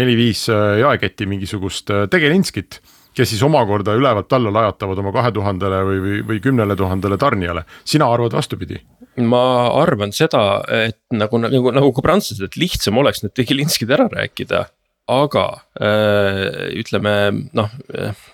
neli-viis 0.00 0.48
äh, 0.50 0.80
jaeketti 0.82 1.30
mingisugust 1.30 1.94
äh, 1.94 2.08
tegelinskit 2.10 2.82
kes 3.14 3.30
siis 3.30 3.42
omakorda 3.46 3.94
ülevalt 3.94 4.32
alla 4.32 4.52
lajatavad 4.52 4.98
oma 4.98 5.12
kahe 5.14 5.30
tuhandele 5.34 5.80
või, 5.86 6.00
või, 6.02 6.20
või 6.28 6.40
kümnele 6.42 6.76
tuhandele 6.76 7.18
tarnijale, 7.20 7.64
sina 7.86 8.08
arvad 8.10 8.34
vastupidi? 8.34 8.80
Ma 9.22 9.44
arvan 9.82 10.14
seda, 10.14 10.64
et 10.86 10.98
nagu, 11.14 11.38
nagu, 11.42 11.74
nagu 11.74 11.92
ka 11.94 12.04
prantslased, 12.04 12.44
et 12.44 12.58
lihtsam 12.60 12.98
oleks 12.98 13.22
need 13.24 13.36
Vigilinskid 13.38 13.92
ära 13.94 14.08
rääkida 14.12 14.66
aga 15.10 15.42
äh, 15.84 16.70
ütleme 16.80 17.12
noh, 17.52 17.72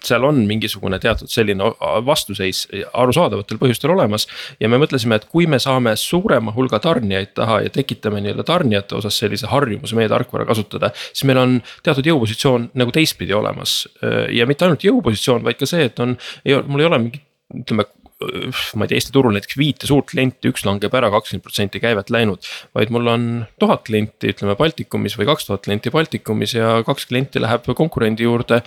seal 0.07 0.23
on 0.27 0.45
mingisugune 0.47 1.01
teatud 1.03 1.31
selline 1.31 1.67
vastuseis 2.07 2.63
arusaadavatel 2.95 3.59
põhjustel 3.59 3.91
olemas. 3.97 4.29
ja 4.63 4.71
me 4.71 4.79
mõtlesime, 4.79 5.19
et 5.19 5.27
kui 5.33 5.49
me 5.51 5.59
saame 5.59 5.97
suurema 5.99 6.55
hulga 6.55 6.79
tarnijaid 6.83 7.35
taha 7.35 7.61
ja 7.65 7.75
tekitame 7.75 8.23
nii-öelda 8.23 8.47
tarnijate 8.47 9.01
osas 9.01 9.19
sellise 9.19 9.51
harjumuse 9.51 9.99
meie 9.99 10.09
tarkvara 10.09 10.47
kasutada. 10.47 10.93
siis 11.11 11.27
meil 11.27 11.43
on 11.43 11.59
teatud 11.83 12.07
jõupositsioon 12.07 12.71
nagu 12.79 12.95
teistpidi 12.95 13.35
olemas 13.35 13.83
ja 14.31 14.47
mitte 14.47 14.65
ainult 14.65 14.87
jõupositsioon, 14.87 15.43
vaid 15.43 15.59
ka 15.59 15.67
see, 15.67 15.91
et 15.91 15.99
on, 16.01 16.15
mul 16.71 16.85
ei 16.85 16.87
ole 16.87 17.03
mingit 17.03 17.27
ütleme 17.51 17.89
ma 18.21 18.85
ei 18.85 18.91
tea, 18.91 18.99
Eesti 18.99 19.13
turul 19.15 19.33
näiteks 19.33 19.57
viite 19.57 19.89
suurt 19.89 20.11
klienti, 20.11 20.51
üks 20.53 20.65
langeb 20.67 20.93
ära, 20.97 21.09
kakskümmend 21.13 21.45
protsenti 21.45 21.81
käivet 21.81 22.11
läinud. 22.13 22.45
vaid 22.77 22.93
mul 22.93 23.09
on 23.09 23.27
tuhat 23.61 23.87
klienti, 23.89 24.35
ütleme 24.35 24.57
Baltikumis 24.59 25.17
või 25.17 25.29
kaks 25.31 25.49
tuhat 25.49 25.65
klienti 25.65 25.93
Baltikumis 25.95 26.55
ja 26.55 26.81
kaks 26.87 27.09
klienti 27.09 27.41
läheb 27.41 27.71
konkurendi 27.77 28.29
juurde. 28.29 28.61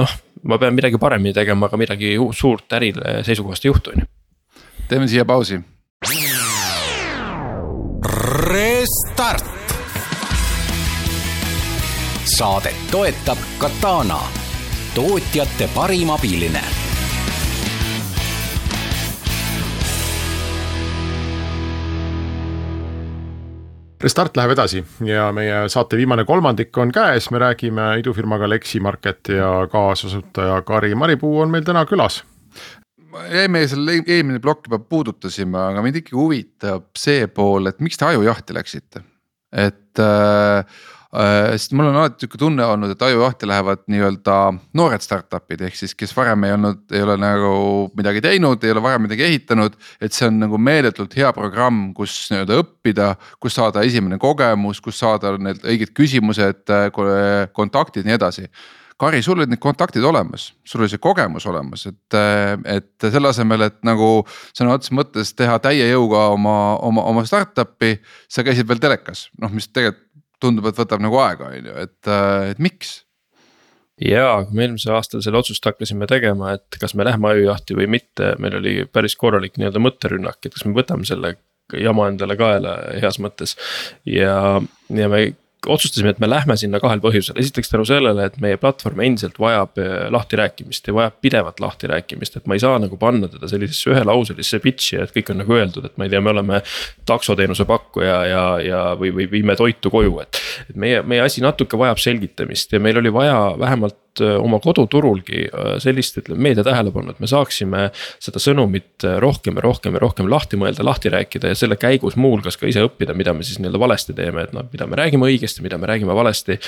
noh, 0.00 0.16
ma 0.42 0.58
pean 0.58 0.74
midagi 0.74 1.00
paremini 1.00 1.34
tegema, 1.36 1.68
aga 1.68 1.80
midagi 1.80 2.16
suurt 2.32 2.72
ärile 2.72 3.20
seisukohast 3.24 3.64
ei 3.64 3.72
juhtu, 3.72 3.92
on 3.92 4.04
ju. 4.04 4.08
teeme 4.88 5.08
siia 5.08 5.24
pausi. 5.24 5.60
Restart. 8.48 9.52
saadet 12.24 12.88
toetab 12.90 13.38
Katana, 13.60 14.18
tootjate 14.96 15.68
parim 15.76 16.10
abiline 16.10 16.64
Restart 24.04 24.36
läheb 24.36 24.52
edasi 24.52 24.82
ja 25.08 25.30
meie 25.32 25.62
saate 25.72 25.96
viimane 25.96 26.26
kolmandik 26.28 26.76
on 26.76 26.90
käes, 26.92 27.30
me 27.32 27.40
räägime 27.40 27.94
idufirmaga 28.02 28.48
Leximarket 28.50 29.32
ja 29.32 29.50
kaasasutaja 29.72 30.60
Kari 30.68 30.94
Maripuu 30.94 31.38
on 31.40 31.50
meil 31.54 31.64
täna 31.64 31.86
külas. 31.88 32.20
jäime 33.30 33.62
selle 33.70 34.00
eelmine 34.06 34.40
plokk 34.44 34.68
juba 34.68 34.78
puudutasime, 34.78 35.58
aga 35.70 35.82
mind 35.82 36.02
ikkagi 36.02 36.18
huvitab 36.18 36.90
see 36.98 37.26
pool, 37.26 37.70
et 37.70 37.80
miks 37.80 37.96
te 37.96 38.04
ajujahti 38.10 38.54
läksite, 38.58 39.04
et 39.52 39.84
Äh, 39.98 40.64
sest 41.14 41.74
mul 41.76 41.88
on 41.90 41.96
alati 42.00 42.24
sihuke 42.24 42.38
tunne 42.40 42.64
olnud, 42.66 42.90
et 42.94 43.02
ajujahti 43.06 43.46
lähevad 43.46 43.84
nii-öelda 43.92 44.36
noored 44.74 45.04
startup'id 45.04 45.62
ehk 45.68 45.76
siis, 45.78 45.94
kes 45.98 46.14
varem 46.16 46.46
ei 46.46 46.54
olnud, 46.56 46.84
ei 46.94 47.02
ole 47.04 47.16
nagu 47.20 47.50
midagi 47.96 48.22
teinud, 48.24 48.64
ei 48.64 48.74
ole 48.74 48.82
varem 48.82 49.04
midagi 49.06 49.26
ehitanud. 49.28 49.76
et 50.00 50.12
see 50.12 50.26
on 50.26 50.40
nagu 50.42 50.58
meeletult 50.58 51.14
hea 51.16 51.32
programm, 51.36 51.92
kus 51.94 52.16
nii-öelda 52.32 52.60
õppida, 52.62 53.10
kus 53.40 53.54
saada 53.60 53.84
esimene 53.86 54.18
kogemus, 54.18 54.80
kus 54.82 54.98
saada 54.98 55.36
need 55.38 55.62
õiged 55.62 55.94
küsimused, 55.94 56.64
äh, 56.70 56.88
kontaktid 57.52 58.08
nii 58.08 58.18
edasi. 58.18 58.48
Kari, 58.98 59.22
sul 59.26 59.40
olid 59.40 59.50
need 59.50 59.58
kontaktid 59.62 60.04
olemas, 60.06 60.52
sul 60.66 60.84
oli 60.84 60.92
see 60.92 61.02
kogemus 61.02 61.46
olemas, 61.50 61.82
et, 61.90 62.14
äh, 62.14 62.54
et 62.76 63.06
selle 63.10 63.30
asemel, 63.30 63.66
et 63.66 63.80
nagu 63.86 64.22
sõna 64.54 64.76
otseses 64.76 64.94
mõttes 64.94 65.34
teha 65.34 65.58
täie 65.62 65.88
jõuga 65.90 66.28
oma, 66.34 66.76
oma, 66.78 67.02
oma 67.10 67.24
startup'i, 67.26 67.96
sa 68.30 68.46
käisid 68.46 68.68
veel 68.70 68.82
telekas, 68.82 69.28
noh, 69.42 69.50
mis 69.50 69.66
tegelikult 69.70 70.03
tundub, 70.44 70.68
et 70.68 70.78
võtab 70.78 71.02
nagu 71.04 71.18
aega, 71.24 71.50
on 71.50 71.72
ju, 71.72 71.74
et, 71.86 71.98
äh, 72.10 72.52
et 72.52 72.62
miks? 72.62 73.00
jaa, 74.02 74.40
kui 74.42 74.58
me 74.58 74.64
eelmisel 74.66 74.96
aastal 74.96 75.22
selle 75.22 75.38
otsust 75.38 75.64
hakkasime 75.68 76.08
tegema, 76.10 76.56
et 76.56 76.78
kas 76.80 76.96
me 76.98 77.06
lähme 77.06 77.30
ajujahti 77.30 77.76
või 77.78 77.86
mitte, 77.94 78.32
meil 78.42 78.58
oli 78.58 78.72
päris 78.90 79.14
korralik 79.16 79.54
nii-öelda 79.58 79.82
mõtterünnak, 79.82 80.40
et 80.42 80.56
kas 80.56 80.66
me 80.66 80.74
võtame 80.74 81.06
selle 81.06 81.36
jama 81.80 82.08
endale 82.10 82.36
kaela 82.36 82.74
heas 83.00 83.20
mõttes. 83.22 83.54
ja, 84.04 84.60
ja 84.90 85.08
me 85.08 85.22
otsustasime, 85.66 86.12
et 86.14 86.20
me 86.22 86.28
lähme 86.30 86.56
sinna 86.60 86.80
kahel 86.82 87.02
põhjusel, 87.04 87.38
esiteks 87.40 87.72
tänu 87.72 87.86
sellele, 87.88 88.28
et 88.28 88.36
meie 88.42 88.58
platvorm 88.60 89.02
endiselt 89.06 89.38
vajab 89.40 89.80
eh, 89.82 89.94
lahtirääkimist 90.14 90.88
ja 90.88 90.96
vajab 90.96 91.18
pidevat 91.24 91.60
lahtirääkimist, 91.64 92.38
et 92.38 92.46
ma 92.50 92.58
ei 92.58 92.62
saa 92.62 92.78
nagu 92.82 92.98
panna 93.00 93.28
teda 93.32 93.50
sellisesse 93.50 93.92
ühelauselisse 93.94 94.60
pitch'i, 94.64 95.00
et 95.02 95.14
kõik 95.14 95.34
on 95.34 95.42
nagu 95.42 95.58
öeldud, 95.58 95.88
et 95.88 95.98
ma 96.00 96.08
ei 96.08 96.14
tea, 96.14 96.22
me 96.24 96.34
oleme. 96.34 96.62
taksoteenuse 97.06 97.64
pakkuja 97.68 98.14
ja, 98.26 98.44
ja, 98.62 98.80
või, 98.98 99.10
või 99.14 99.26
viime 99.30 99.56
toitu 99.56 99.90
koju, 99.92 100.18
et, 100.22 100.40
et 100.70 100.76
meie, 100.76 101.02
meie 101.02 101.24
asi 101.24 101.42
natuke 101.44 101.78
vajab 101.78 102.00
selgitamist 102.00 102.72
ja 102.72 102.80
meil 102.80 102.98
oli 103.00 103.12
vaja 103.12 103.36
vähemalt 103.58 103.98
Äh, 104.20 104.36
oma 104.38 104.60
koduturulgi 104.62 105.48
äh, 105.48 105.76
sellist, 105.82 106.18
ütleme 106.20 106.46
meedia 106.46 106.62
tähelepanu, 106.66 107.10
et 107.10 107.20
me 107.22 107.26
saaksime 107.26 107.88
seda 108.22 108.38
sõnumit 108.42 109.02
rohkem 109.22 109.58
ja 109.58 109.64
rohkem 109.64 109.96
ja 109.96 110.02
rohkem 110.04 110.28
lahti 110.30 110.58
mõelda, 110.60 110.84
lahti 110.86 111.10
rääkida 111.10 111.50
ja 111.50 111.58
selle 111.58 111.74
käigus 111.80 112.14
muuhulgas 112.20 112.58
ka 112.60 112.68
ise 112.70 112.84
õppida, 112.86 113.16
mida 113.18 113.34
me 113.34 113.42
siis 113.46 113.58
nii-öelda 113.58 113.80
valesti 113.82 114.14
teeme, 114.14 114.44
et 114.46 114.54
noh, 114.54 114.66
mida 114.70 114.86
me 114.86 115.00
räägime 115.00 115.26
õigesti, 115.32 115.53
mida 115.62 115.78
me 115.78 115.90
räägime 115.90 116.16
valesti 116.16 116.58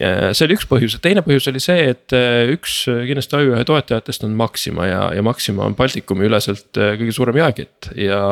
Äh, 0.00 0.30
see 0.32 0.46
oli 0.46 0.54
üks 0.56 0.64
põhjus, 0.70 0.94
teine 1.04 1.20
põhjus 1.20 1.50
oli 1.50 1.60
see, 1.60 1.82
et 1.92 2.14
äh, 2.16 2.48
üks 2.54 2.78
äh, 2.88 3.02
kindlasti 3.04 3.36
Aju1 3.36 3.66
toetajatest 3.68 4.22
on 4.24 4.32
Maxima 4.38 4.86
ja, 4.88 5.00
ja 5.12 5.24
Maxima 5.24 5.66
on 5.66 5.74
Baltikumi 5.76 6.24
üleselt 6.30 6.70
kõige 6.72 7.12
suurem 7.12 7.36
jaekett. 7.36 7.90
ja, 8.00 8.22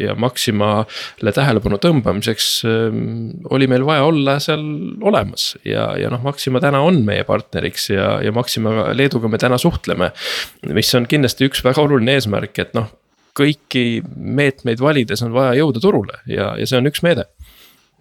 ja 0.00 0.14
Maximale 0.16 1.34
tähelepanu 1.36 1.76
tõmbamiseks 1.82 2.48
oli 3.52 3.68
meil 3.68 3.84
vaja 3.84 4.06
olla 4.08 4.38
seal 4.40 4.64
olemas 5.04 5.50
ja, 5.60 5.90
ja 6.00 6.08
noh, 6.12 6.24
Maxima 6.24 6.62
täna 6.64 6.80
on 6.88 7.02
meie 7.04 7.26
partneriks 7.28 7.90
ja, 7.92 8.14
ja 8.24 8.32
Maxima 8.32 8.88
Leeduga 8.96 9.28
me 9.28 9.40
täna 9.42 9.60
suhtleme. 9.60 10.14
mis 10.72 10.94
on 10.96 11.04
kindlasti 11.10 11.50
üks 11.50 11.60
väga 11.66 11.84
oluline 11.84 12.16
eesmärk, 12.16 12.56
et 12.64 12.72
noh 12.78 12.88
kõiki 13.36 14.00
meetmeid 14.16 14.80
valides 14.80 15.20
on 15.22 15.36
vaja 15.36 15.52
jõuda 15.60 15.84
turule 15.84 16.16
ja, 16.26 16.54
ja 16.56 16.66
see 16.66 16.80
on 16.80 16.88
üks 16.88 17.04
meede 17.04 17.28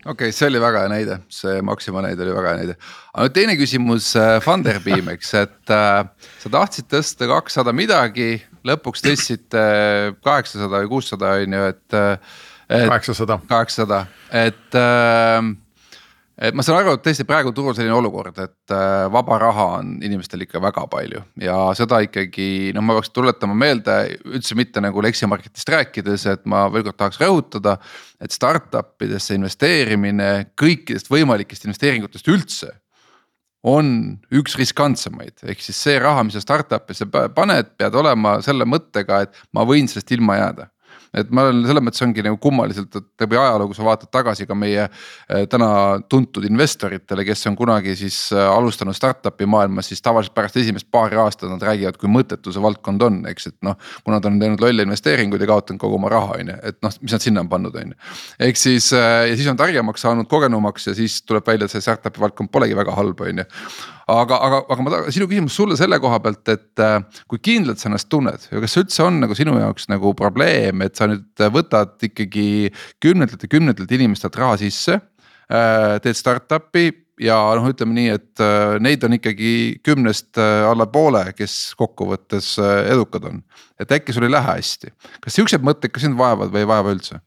okei 0.06 0.30
okay,, 0.30 0.36
see 0.36 0.48
oli 0.50 0.62
väga 0.62 0.84
hea 0.84 0.92
näide, 0.92 1.20
see 1.34 1.62
Maxima 1.66 2.04
näide 2.06 2.24
oli 2.26 2.36
väga 2.36 2.54
hea 2.54 2.60
näide. 2.62 2.76
aga 3.14 3.28
nüüd 3.28 3.36
teine 3.36 3.56
küsimus 3.60 4.12
äh, 4.20 4.38
Funderbeam, 4.44 5.12
eks, 5.16 5.34
et 5.42 5.74
äh, 5.76 6.04
sa 6.44 6.54
tahtsid 6.56 6.90
tõsta 6.92 7.30
kakssada 7.30 7.74
midagi, 7.76 8.38
lõpuks 8.68 9.04
tõstsite 9.06 9.64
kaheksasada 10.26 10.84
või 10.84 10.94
kuussada 10.96 11.36
on 11.40 11.58
ju, 11.60 11.72
et. 11.74 12.00
kaheksasada. 12.70 13.40
kaheksasada, 13.50 14.04
et 14.46 14.78
äh, 14.78 15.42
et 16.40 16.56
ma 16.56 16.64
saan 16.64 16.80
aru, 16.80 16.96
et 16.96 17.04
tõesti 17.04 17.26
praegu 17.28 17.52
turul 17.56 17.76
selline 17.76 17.96
olukord, 17.98 18.38
et 18.40 18.74
äh, 18.74 19.06
vaba 19.12 19.40
raha 19.42 19.66
on 19.80 19.92
inimestel 20.06 20.46
ikka 20.46 20.62
väga 20.64 20.86
palju 20.92 21.22
ja 21.44 21.58
seda 21.78 22.00
ikkagi 22.06 22.72
noh, 22.76 22.86
ma 22.86 22.96
peaks 22.98 23.12
tuletama 23.16 23.58
meelde 23.60 23.98
üldse 24.30 24.56
mitte 24.60 24.84
nagu 24.84 25.04
Leximarketist 25.04 25.72
rääkides, 25.76 26.28
et 26.32 26.46
ma 26.50 26.66
veel 26.72 26.88
kord 26.88 27.00
tahaks 27.00 27.20
rõhutada. 27.22 27.78
et 28.20 28.32
startup 28.36 29.02
idesse 29.02 29.36
investeerimine 29.36 30.52
kõikidest 30.60 31.12
võimalikest 31.12 31.68
investeeringutest 31.68 32.28
üldse 32.28 32.74
on 33.64 34.18
üks 34.32 34.56
riskantsemaid, 34.56 35.42
ehk 35.44 35.62
siis 35.64 35.80
see 35.84 36.00
raha, 36.00 36.24
mis 36.24 36.38
sa 36.38 36.44
startup'isse 36.44 37.10
paned, 37.12 37.74
pead 37.76 37.96
olema 37.96 38.38
selle 38.44 38.64
mõttega, 38.64 39.26
et 39.26 39.42
ma 39.52 39.66
võin 39.68 39.88
sellest 39.92 40.16
ilma 40.16 40.40
jääda 40.40 40.70
et 41.14 41.32
ma 41.34 41.48
olen 41.48 41.64
selles 41.68 41.84
mõttes 41.86 42.04
ongi 42.06 42.24
nagu 42.26 42.38
kummaliselt, 42.42 42.96
et 42.96 43.24
läbi 43.24 43.38
ajaloo, 43.40 43.70
kui 43.70 43.78
sa 43.78 43.86
vaatad 43.88 44.12
tagasi 44.14 44.48
ka 44.50 44.58
meie 44.58 44.86
äh, 44.86 45.46
täna 45.50 45.70
tuntud 46.12 46.46
investoritele, 46.48 47.26
kes 47.28 47.46
on 47.50 47.58
kunagi 47.60 47.96
siis 48.00 48.18
äh, 48.36 48.46
alustanud 48.50 48.98
startup'i 48.98 49.48
maailmas, 49.50 49.90
siis 49.92 50.04
tavaliselt 50.06 50.36
pärast 50.38 50.60
esimest 50.62 50.90
paari 50.92 51.20
aastat 51.22 51.50
nad 51.52 51.66
räägivad, 51.66 52.00
kui 52.00 52.12
mõttetu 52.12 52.54
see 52.54 52.64
valdkond 52.64 53.06
on, 53.06 53.22
eks, 53.32 53.52
et 53.52 53.58
noh. 53.66 53.78
kuna 54.06 54.22
ta 54.22 54.32
on 54.32 54.40
teinud 54.42 54.64
lolle 54.64 54.86
investeeringuid 54.88 55.46
ja 55.46 55.52
kaotanud 55.54 55.82
kogu 55.82 56.00
oma 56.00 56.12
raha, 56.14 56.40
on 56.40 56.54
ju, 56.54 56.58
et 56.72 56.80
noh, 56.86 56.98
mis 57.04 57.16
nad 57.16 57.26
sinna 57.26 57.46
on 57.46 57.52
pannud, 57.52 57.78
on 57.80 57.94
ju. 57.94 58.02
ehk 58.50 58.60
siis 58.60 58.92
äh, 58.98 59.30
ja 59.32 59.38
siis 59.38 59.50
on 59.52 59.60
targemaks 59.60 60.06
saanud, 60.06 60.30
kogenumaks 60.30 60.92
ja 60.92 60.98
siis 60.98 61.22
tuleb 61.26 61.48
välja, 61.48 61.70
et 61.70 61.78
see 61.78 61.86
startup'i 61.86 62.22
valdkond 62.22 62.54
polegi 62.54 62.78
väga 62.78 62.98
halb, 62.98 63.26
on 63.26 63.44
ju 63.44 63.50
aga, 64.10 64.40
aga, 64.46 64.62
aga 64.70 64.86
ma 64.86 64.94
tahan, 64.94 65.14
sinu 65.16 65.28
küsimus 65.30 65.58
sulle 65.58 65.78
selle 65.80 66.00
koha 66.02 66.20
pealt, 66.24 66.44
et 66.52 66.84
äh, 66.84 66.98
kui 67.30 67.42
kindlalt 67.44 67.82
sa 67.82 67.90
ennast 67.90 68.10
tunned 68.12 68.48
ja 68.50 68.64
kas 68.64 68.76
see 68.76 68.86
üldse 68.86 69.06
on 69.06 69.20
nagu 69.24 69.38
sinu 69.38 69.58
jaoks 69.60 69.90
nagu 69.92 70.14
probleem, 70.18 70.86
et 70.86 71.00
sa 71.00 71.10
nüüd 71.10 71.46
võtad 71.56 71.96
ikkagi 72.10 72.48
kümnetelt 73.04 73.46
ja 73.46 73.52
kümnetelt 73.52 73.94
inimestelt 74.00 74.40
raha 74.40 74.58
sisse 74.62 74.98
äh,. 75.00 76.00
teed 76.04 76.18
startup'i 76.18 76.90
ja 77.24 77.38
noh, 77.58 77.68
ütleme 77.72 77.96
nii, 77.96 78.12
et 78.16 78.44
äh, 78.44 78.76
neid 78.84 79.04
on 79.06 79.16
ikkagi 79.18 79.54
kümnest 79.86 80.40
äh, 80.40 80.66
alla 80.70 80.88
poole, 80.92 81.26
kes 81.38 81.76
kokkuvõttes 81.80 82.54
äh, 82.64 82.92
edukad 82.94 83.28
on. 83.30 83.42
et 83.80 83.92
äkki 83.96 84.16
sul 84.16 84.28
ei 84.28 84.34
lähe 84.34 84.58
hästi, 84.58 84.94
kas 85.24 85.40
siuksed 85.40 85.66
mõtted 85.66 85.94
ka 85.94 86.02
sind 86.04 86.18
vaevavad 86.20 86.54
või 86.54 86.64
ei 86.64 86.70
vaeva 86.70 86.96
üldse? 86.96 87.20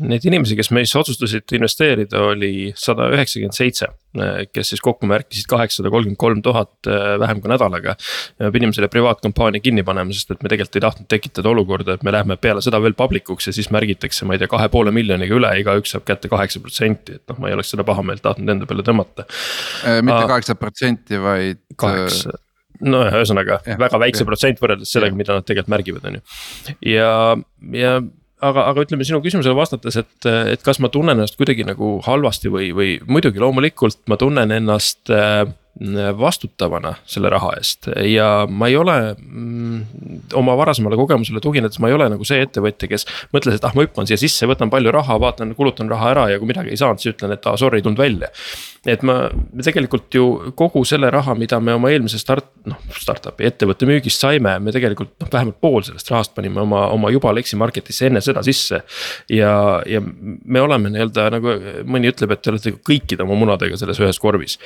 Neid 0.00 0.24
inimesi, 0.24 0.56
kes 0.56 0.70
meisse 0.72 0.96
otsustasid 1.00 1.52
investeerida, 1.56 2.22
oli 2.30 2.70
sada 2.78 3.10
üheksakümmend 3.12 3.56
seitse, 3.56 3.90
kes 4.54 4.72
siis 4.72 4.82
kokku 4.84 5.08
märkisid 5.10 5.48
kaheksasada 5.50 5.92
kolmkümmend 5.92 6.20
kolm 6.20 6.40
tuhat 6.44 6.88
äh, 6.88 7.14
vähem 7.20 7.42
kui 7.42 7.52
nädalaga. 7.52 7.96
me 8.40 8.50
pidime 8.54 8.72
selle 8.76 8.88
privaatkampaania 8.88 9.60
kinni 9.60 9.84
panema, 9.84 10.14
sest 10.16 10.32
et 10.32 10.42
me 10.42 10.48
tegelikult 10.48 10.80
ei 10.80 10.84
tahtnud 10.86 11.08
tekitada 11.12 11.52
olukorda, 11.52 11.98
et 11.98 12.06
me 12.06 12.14
läheme 12.16 12.36
peale 12.40 12.64
seda 12.64 12.80
veel 12.82 12.96
public 12.96 13.28
uks 13.30 13.50
ja 13.50 13.56
siis 13.56 13.68
märgitakse, 13.74 14.24
ma 14.24 14.36
ei 14.36 14.42
tea, 14.42 14.50
kahe 14.50 14.68
poole 14.72 14.94
miljoniga 14.94 15.36
üle, 15.36 15.50
igaüks 15.60 15.92
saab 15.94 16.06
kätte 16.08 16.32
kaheksa 16.32 16.62
protsenti, 16.64 17.18
et 17.20 17.24
noh, 17.28 17.40
ma 17.42 17.50
ei 17.50 17.58
oleks 17.58 17.74
seda 17.74 17.84
pahameelt 17.88 18.24
tahtnud 18.24 18.54
enda 18.56 18.70
peale 18.70 18.86
tõmmata. 18.86 19.28
Äh, 19.84 20.00
mitte 20.06 20.22
kaheksa 20.32 20.56
protsenti, 20.56 21.20
vaid. 21.20 21.60
kaheksa 21.80 22.38
nojah, 22.80 23.18
ühesõnaga 23.20 23.60
ja, 23.66 23.76
väga 23.80 24.00
väikse 24.00 24.24
protsent 24.28 24.60
võrreldes 24.62 24.92
sellega, 24.94 25.16
mida 25.16 25.36
nad 25.36 25.46
tegelikult 25.46 25.74
märgivad, 25.74 26.08
on 26.08 26.18
ju. 26.18 26.24
ja, 26.88 27.12
ja 27.76 27.98
aga, 28.40 28.66
aga 28.72 28.84
ütleme 28.86 29.06
sinu 29.06 29.20
küsimusele 29.24 29.56
vastates, 29.56 29.98
et, 30.00 30.28
et 30.54 30.62
kas 30.66 30.80
ma 30.82 30.90
tunnen 30.92 31.16
ennast 31.18 31.38
kuidagi 31.40 31.66
nagu 31.68 31.98
halvasti 32.06 32.52
või, 32.52 32.70
või 32.76 32.92
muidugi 33.08 33.42
loomulikult 33.42 34.02
ma 34.10 34.18
tunnen 34.20 34.54
ennast 34.56 35.12
äh, 35.14 35.44
vastutavana 36.18 36.94
selle 37.08 37.30
raha 37.32 37.52
eest 37.56 37.88
ja 38.04 38.46
ma 38.50 38.68
ei 38.68 38.76
ole 38.76 38.96
mm, 39.14 39.82
oma 40.36 40.56
varasemale 40.58 40.98
kogemusele 40.98 41.40
tuginedes, 41.40 41.78
ma 41.80 41.88
ei 41.88 41.96
ole 41.96 42.08
nagu 42.12 42.26
see 42.26 42.42
ettevõtja, 42.44 42.90
kes 42.90 43.06
mõtles, 43.34 43.56
et 43.56 43.64
ah, 43.64 43.76
ma 43.76 43.86
hüppan 43.86 44.08
siia 44.10 44.18
sisse, 44.20 44.48
võtan 44.50 44.72
palju 44.72 44.92
raha, 44.92 45.16
vaatan, 45.22 45.54
kulutan 45.58 45.88
raha 45.90 46.10
ära 46.14 46.26
ja 46.32 46.40
kui 46.42 46.50
midagi 46.50 46.74
ei 46.74 46.80
saanud, 46.80 47.00
siis 47.00 47.14
ütlen, 47.14 47.32
et 47.36 47.46
aa 47.46 47.54
ah, 47.54 47.60
sorry, 47.60 47.80
ei 47.80 47.86
tulnud 47.86 48.02
välja 48.02 48.28
et 48.88 49.02
ma 49.04 49.26
tegelikult 49.60 50.14
ju 50.16 50.26
kogu 50.56 50.82
selle 50.88 51.10
raha, 51.12 51.34
mida 51.36 51.58
me 51.60 51.74
oma 51.76 51.90
eelmise 51.92 52.16
start, 52.20 52.46
noh 52.68 52.78
startup'i 52.96 53.44
ettevõtte 53.44 53.84
müügist 53.88 54.22
saime, 54.22 54.54
me 54.62 54.72
tegelikult 54.72 55.12
noh, 55.20 55.28
vähemalt 55.32 55.58
pool 55.60 55.84
sellest 55.84 56.08
rahast 56.12 56.32
panime 56.36 56.62
oma, 56.62 56.86
oma 56.94 57.10
juba 57.12 57.34
Lexi 57.36 57.58
Marketisse 57.60 58.08
enne 58.08 58.22
seda 58.24 58.42
sisse. 58.46 58.80
ja, 59.28 59.52
ja 59.86 60.00
me 60.00 60.64
oleme 60.64 60.92
nii-öelda 60.94 61.26
nagu 61.36 61.56
mõni 61.92 62.08
ütleb, 62.08 62.32
et 62.32 62.42
te 62.42 62.54
olete 62.54 62.72
kõikide 62.88 63.26
oma 63.26 63.36
munadega 63.42 63.76
selles 63.80 64.00
ühes 64.00 64.20
korvis. 64.22 64.56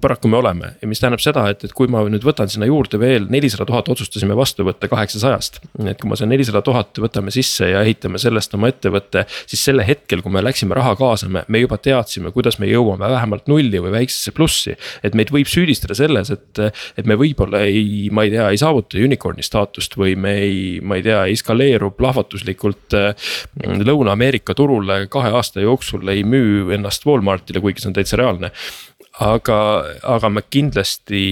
paraku 0.00 0.29
me 0.30 0.38
oleme 0.40 0.72
ja 0.80 0.88
mis 0.88 1.00
tähendab 1.02 1.22
seda, 1.22 1.46
et, 1.52 1.64
et 1.66 1.74
kui 1.76 1.90
ma 1.90 2.02
nüüd 2.08 2.24
võtan 2.26 2.50
sinna 2.50 2.68
juurde 2.68 3.00
veel 3.00 3.26
nelisada 3.32 3.66
tuhat 3.68 3.88
otsustasime 3.92 4.36
vastu 4.38 4.64
võtta 4.66 4.88
kaheksasajast. 4.90 5.60
et 5.84 6.00
kui 6.00 6.10
ma 6.10 6.18
see 6.18 6.28
nelisada 6.30 6.62
tuhat 6.66 7.00
võtame 7.02 7.32
sisse 7.34 7.68
ja 7.72 7.82
ehitame 7.84 8.20
sellest 8.22 8.54
oma 8.56 8.70
ettevõtte, 8.70 9.26
siis 9.50 9.64
sel 9.68 9.82
hetkel, 9.86 10.22
kui 10.24 10.32
me 10.34 10.42
läksime 10.44 10.76
raha 10.78 10.94
kaasama, 10.98 11.44
me 11.48 11.62
juba 11.62 11.78
teadsime, 11.82 12.32
kuidas 12.34 12.60
me 12.62 12.70
jõuame 12.70 13.10
vähemalt 13.10 13.50
nulli 13.50 13.82
või 13.82 13.94
väiksesse 13.98 14.34
plussi. 14.36 14.76
et 15.02 15.16
meid 15.18 15.32
võib 15.34 15.48
süüdistada 15.50 15.96
selles, 15.98 16.30
et, 16.34 16.62
et 16.98 17.06
me 17.06 17.16
võib-olla 17.20 17.64
ei, 17.66 18.08
ma 18.12 18.24
ei 18.26 18.34
tea, 18.34 18.48
ei 18.50 18.60
saavuta 18.60 19.00
unicorn'i 19.00 19.44
staatust 19.46 19.96
või 19.98 20.16
me 20.16 20.36
ei, 20.44 20.60
ma 20.82 20.98
ei 20.98 21.06
tea, 21.06 21.24
ei 21.30 21.38
skaleeru 21.38 21.92
plahvatuslikult 21.96 22.98
äh, 22.98 23.30
Lõuna-Ameerika 23.90 24.54
turule 24.56 25.04
kahe 25.12 25.32
aasta 25.36 25.64
jooksul 25.64 26.08
ei 26.12 26.24
müü 26.24 26.70
ennast 26.74 27.06
Walmartile, 27.06 27.62
kuigi 27.62 27.82
see 27.82 27.90
on 27.90 27.98
täitsa 27.98 28.20
reaalne. 28.20 28.52
Aga, 29.20 29.58
aga 30.02 30.30
me 30.32 30.42
kindlasti 30.50 31.22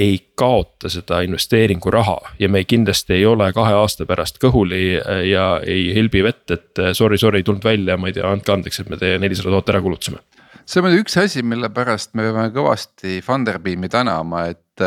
ei 0.00 0.16
kaota 0.38 0.88
seda 0.88 1.20
investeeringuraha 1.26 2.16
ja 2.40 2.48
me 2.48 2.62
kindlasti 2.64 3.18
ei 3.18 3.26
ole 3.28 3.50
kahe 3.52 3.74
aasta 3.76 4.06
pärast 4.08 4.40
kõhuli 4.42 4.82
ja 5.28 5.46
ei 5.66 5.90
hilbi 5.96 6.24
vett, 6.24 6.46
et 6.54 6.80
äh, 6.80 6.92
sorry, 6.96 7.18
sorry, 7.20 7.42
ei 7.42 7.46
tulnud 7.46 7.64
välja, 7.64 7.98
ma 8.00 8.10
ei 8.10 8.16
tea, 8.16 8.26
andke 8.30 8.54
andeks, 8.54 8.80
et 8.80 8.90
me 8.90 8.98
teie 9.00 9.18
nelisada 9.20 9.52
tuhat 9.52 9.74
ära 9.74 9.82
kulutasime. 9.84 10.22
See 10.64 10.78
on 10.78 10.86
muidugi 10.86 11.04
üks 11.04 11.16
asi, 11.18 11.42
mille 11.42 11.70
pärast 11.74 12.14
me 12.14 12.28
peame 12.28 12.50
kõvasti 12.54 13.18
Funderbeami 13.26 13.90
tänama, 13.90 14.44
et, 14.52 14.84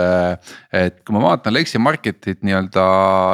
et 0.73 1.01
kui 1.03 1.15
ma 1.17 1.25
vaatan 1.27 1.55
Lexi 1.55 1.81
Marketit 1.81 2.41
nii-öelda 2.45 2.85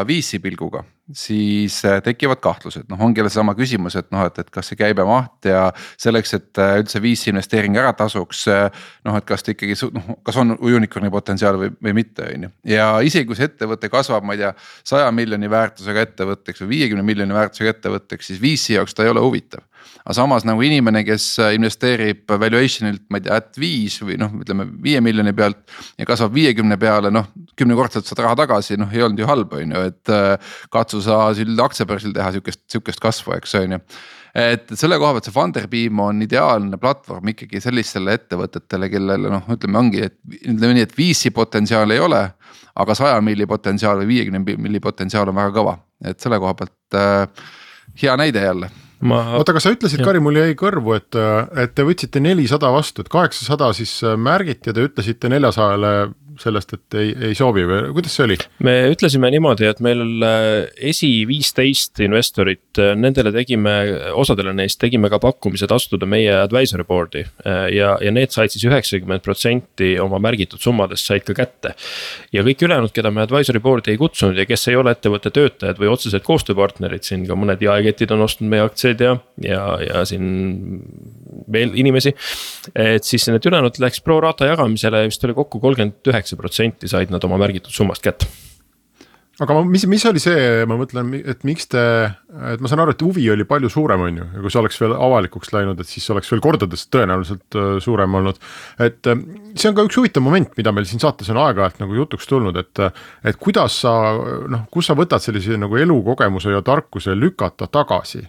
VC 0.10 0.41
pilguga 0.43 0.84
siis 1.14 1.80
äh, 1.86 2.01
tekivad 2.03 2.39
kahtlused, 2.43 2.86
noh, 2.89 3.01
ongi 3.01 3.20
jälle 3.20 3.32
seesama 3.32 3.55
küsimus, 3.57 3.95
et 3.99 4.10
noh, 4.14 4.22
et, 4.28 4.38
et 4.41 4.49
kas 4.53 4.70
see 4.70 4.78
käibemaht 4.80 5.47
ja 5.49 5.64
selleks, 5.97 6.34
et 6.38 6.62
äh, 6.62 6.76
üldse 6.84 7.01
VC 7.01 7.34
investeering 7.34 7.78
ära 7.82 7.93
tasuks. 7.97 8.43
Äh, 8.51 8.68
noh, 9.07 9.18
et 9.18 9.26
kas 9.30 9.45
ta 9.45 9.53
ikkagi 9.55 9.78
noh, 9.95 10.12
kas 10.26 10.38
on 10.41 10.55
unicorn'i 10.57 11.12
potentsiaal 11.14 11.57
või, 11.62 11.72
või 11.89 11.95
mitte, 12.01 12.28
on 12.36 12.47
ju. 12.47 12.51
ja 12.76 12.91
isegi 13.05 13.30
kui 13.30 13.39
see 13.39 13.49
ettevõte 13.49 13.89
kasvab, 13.91 14.28
ma 14.28 14.38
ei 14.38 14.43
tea, 14.43 14.53
saja 14.88 15.10
miljoni 15.16 15.49
väärtusega 15.51 16.05
ettevõtteks 16.10 16.66
või 16.66 16.76
viiekümne 16.76 17.05
miljoni 17.05 17.38
väärtusega 17.38 17.74
ettevõtteks, 17.78 18.32
siis 18.32 18.43
VC 18.43 18.78
jaoks 18.78 18.97
ta 18.97 19.07
ei 19.07 19.14
ole 19.14 19.24
huvitav 19.26 19.66
aga 20.03 20.15
samas 20.15 20.45
nagu 20.47 20.63
inimene, 20.65 21.03
kes 21.07 21.25
investeerib 21.55 22.29
valuation'ilt, 22.29 23.05
ma 23.09 23.19
ei 23.19 23.25
tea, 23.25 23.39
at 23.39 23.59
viis 23.61 23.99
või 24.03 24.19
noh, 24.21 24.31
ütleme 24.43 24.67
viie 24.83 25.01
miljoni 25.05 25.33
pealt. 25.37 25.59
ja 25.97 26.07
kasvab 26.09 26.33
viiekümne 26.33 26.77
peale, 26.81 27.11
noh 27.13 27.27
kümnekordselt 27.59 28.07
saad 28.07 28.23
raha 28.23 28.37
tagasi, 28.39 28.77
noh 28.79 28.93
ei 28.93 29.03
olnud 29.05 29.19
ju 29.19 29.27
halb, 29.29 29.53
on 29.53 29.75
ju, 29.75 29.83
et 29.91 30.13
katsu 30.73 31.03
sa 31.05 31.27
üld 31.35 31.59
aktsiabörsil 31.65 32.15
teha 32.15 32.31
sihukest, 32.35 32.63
sihukest 32.71 33.03
kasvu, 33.03 33.35
eks 33.37 33.55
on 33.59 33.77
ju 33.77 33.83
et 34.39 34.71
selle 34.77 34.99
koha 35.01 35.15
pealt 35.15 35.27
see 35.27 35.33
Funderbeam 35.33 36.01
on 36.03 36.21
ideaalne 36.21 36.77
platvorm 36.81 37.31
ikkagi 37.31 37.61
sellistele 37.63 38.13
ettevõtetele, 38.19 38.89
kellele 38.91 39.31
noh, 39.33 39.47
ütleme 39.55 39.79
ongi, 39.81 40.03
et 40.05 40.19
ütleme 40.39 40.75
nii, 40.77 40.85
et 40.85 40.97
VC 40.97 41.33
potentsiaali 41.35 41.97
ei 41.97 42.03
ole. 42.05 42.27
aga 42.79 42.95
saja 42.95 43.17
milli 43.19 43.43
potentsiaal 43.49 43.97
või 43.99 44.07
viiekümne 44.07 44.39
milli 44.39 44.79
potentsiaal 44.79 45.27
on 45.27 45.35
väga 45.35 45.51
kõva, 45.51 45.73
et 46.05 46.19
selle 46.21 46.37
koha 46.39 46.53
pealt 46.55 46.95
äh, 46.95 47.49
hea 47.99 48.15
näide 48.15 48.45
jälle 48.45 48.69
ma. 49.01 49.21
oota, 49.39 49.53
aga 49.53 49.63
sa 49.63 49.73
ütlesid, 49.73 50.03
Kari, 50.05 50.21
mul 50.23 50.39
jäi 50.41 50.55
kõrvu, 50.59 50.95
et, 50.97 51.19
et 51.63 51.75
te 51.75 51.85
võtsite 51.87 52.21
nelisada 52.23 52.71
vastu, 52.73 53.03
et 53.05 53.11
kaheksasada 53.11 53.71
siis 53.77 53.93
märgiti 54.17 54.71
ja 54.71 54.75
te 54.75 54.87
ütlesite 54.89 55.31
neljasajale 55.31 55.93
sellest, 56.43 56.73
et 56.75 56.97
ei, 56.99 57.13
ei 57.29 57.37
soovi 57.37 57.65
või 57.67 57.81
kuidas 57.95 58.15
see 58.17 58.25
oli? 58.27 58.37
me 58.65 58.75
ütlesime 58.91 59.31
niimoodi, 59.33 59.67
et 59.69 59.81
meil 59.83 60.01
äh, 60.25 60.69
esi 60.91 61.11
viisteist 61.29 61.99
investorit, 62.05 62.71
äh, 62.81 62.93
nendele 62.99 63.33
tegime, 63.35 63.75
osadele 64.19 64.53
neist 64.55 64.79
tegime 64.81 65.11
ka 65.11 65.19
pakkumised 65.23 65.71
astuda 65.75 66.07
meie 66.09 66.33
advisory 66.39 66.85
board'i. 66.87 67.25
Äh, 67.45 67.61
ja, 67.75 67.95
ja 68.03 68.13
need 68.15 68.33
said 68.35 68.53
siis 68.53 68.65
üheksakümmend 68.69 69.23
protsenti 69.25 69.93
oma 70.01 70.21
märgitud 70.23 70.61
summadest 70.63 71.09
said 71.09 71.25
ka 71.27 71.35
kätte. 71.37 71.75
ja 72.35 72.43
kõik 72.45 72.65
ülejäänud, 72.67 72.93
keda 72.95 73.11
me 73.13 73.23
advisory 73.25 73.61
board'i 73.63 73.93
ei 73.93 74.01
kutsunud 74.01 74.37
ja 74.39 74.47
kes 74.49 74.67
ei 74.71 74.79
ole 74.79 74.93
ettevõtte 74.95 75.31
töötajad 75.35 75.79
või 75.81 75.91
otsesed 75.93 76.25
koostööpartnerid, 76.25 77.05
siin 77.07 77.25
ka 77.27 77.37
mõned 77.39 77.61
jaeketid 77.63 78.13
on 78.15 78.25
ostnud 78.27 78.49
meie 78.51 78.65
aktsiaid 78.65 79.03
ja, 79.03 79.15
ja, 79.43 79.63
ja 79.83 80.05
siin 80.09 80.29
veel 81.51 81.73
inimesi. 81.79 82.13
et 82.75 83.05
siis 83.05 83.27
need 83.29 83.45
ülejäänud 83.45 83.79
läks 83.81 84.01
pro 84.05 84.19
rata 84.23 84.47
jagamisele 84.49 85.05
vist 85.07 85.23
oli 85.25 85.35
kokku 85.37 85.61
kolmkümmend 85.63 86.11
üheksa 86.11 86.28
kaheksa 86.30 86.38
protsenti 86.38 86.89
said 86.89 87.09
nad 87.11 87.23
oma 87.25 87.39
märgitud 87.41 87.73
summast 87.73 88.03
kätte 88.03 88.27
aga 89.39 89.55
ma, 89.55 89.63
mis, 89.63 89.86
mis 89.88 90.03
oli 90.03 90.19
see, 90.19 90.65
ma 90.67 90.75
mõtlen, 90.75 91.13
et 91.32 91.45
miks 91.47 91.69
te, 91.71 91.82
et 92.51 92.59
ma 92.59 92.67
saan 92.67 92.82
aru, 92.84 92.91
et 92.91 93.03
huvi 93.05 93.23
oli 93.32 93.45
palju 93.47 93.69
suurem, 93.71 94.01
on 94.03 94.17
ju, 94.19 94.25
ja 94.36 94.43
kui 94.43 94.51
see 94.51 94.59
oleks 94.59 94.80
veel 94.82 94.95
avalikuks 94.97 95.53
läinud, 95.53 95.80
et 95.80 95.88
siis 95.88 96.09
oleks 96.11 96.27
veel 96.34 96.43
kordades 96.43 96.84
tõenäoliselt 96.91 97.55
äh, 97.55 97.69
suurem 97.80 98.19
olnud. 98.19 98.41
et 98.84 99.07
äh, 99.07 99.23
see 99.55 99.71
on 99.71 99.77
ka 99.80 99.88
üks 99.88 100.01
huvitav 100.01 100.25
moment, 100.27 100.51
mida 100.59 100.75
meil 100.75 100.89
siin 100.89 100.99
saates 100.99 101.32
on 101.32 101.39
aeg-ajalt 101.39 101.80
nagu 101.80 101.95
jutuks 102.01 102.27
tulnud, 102.27 102.59
et, 102.59 102.84
et 103.23 103.39
kuidas 103.39 103.80
sa 103.86 103.95
noh, 104.51 104.67
kus 104.75 104.91
sa 104.91 104.99
võtad 104.99 105.23
sellise 105.23 105.55
nagu 105.55 105.80
elukogemuse 105.80 106.51
ja 106.51 106.59
tarkuse 106.59 107.15
lükata 107.15 107.71
tagasi 107.71 108.25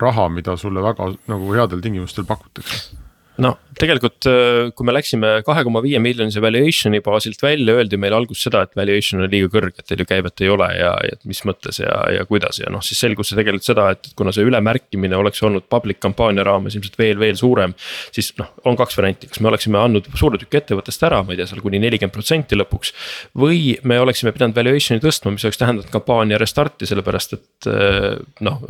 raha, 0.00 0.30
mida 0.32 0.56
sulle 0.56 0.80
väga 0.80 1.12
nagu 1.28 1.52
headel 1.52 1.84
tingimustel 1.84 2.24
pakutakse 2.24 3.03
no 3.42 3.56
tegelikult, 3.78 4.26
äh, 4.28 4.70
kui 4.76 4.86
me 4.86 4.94
läksime 4.94 5.30
kahe 5.46 5.64
koma 5.66 5.82
viie 5.84 5.98
miljonise 6.02 6.42
valuation'i 6.42 7.00
baasilt 7.04 7.42
välja, 7.42 7.74
öeldi 7.78 7.98
meile 8.00 8.18
alguses 8.18 8.46
seda, 8.46 8.62
et 8.64 8.74
valuation 8.78 9.24
on 9.24 9.30
liiga 9.30 9.50
kõrge, 9.52 9.80
et 9.80 9.88
teil 9.88 10.02
ju 10.04 10.08
käivet 10.08 10.42
ei 10.44 10.50
ole 10.52 10.68
ja, 10.78 10.92
ja 11.08 11.18
mis 11.28 11.42
mõttes 11.48 11.80
ja, 11.82 11.92
ja 12.14 12.26
kuidas 12.28 12.60
ja 12.62 12.70
noh, 12.72 12.84
siis 12.84 13.00
selgus 13.02 13.30
see 13.30 13.38
tegelikult 13.38 13.66
seda, 13.66 13.88
et 13.94 14.10
kuna 14.18 14.34
see 14.34 14.46
ülemärkimine 14.46 15.18
oleks 15.18 15.42
olnud 15.46 15.66
public 15.72 16.00
kampaania 16.02 16.46
raames 16.46 16.76
ilmselt 16.78 16.98
veel, 17.00 17.18
veel 17.20 17.38
suurem. 17.40 17.74
siis 18.14 18.32
noh, 18.38 18.52
on 18.68 18.78
kaks 18.78 18.98
varianti, 19.00 19.30
kas 19.32 19.42
me 19.42 19.50
oleksime 19.50 19.80
andnud 19.80 20.08
suure 20.14 20.38
tüki 20.40 20.60
ettevõttest 20.60 21.06
ära, 21.08 21.22
ma 21.24 21.34
ei 21.34 21.40
tea, 21.40 21.48
seal 21.50 21.62
kuni 21.64 21.82
nelikümmend 21.82 22.14
protsenti 22.14 22.58
lõpuks. 22.58 22.94
või 23.38 23.76
me 23.82 23.98
oleksime 24.02 24.32
pidanud 24.36 24.56
valuation'i 24.58 25.02
tõstma, 25.02 25.34
mis 25.34 25.46
oleks 25.48 25.60
tähendanud 25.60 25.90
kampaania 25.92 26.38
restart'i, 26.40 26.86
sellepärast 26.88 27.38
et 27.38 27.70
äh, 27.70 28.10
noh, 28.46 28.62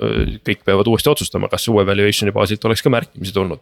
kõik 0.47 0.65
peavad 0.65 0.89
uuesti 0.89 1.13
otsustama, 1.13 1.51
kas 1.53 1.69
uue 1.69 1.85
valuation'i 1.87 2.33
baasilt 2.35 2.65
oleks 2.65 2.83
ka 2.85 2.93
märkimisi 2.93 3.35
tulnud. 3.37 3.61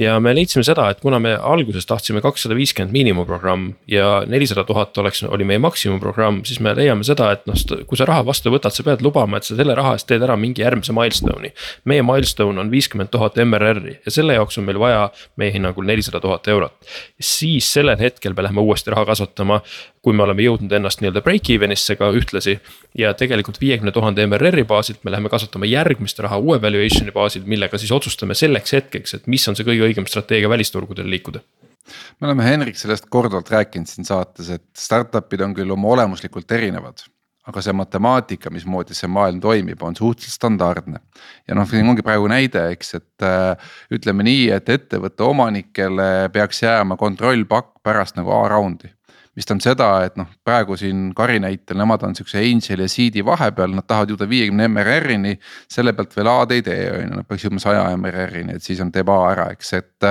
ja 0.00 0.18
me 0.20 0.33
leidsime 0.36 0.64
seda, 0.66 0.88
et 0.92 1.00
kuna 1.02 1.18
me 1.22 1.34
alguses 1.36 1.86
tahtsime 1.88 2.22
kakssada 2.24 2.56
viiskümmend 2.58 2.92
miinimumprogramm 2.94 3.72
ja 3.90 4.22
nelisada 4.26 4.64
tuhat 4.68 4.98
oleks, 4.98 5.22
oli 5.28 5.46
meie 5.48 5.60
maksimumprogramm, 5.62 6.42
siis 6.48 6.60
me 6.64 6.74
leiame 6.76 7.06
seda, 7.06 7.30
et 7.34 7.46
noh, 7.48 7.58
kui 7.88 7.98
sa 7.98 8.08
raha 8.08 8.24
vastu 8.26 8.52
võtad, 8.54 8.74
sa 8.74 8.84
pead 8.86 9.04
lubama, 9.04 9.38
et 9.38 9.48
sa 9.48 9.56
selle 9.58 9.76
raha 9.78 9.94
eest 9.98 10.08
teed 10.10 10.24
ära 10.24 10.36
mingi 10.40 10.64
järgmise 10.64 10.94
milstone'i. 10.96 11.52
meie 11.84 12.02
milstone 12.06 12.60
on 12.60 12.70
viiskümmend 12.72 13.12
tuhat 13.12 13.38
MRR-i 13.44 13.98
ja 14.04 14.14
selle 14.14 14.38
jaoks 14.38 14.58
on 14.58 14.68
meil 14.68 14.78
vaja 14.80 15.08
meie 15.40 15.52
hinnangul 15.54 15.86
nelisada 15.86 16.20
tuhat 16.20 16.48
eurot. 16.48 16.74
siis 17.20 17.72
sellel 17.72 17.98
hetkel 17.98 18.34
me 18.36 18.42
läheme 18.42 18.60
uuesti 18.60 18.90
raha 18.90 19.04
kasvatama, 19.04 19.60
kui 20.04 20.12
me 20.12 20.24
oleme 20.26 20.44
jõudnud 20.44 20.72
ennast 20.76 21.00
nii-öelda 21.00 21.22
break-even'isse 21.24 21.96
ka 21.96 22.10
ühtlasi. 22.12 22.58
ja 22.98 23.14
tegelikult 23.14 23.60
viiekümne 23.60 23.92
tuhande 23.92 24.26
MRR-i 24.26 24.64
baasilt 24.64 25.00
me 25.04 25.10
läheme 25.10 25.28
kasvatama 25.28 25.66
järgmist 25.66 26.18
raha 26.22 26.38
uue 26.38 26.60
valuation'i 26.62 27.12
baasil, 27.12 27.42
millega 27.46 27.78
siis 27.78 27.92
otsustame 27.92 28.34
selleks 28.38 28.72
hetkeks, 28.76 29.14
et 29.14 29.26
mis 29.26 29.48
on 29.48 29.56
see 29.56 29.66
kõige 29.66 29.88
õigem 29.88 30.06
strateegia 30.06 30.23
strateegia 30.24 30.48
välisturgudel 30.48 31.10
liikuda? 31.10 31.44
me 32.20 32.26
oleme 32.26 32.44
Henrik 32.44 32.78
sellest 32.80 33.10
korduvalt 33.12 33.50
rääkinud 33.52 33.86
siin 33.86 34.06
saates, 34.08 34.48
et 34.50 34.64
startup'id 34.78 35.42
on 35.44 35.52
küll 35.54 35.70
oma 35.70 35.90
olemuslikult 35.92 36.50
erinevad 36.56 37.04
aga 37.44 37.60
see 37.60 37.74
matemaatika, 37.76 38.48
mismoodi 38.48 38.96
see 38.96 39.08
maailm 39.12 39.36
toimib, 39.40 39.82
on 39.84 39.96
suhteliselt 39.96 40.38
standardne. 40.38 41.00
ja 41.48 41.54
noh, 41.54 41.68
siin 41.68 41.88
ongi 41.88 42.02
praegu 42.02 42.28
näide, 42.32 42.70
eks, 42.72 42.94
et 42.96 43.26
äh, 43.28 43.74
ütleme 43.92 44.24
nii, 44.24 44.48
et 44.56 44.68
ettevõtte 44.72 45.26
omanikele 45.28 46.30
peaks 46.32 46.62
jääma 46.64 46.96
kontrollpakk 46.96 47.82
pärast 47.84 48.16
nagu 48.16 48.32
A 48.32 48.46
raundi 48.48 48.88
mis 49.34 49.48
tähendab 49.48 49.64
seda, 49.66 49.88
et 50.06 50.18
noh, 50.18 50.28
praegu 50.46 50.76
siin 50.78 51.08
Kari 51.16 51.40
näitel, 51.42 51.78
nemad 51.80 52.04
on 52.06 52.14
siukse 52.14 52.38
Angel 52.38 52.84
ja 52.84 52.88
Seed'i 52.90 53.24
vahepeal, 53.26 53.72
nad 53.74 53.86
tahavad 53.88 54.12
jõuda 54.14 54.28
viiekümne 54.30 54.68
MRR-ini. 54.70 55.34
selle 55.70 55.92
pealt 55.96 56.14
veel 56.16 56.30
A-d 56.30 56.54
ei 56.54 56.62
tee, 56.62 56.84
on 56.92 57.02
ju, 57.02 57.08
nad 57.18 57.28
peaks 57.28 57.46
jõudma 57.46 57.62
saja 57.62 57.84
MRR-ini, 57.96 58.58
et 58.58 58.66
siis 58.66 58.82
on, 58.84 58.92
teeb 58.94 59.10
A 59.10 59.18
ära, 59.32 59.48
eks, 59.54 59.72
et. 59.80 60.08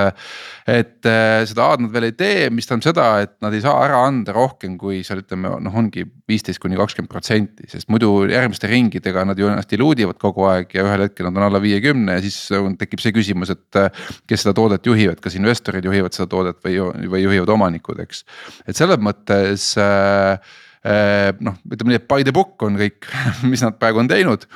et 0.68 1.10
seda 1.50 1.70
A-d 1.70 1.86
nad 1.86 1.94
veel 1.94 2.10
ei 2.10 2.18
tee, 2.20 2.50
mis 2.52 2.68
tähendab 2.68 2.90
seda, 2.90 3.08
et 3.24 3.34
nad 3.44 3.56
ei 3.56 3.64
saa 3.64 3.78
ära 3.86 4.04
anda 4.08 4.36
rohkem, 4.36 4.76
kui 4.82 5.02
seal 5.08 5.24
ütleme, 5.24 5.56
noh, 5.64 5.80
ongi 5.80 6.04
viisteist 6.30 6.60
kuni 6.64 6.78
kakskümmend 6.80 7.12
protsenti, 7.12 7.68
sest 7.72 7.88
muidu 7.92 8.12
järgmiste 8.32 8.68
ringidega 8.72 9.24
nad 9.28 9.40
ju 9.40 9.48
ennast 9.52 9.72
iluudivad 9.76 10.20
kogu 10.22 10.48
aeg 10.52 10.76
ja 10.76 10.84
ühel 10.84 11.06
hetkel 11.08 11.30
nad 11.30 11.40
on 11.40 11.48
alla 11.48 11.64
viiekümne 11.64 12.18
ja 12.18 12.24
siis 12.24 12.38
tekib 12.80 13.04
see 13.04 13.16
küsimus, 13.16 13.54
et. 13.56 13.82
kes 14.28 14.44
seda 14.44 14.54
toodet 14.58 14.86
juhivad, 14.86 15.20
kas 15.24 15.36
investorid 15.38 15.86
juhivad 15.88 16.16
seda 16.16 16.28
toodet 16.32 16.60
või, 16.66 16.76
või 17.12 17.24
juhivad 17.24 17.50
omanikud, 17.56 18.00
eks, 18.04 18.24
et 18.68 18.78
selles 18.78 19.00
mõttes 19.04 19.13
äh, 19.32 20.40
äh, 20.84 21.30
noh, 21.44 21.58
ütleme 21.70 21.94
nii, 21.94 22.00
et 22.02 22.08
by 22.10 22.26
the 22.26 22.34
book 22.36 22.62
on 22.66 22.80
kõik, 22.80 23.10
mis 23.52 23.64
nad 23.66 23.78
praegu 23.82 24.02
on 24.04 24.10
teinud. 24.12 24.48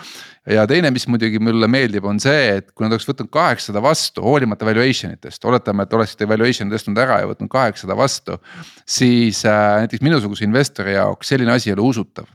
ja 0.48 0.64
teine, 0.70 0.92
mis 0.96 1.08
muidugi 1.12 1.42
mulle 1.44 1.68
meeldib, 1.68 2.06
on 2.08 2.22
see, 2.24 2.58
et 2.62 2.72
kui 2.72 2.86
nad 2.86 2.96
oleks 2.96 3.08
võtnud 3.10 3.30
kaheksasada 3.34 3.84
vastu, 3.84 4.24
hoolimata 4.24 4.68
valuation 4.68 5.12
itest, 5.18 5.44
oletame, 5.46 5.84
et 5.84 5.94
oleksite 5.94 6.28
valuation'i 6.30 6.72
tõstnud 6.72 7.04
ära 7.04 7.22
ja 7.24 7.30
võtnud 7.34 7.52
kaheksasada 7.52 7.98
vastu. 8.00 8.40
siis 8.86 9.44
äh, 9.46 9.84
näiteks 9.84 10.06
minusuguse 10.06 10.48
investori 10.48 10.96
jaoks 10.96 11.34
selline 11.34 11.56
asi 11.56 11.72
ei 11.72 11.78
ole 11.78 11.88
usutav. 11.90 12.28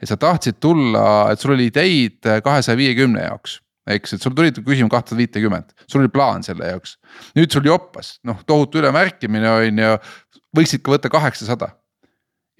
et 0.00 0.08
sa 0.08 0.16
tahtsid 0.20 0.60
tulla, 0.60 1.32
et 1.32 1.40
sul 1.40 1.54
oli 1.54 1.70
ideid 1.72 2.20
kahesaja 2.44 2.76
viiekümne 2.76 3.28
jaoks 3.28 3.60
eks, 3.90 4.16
et 4.16 4.24
sul 4.24 4.32
tuli 4.36 4.52
küsima 4.64 4.88
kahte 4.92 5.16
viitekümmet, 5.18 5.74
sul 5.90 6.02
oli 6.02 6.12
plaan 6.12 6.44
selle 6.46 6.70
jaoks. 6.72 6.96
nüüd 7.36 7.52
sul 7.52 7.66
joppas, 7.68 8.18
noh 8.24 8.40
tohutu 8.48 8.80
ülemärkimine 8.80 9.50
on 9.50 9.82
ju, 9.82 9.90
võiksid 10.56 10.82
ka 10.84 10.94
võtta 10.94 11.10
kaheksasada 11.12 11.74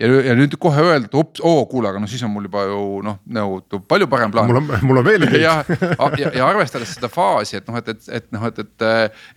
ja, 0.00 0.08
ja 0.26 0.34
nüüd 0.34 0.56
kohe 0.58 0.82
öelda, 0.82 1.06
et 1.06 1.14
ops, 1.14 1.42
oo 1.44 1.62
kuule, 1.70 1.88
aga 1.90 2.00
no 2.02 2.08
siis 2.10 2.22
on 2.26 2.32
mul 2.34 2.48
juba 2.48 2.64
ju 2.66 2.80
noh, 3.06 3.20
nagu 3.30 3.60
palju 3.86 4.08
parem 4.10 4.32
plaan. 4.34 4.48
mul 4.50 4.58
on, 4.58 4.70
mul 4.88 5.00
on 5.00 5.06
veel 5.06 5.26
ideid. 5.26 5.44
ja, 5.44 5.54
ja, 6.18 6.32
ja 6.34 6.48
arvestades 6.48 6.96
seda 6.96 7.10
faasi, 7.12 7.60
et 7.60 7.68
noh, 7.70 7.78
et, 7.78 7.92
et, 7.92 8.08
et 8.18 8.26
noh, 8.34 8.46
et, 8.48 8.58
et, 8.64 8.86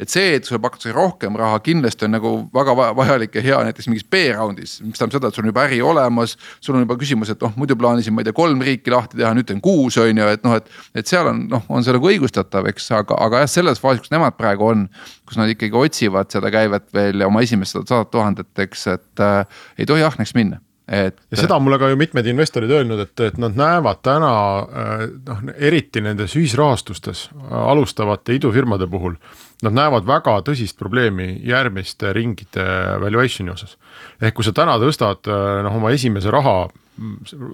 et 0.01 0.13
see, 0.13 0.31
et 0.39 0.47
sulle 0.47 0.61
pakutakse 0.63 0.93
rohkem 0.95 1.37
raha, 1.37 1.59
kindlasti 1.65 2.07
on 2.07 2.15
nagu 2.17 2.31
väga 2.55 2.73
vajalik 2.97 3.37
ja 3.37 3.43
hea 3.45 3.59
näiteks 3.69 3.89
mingis 3.91 4.07
B-raundis. 4.09 4.79
mis 4.81 4.97
tähendab 4.97 5.19
seda, 5.19 5.29
et 5.29 5.37
sul 5.37 5.45
on 5.45 5.51
juba 5.53 5.67
äri 5.67 5.77
olemas, 5.85 6.33
sul 6.57 6.79
on 6.79 6.87
juba 6.87 6.97
küsimus, 6.97 7.33
et 7.33 7.45
noh, 7.45 7.53
muidu 7.59 7.77
plaanisin, 7.77 8.15
ma 8.17 8.25
ei 8.25 8.29
tea, 8.29 8.37
kolm 8.37 8.65
riiki 8.65 8.93
lahti 8.93 9.21
teha, 9.21 9.35
nüüd 9.37 9.49
teen 9.51 9.61
kuus, 9.61 9.99
on 10.01 10.23
ju, 10.23 10.31
et 10.33 10.47
noh, 10.47 10.57
et. 10.57 10.73
et 10.97 11.07
seal 11.07 11.29
on 11.29 11.45
noh, 11.51 11.63
on 11.71 11.85
see 11.85 11.93
nagu 11.93 12.09
õigustatav, 12.09 12.65
eks, 12.71 12.89
aga, 12.97 13.15
aga 13.27 13.43
jah, 13.43 13.51
selles 13.51 13.79
faasis, 13.79 14.01
kus 14.07 14.11
nemad 14.11 14.35
praegu 14.39 14.65
on, 14.71 14.87
kus 15.27 15.37
nad 15.37 15.51
ikkagi 15.51 15.77
otsivad 15.77 16.33
seda 16.33 16.49
käivet 16.51 16.89
veel 16.95 17.21
ja 17.21 17.29
oma 17.29 17.43
esimest 17.45 17.77
sadat 17.77 18.09
tuhandet, 18.11 18.49
eks, 18.65 18.87
et 18.95 19.23
äh, 19.23 19.61
ei 19.77 19.87
tohi 19.87 20.03
ahneks 20.07 20.33
minna 20.35 20.46
et. 20.87 21.17
ja 21.31 21.37
seda 21.39 21.57
on 21.57 21.65
mulle 21.65 21.79
ka 21.81 21.89
ju 21.91 21.99
mitmed 21.99 22.27
investorid 22.31 22.71
öelnud, 22.71 23.01
et, 23.03 23.19
et 23.27 23.37
nad 23.41 23.57
näevad 23.57 24.01
täna 24.05 24.31
äh, 24.61 25.03
noh, 25.27 25.43
eriti 25.57 26.01
nendes 26.03 26.35
ühisrahastustes 26.39 27.27
alustavate 27.51 28.37
idufirmade 28.37 28.87
puhul. 28.91 29.17
Nad 29.65 29.73
näevad 29.73 30.05
väga 30.05 30.35
tõsist 30.45 30.77
probleemi 30.77 31.31
järgmiste 31.47 32.11
ringide 32.13 32.65
valuation'i 33.01 33.53
osas. 33.53 33.77
ehk 34.21 34.35
kui 34.37 34.45
sa 34.45 34.53
täna 34.53 34.77
tõstad 34.81 35.27
äh, 35.27 35.61
noh, 35.67 35.79
oma 35.79 35.93
esimese 35.95 36.31
raha 36.33 36.67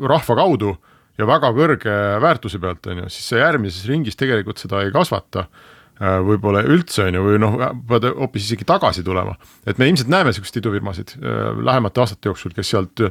rahva 0.08 0.36
kaudu 0.40 0.76
ja 1.18 1.28
väga 1.28 1.52
kõrge 1.54 1.94
väärtuse 2.24 2.60
pealt, 2.60 2.88
on 2.88 3.04
ju, 3.04 3.10
siis 3.12 3.28
sa 3.30 3.42
järgmises 3.44 3.86
ringis 3.88 4.16
tegelikult 4.20 4.62
seda 4.62 4.82
ei 4.84 4.92
kasvata 4.92 5.48
Äh, 5.48 5.83
võib-olla 6.26 6.64
üldse 6.66 7.06
on 7.08 7.18
ju, 7.18 7.24
või 7.26 7.40
noh, 7.42 7.58
pead 7.90 8.08
hoopis 8.18 8.48
isegi 8.48 8.66
tagasi 8.68 9.04
tulema. 9.06 9.36
et 9.66 9.78
me 9.80 9.88
ilmselt 9.90 10.10
näeme 10.12 10.34
siukseid 10.36 10.62
idufirmasid 10.62 11.16
äh, 11.18 11.52
lähemate 11.64 12.04
aastate 12.04 12.30
jooksul, 12.30 12.54
kes 12.56 12.74
sealt 12.74 13.04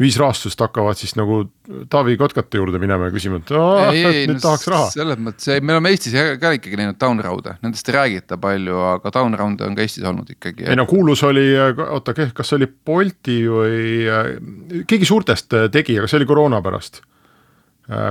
ühisrahastust 0.00 0.60
hakkavad 0.60 0.98
siis 1.00 1.16
nagu 1.18 1.42
Taavi 1.90 2.16
Kotkate 2.18 2.58
juurde 2.58 2.80
minema 2.82 3.10
ja 3.10 3.14
küsima, 3.14 3.38
et 3.38 3.52
aa, 3.54 3.90
nüüd 3.92 4.34
no, 4.34 4.40
tahaks 4.42 4.66
raha. 4.72 4.88
selles 4.94 5.20
mõttes, 5.22 5.60
me 5.62 5.76
oleme 5.76 5.92
Eestis 5.94 6.16
ka 6.40 6.54
ikkagi 6.56 6.80
näinud 6.80 6.98
down-round'e, 7.00 7.58
nendest 7.62 7.92
ei 7.92 7.98
räägita 7.98 8.40
palju, 8.42 8.80
aga 8.96 9.14
down-round'e 9.14 9.68
on 9.68 9.78
ka 9.78 9.86
Eestis 9.86 10.06
olnud 10.08 10.32
ikkagi. 10.34 10.66
ei 10.70 10.78
no 10.78 10.88
kuulus 10.90 11.22
oli, 11.28 11.46
oota, 11.60 12.16
kas 12.16 12.56
oli 12.58 12.66
Bolti 12.66 13.42
või 13.46 14.84
keegi 14.88 15.08
suurtest 15.08 15.54
tegi, 15.72 16.00
aga 16.00 16.10
see 16.10 16.20
oli 16.20 16.28
koroona 16.30 16.62
pärast 16.64 17.02
Äh, 17.02 17.19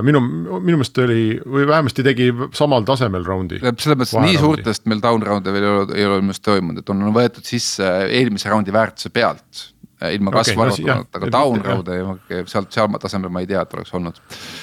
minu, 0.04 0.20
minu 0.20 0.76
meelest 0.76 0.98
oli 1.00 1.24
või 1.40 1.66
vähemasti 1.68 2.04
tegi 2.04 2.30
samal 2.56 2.84
tasemel 2.88 3.24
raundi. 3.26 3.60
selles 3.62 3.96
mõttes 3.96 4.16
nii 4.20 4.40
suurtest 4.40 4.88
meil 4.90 5.02
down 5.02 5.24
round'e 5.24 5.54
veel 5.54 5.64
ei 5.66 5.74
ole, 5.74 5.84
ei 5.96 6.06
ole 6.08 6.20
minu 6.20 6.30
meelest 6.30 6.46
toimunud, 6.46 6.82
et 6.82 6.94
on 6.94 7.04
võetud 7.16 7.46
sisse 7.48 7.92
eelmise 8.08 8.52
raundi 8.52 8.74
väärtuse 8.74 9.12
pealt 9.14 9.66
Äh, 10.00 10.14
ilma 10.16 10.32
kasvu 10.32 10.56
okay, 10.56 10.70
arvutamata 10.70 11.18
no,, 11.18 11.26
aga 11.26 11.28
down 11.34 11.60
road'e 11.60 12.44
sealt, 12.48 12.70
seal 12.72 12.94
tasemel 13.02 13.28
ma 13.32 13.42
ei 13.42 13.48
tea, 13.50 13.60
et 13.60 13.74
oleks 13.76 13.90
olnud. 13.98 14.16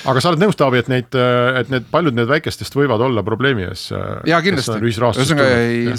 aga 0.10 0.22
sa 0.24 0.32
oled 0.32 0.42
nõus, 0.42 0.56
Taavi, 0.58 0.80
et 0.82 0.88
neid, 0.90 1.18
et 1.60 1.68
need 1.70 1.86
paljud 1.92 2.16
need 2.18 2.26
väikestest 2.32 2.74
võivad 2.74 3.04
olla 3.06 3.22
probleemi 3.26 3.68
ees? 3.68 3.84
Äh, 3.94 4.16
ja 4.32 4.40
kindlasti, 4.42 4.80
ühesõnaga 4.82 5.46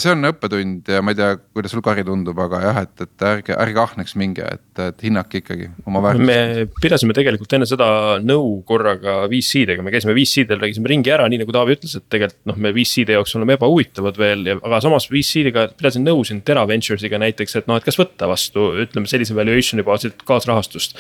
see 0.03 0.11
on 0.11 0.31
õppetund 0.33 0.91
ja 0.91 1.05
ma 1.07 1.15
ei 1.15 1.21
tea, 1.21 1.37
kuidas 1.55 1.71
sul 1.71 1.85
Kari 1.87 2.03
tundub, 2.09 2.41
aga 2.43 2.63
jah, 2.65 2.81
et, 2.83 3.05
et 3.07 3.27
ärge, 3.29 3.55
ärge 3.63 3.83
ahneks 3.85 4.17
minge, 4.19 4.49
et, 4.59 4.83
et 4.89 5.07
hinnake 5.07 5.45
ikkagi 5.45 5.71
oma 5.87 6.03
väärtust. 6.03 6.27
me 6.27 6.67
pidasime 6.83 7.15
tegelikult 7.15 7.55
enne 7.61 7.71
seda 7.71 7.89
nõu 8.19 8.57
korraga 8.67 9.21
VC-dega, 9.31 9.87
me 9.87 9.95
käisime 9.95 10.19
VC-del, 10.19 10.59
rääkisime 10.65 10.91
ringi 10.97 11.15
ära, 11.15 11.31
nii 11.31 11.45
nagu 11.45 11.55
Taavi 11.55 11.79
ütles, 11.79 11.95
et 11.95 12.09
tegelikult 12.11 12.43
noh, 12.51 12.59
me 12.67 12.75
VC-de 12.75 13.15
jaoks 13.15 13.39
oleme 13.39 13.55
ebahuvitavad 13.55 14.19
veel 14.19 14.45
ja, 14.51 14.59
aga 14.59 14.83
samas 14.83 15.07
VC-dega 15.15 15.69
pidasin 15.79 16.03
nõu 16.11 16.27
siin 16.27 16.43
Tera 16.43 16.67
Ventures'iga 16.67 17.23
näiteks, 17.23 17.61
et 17.63 17.71
noh, 17.71 17.79
et 17.79 17.87
kas 17.87 18.03
võtta 18.03 18.27
vastu, 18.27 18.73
ütleme 18.83 19.07
sellise 19.07 19.28
sellise 19.29 19.37
valuation'i 19.37 19.85
baasilt 19.85 20.23
kaasrahastust. 20.27 20.97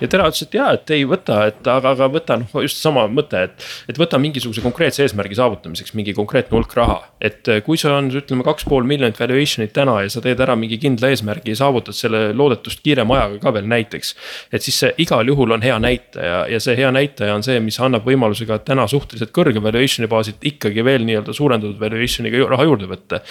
ja 0.00 0.08
Tera 0.08 0.26
ütles, 0.28 0.42
et 0.42 0.54
jaa, 0.54 0.72
et 0.74 0.90
ei 0.94 1.04
võta, 1.06 1.44
et 1.48 1.66
aga, 1.70 1.94
aga 1.94 2.08
võta 2.10 2.36
noh, 2.40 2.50
just 2.62 2.80
sama 2.82 3.06
mõte, 3.08 3.44
et. 3.48 3.66
et 3.88 3.98
võta 3.98 4.18
mingisuguse 4.18 4.62
konkreetse 4.64 5.04
eesmärgi 5.04 5.38
saavutamiseks 5.38 5.94
mingi 5.94 6.14
konkreetne 6.14 6.56
hulk 6.56 6.74
raha. 6.76 6.98
et 7.20 7.48
eh, 7.48 7.62
kui 7.64 7.78
sul 7.80 7.94
on, 7.94 8.10
ütleme 8.10 8.44
kaks 8.46 8.66
pool 8.68 8.86
miljonit 8.86 9.18
valuation'it 9.20 9.72
täna 9.74 10.00
ja 10.02 10.10
sa 10.10 10.22
teed 10.24 10.40
ära 10.40 10.56
mingi 10.58 10.78
kindla 10.82 11.10
eesmärgi 11.14 11.54
ja 11.54 11.62
saavutad 11.62 11.96
selle 11.96 12.32
loodetust 12.34 12.82
kiirema 12.84 13.18
ajaga 13.18 13.40
ka 13.46 13.54
veel 13.58 13.68
näiteks. 13.70 14.14
et 14.52 14.62
siis 14.62 14.80
see 14.84 14.92
igal 15.04 15.26
juhul 15.28 15.54
on 15.54 15.62
hea 15.62 15.78
näitaja 15.78 16.44
ja 16.50 16.60
see 16.60 16.76
hea 16.78 16.90
näitaja 16.94 17.34
on 17.34 17.46
see, 17.46 17.60
mis 17.60 17.78
annab 17.80 18.06
võimaluse 18.06 18.46
ka 18.48 18.58
täna 18.58 18.86
suhteliselt 18.90 19.34
kõrge 19.34 19.62
valuation'i 19.62 20.10
baasilt 20.10 20.42
ikkagi 20.44 20.84
veel 20.84 21.06
nii-öelda 21.06 21.34
suurendatud 21.36 21.80
valuation'iga 21.80 22.48
raha 22.50 22.66
juurde 22.68 22.90
võtta. 22.90 23.22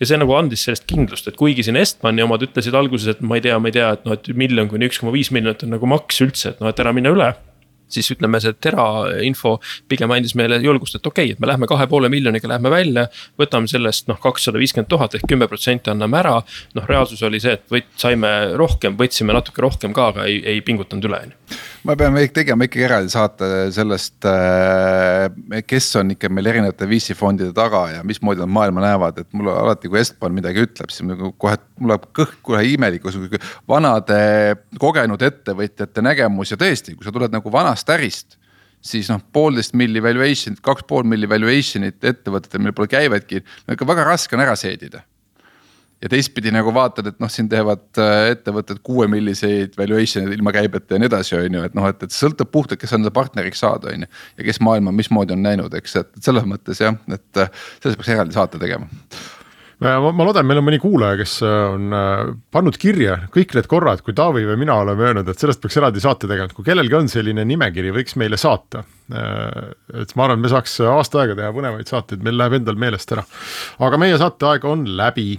ja 0.00 0.06
see 0.06 0.20
nagu 0.20 0.36
andis 0.36 0.66
sellest 0.68 0.86
kindlust, 0.90 1.28
et 1.28 1.38
kuigi 1.40 1.64
siin 1.66 1.80
Estbani 1.80 2.22
omad 2.24 2.44
ütlesid 2.44 2.76
alguses, 2.76 3.08
et 3.14 3.24
ma 3.24 3.38
ei 3.38 3.44
tea, 3.44 3.58
ma 3.62 3.70
ei 3.70 3.74
tea, 3.76 3.89
et 3.96 4.08
noh, 4.08 4.16
et 4.18 4.32
miljon 4.36 4.68
kuni 4.70 4.90
üks 4.90 5.00
koma 5.02 5.14
viis 5.14 5.32
miljonit 5.34 5.64
on 5.66 5.74
nagu 5.76 5.88
maks 5.90 6.20
üldse, 6.24 6.54
et 6.54 6.60
noh, 6.62 6.72
et 6.72 6.82
ära 6.82 6.94
minna 6.96 7.12
üle 7.14 7.32
siis 7.90 8.10
ütleme, 8.14 8.40
see 8.42 8.54
Tera 8.62 8.84
info 9.26 9.56
pigem 9.90 10.12
andis 10.14 10.36
meile 10.38 10.60
julgust, 10.62 10.96
et 10.98 11.06
okei 11.06 11.30
okay,, 11.30 11.34
et 11.34 11.42
me 11.42 11.50
lähme 11.50 11.68
kahe 11.70 11.86
poole 11.90 12.10
miljoniga, 12.12 12.48
lähme 12.50 12.72
välja. 12.72 13.08
võtame 13.40 13.70
sellest 13.70 14.08
noh, 14.10 14.20
kakssada 14.22 14.60
viiskümmend 14.62 14.90
tuhat 14.90 15.16
ehk 15.18 15.26
kümme 15.30 15.48
protsenti 15.50 15.90
anname 15.92 16.20
ära. 16.22 16.36
noh, 16.78 16.88
reaalsus 16.88 17.22
oli 17.26 17.40
see, 17.42 17.56
et 17.58 17.66
võt-, 17.72 17.90
saime 18.00 18.30
rohkem, 18.60 18.96
võtsime 19.00 19.36
natuke 19.36 19.62
rohkem 19.66 19.96
ka, 19.96 20.10
aga 20.14 20.30
ei, 20.30 20.40
ei 20.54 20.64
pingutanud 20.66 21.10
üle, 21.10 21.24
on 21.26 21.34
ju 21.34 21.39
me 21.88 21.96
peame 21.98 22.22
tegema 22.34 22.66
ikkagi 22.66 22.84
eraldi 22.86 23.12
saate 23.12 23.50
sellest, 23.74 24.18
äh, 24.28 25.62
kes 25.66 25.88
on 26.00 26.14
ikka 26.14 26.30
meil 26.32 26.50
erinevate 26.52 26.88
VC 26.90 27.16
fondide 27.18 27.54
taga 27.56 27.86
ja 27.96 28.02
mismoodi 28.06 28.42
nad 28.42 28.52
maailma 28.52 28.84
näevad, 28.84 29.22
et 29.22 29.30
mul 29.36 29.52
alati, 29.52 29.90
kui 29.90 30.00
Estban 30.00 30.34
midagi 30.36 30.64
ütleb, 30.66 30.92
siis 30.92 31.06
nagu 31.08 31.32
kohe, 31.40 31.56
mul 31.80 31.94
läheb 31.94 32.10
kõht 32.16 32.36
kohe 32.46 32.64
imelikus, 32.72 33.18
vanade 33.68 34.20
kogenud 34.80 35.22
ettevõtjate 35.30 36.04
nägemus 36.04 36.54
ja 36.54 36.60
tõesti, 36.60 36.96
kui 36.96 37.06
sa 37.06 37.14
tuled 37.14 37.32
nagu 37.34 37.52
vanast 37.52 37.90
ärist 37.96 38.38
siis 38.80 39.10
noh, 39.12 39.20
poolteist 39.32 39.74
milli 39.76 40.00
valuation'it, 40.00 40.62
kaks 40.64 40.86
pool 40.88 41.04
milli 41.08 41.28
valuation'it 41.28 42.00
ettevõtetel, 42.00 42.62
millel 42.62 42.76
pole 42.76 42.88
käivetki, 42.88 43.42
ikka 43.74 43.88
väga 43.88 44.06
raske 44.08 44.36
on 44.36 44.44
ära 44.46 44.56
seedida 44.56 45.04
ja 46.00 46.08
teistpidi 46.08 46.52
nagu 46.54 46.72
vaatad, 46.74 47.10
et 47.10 47.18
noh, 47.20 47.30
siin 47.32 47.48
teevad 47.52 48.00
äh, 48.00 48.30
ettevõtted 48.34 48.80
kuue 48.86 49.08
milliseid 49.10 49.76
valuation'e 49.78 50.32
ilma 50.36 50.54
käibeta 50.56 50.96
ja 50.96 51.02
nii 51.02 51.10
edasi, 51.10 51.36
on 51.36 51.58
ju, 51.58 51.64
et 51.68 51.76
noh, 51.76 51.88
et, 51.90 52.06
et 52.06 52.14
sõltub 52.14 52.52
puhtalt, 52.52 52.80
kes 52.80 52.96
on 52.96 53.10
partneriks 53.14 53.60
saada, 53.64 53.92
on 53.92 54.06
ju. 54.06 54.14
ja 54.40 54.46
kes 54.48 54.62
maailma 54.64 54.94
mismoodi 54.96 55.36
on 55.36 55.44
näinud, 55.44 55.76
eks, 55.76 55.98
et 56.00 56.24
selles 56.24 56.48
mõttes 56.48 56.80
jah, 56.80 56.96
et 57.12 57.42
äh, 57.42 57.52
sellest 57.82 58.00
peaks 58.00 58.14
eraldi 58.16 58.36
saate 58.36 58.62
tegema 58.62 58.88
ma, 59.84 59.98
ma 60.08 60.24
loodan, 60.24 60.48
meil 60.48 60.62
on 60.62 60.66
mõni 60.70 60.80
kuulaja, 60.80 61.20
kes 61.20 61.36
äh, 61.44 61.58
on 61.74 61.92
pannud 62.56 62.80
kirja 62.80 63.20
kõik 63.36 63.52
need 63.58 63.68
korrad, 63.68 64.00
kui 64.06 64.16
Taavi 64.16 64.46
või 64.48 64.56
mina 64.64 64.80
oleme 64.80 65.10
öelnud, 65.10 65.28
et 65.28 65.44
sellest 65.44 65.60
peaks 65.60 65.76
eraldi 65.82 66.00
saate 66.00 66.24
tegema, 66.24 66.48
et 66.48 66.56
kui 66.56 66.64
kellelgi 66.64 66.96
on 66.96 67.12
selline 67.12 67.44
nimekiri, 67.44 67.92
võiks 67.92 68.16
meile 68.20 68.40
saata. 68.40 68.86
et 69.10 70.16
ma 70.16 70.24
arvan, 70.24 70.38
et 70.38 70.48
me 70.48 70.56
saaks 70.56 70.80
aasta 70.96 71.26
aega 71.26 71.36
teha 71.36 71.52
põnevaid 71.52 71.92
saateid, 71.92 72.24
meil 72.24 72.40
läheb 72.40 72.60
endal 72.62 72.80
meelest 72.80 73.12
ära. 73.12 73.28
aga 73.84 74.00
meie 74.00 74.16
saateaeg 74.20 74.64
on 74.64 74.88
läbi 74.96 75.32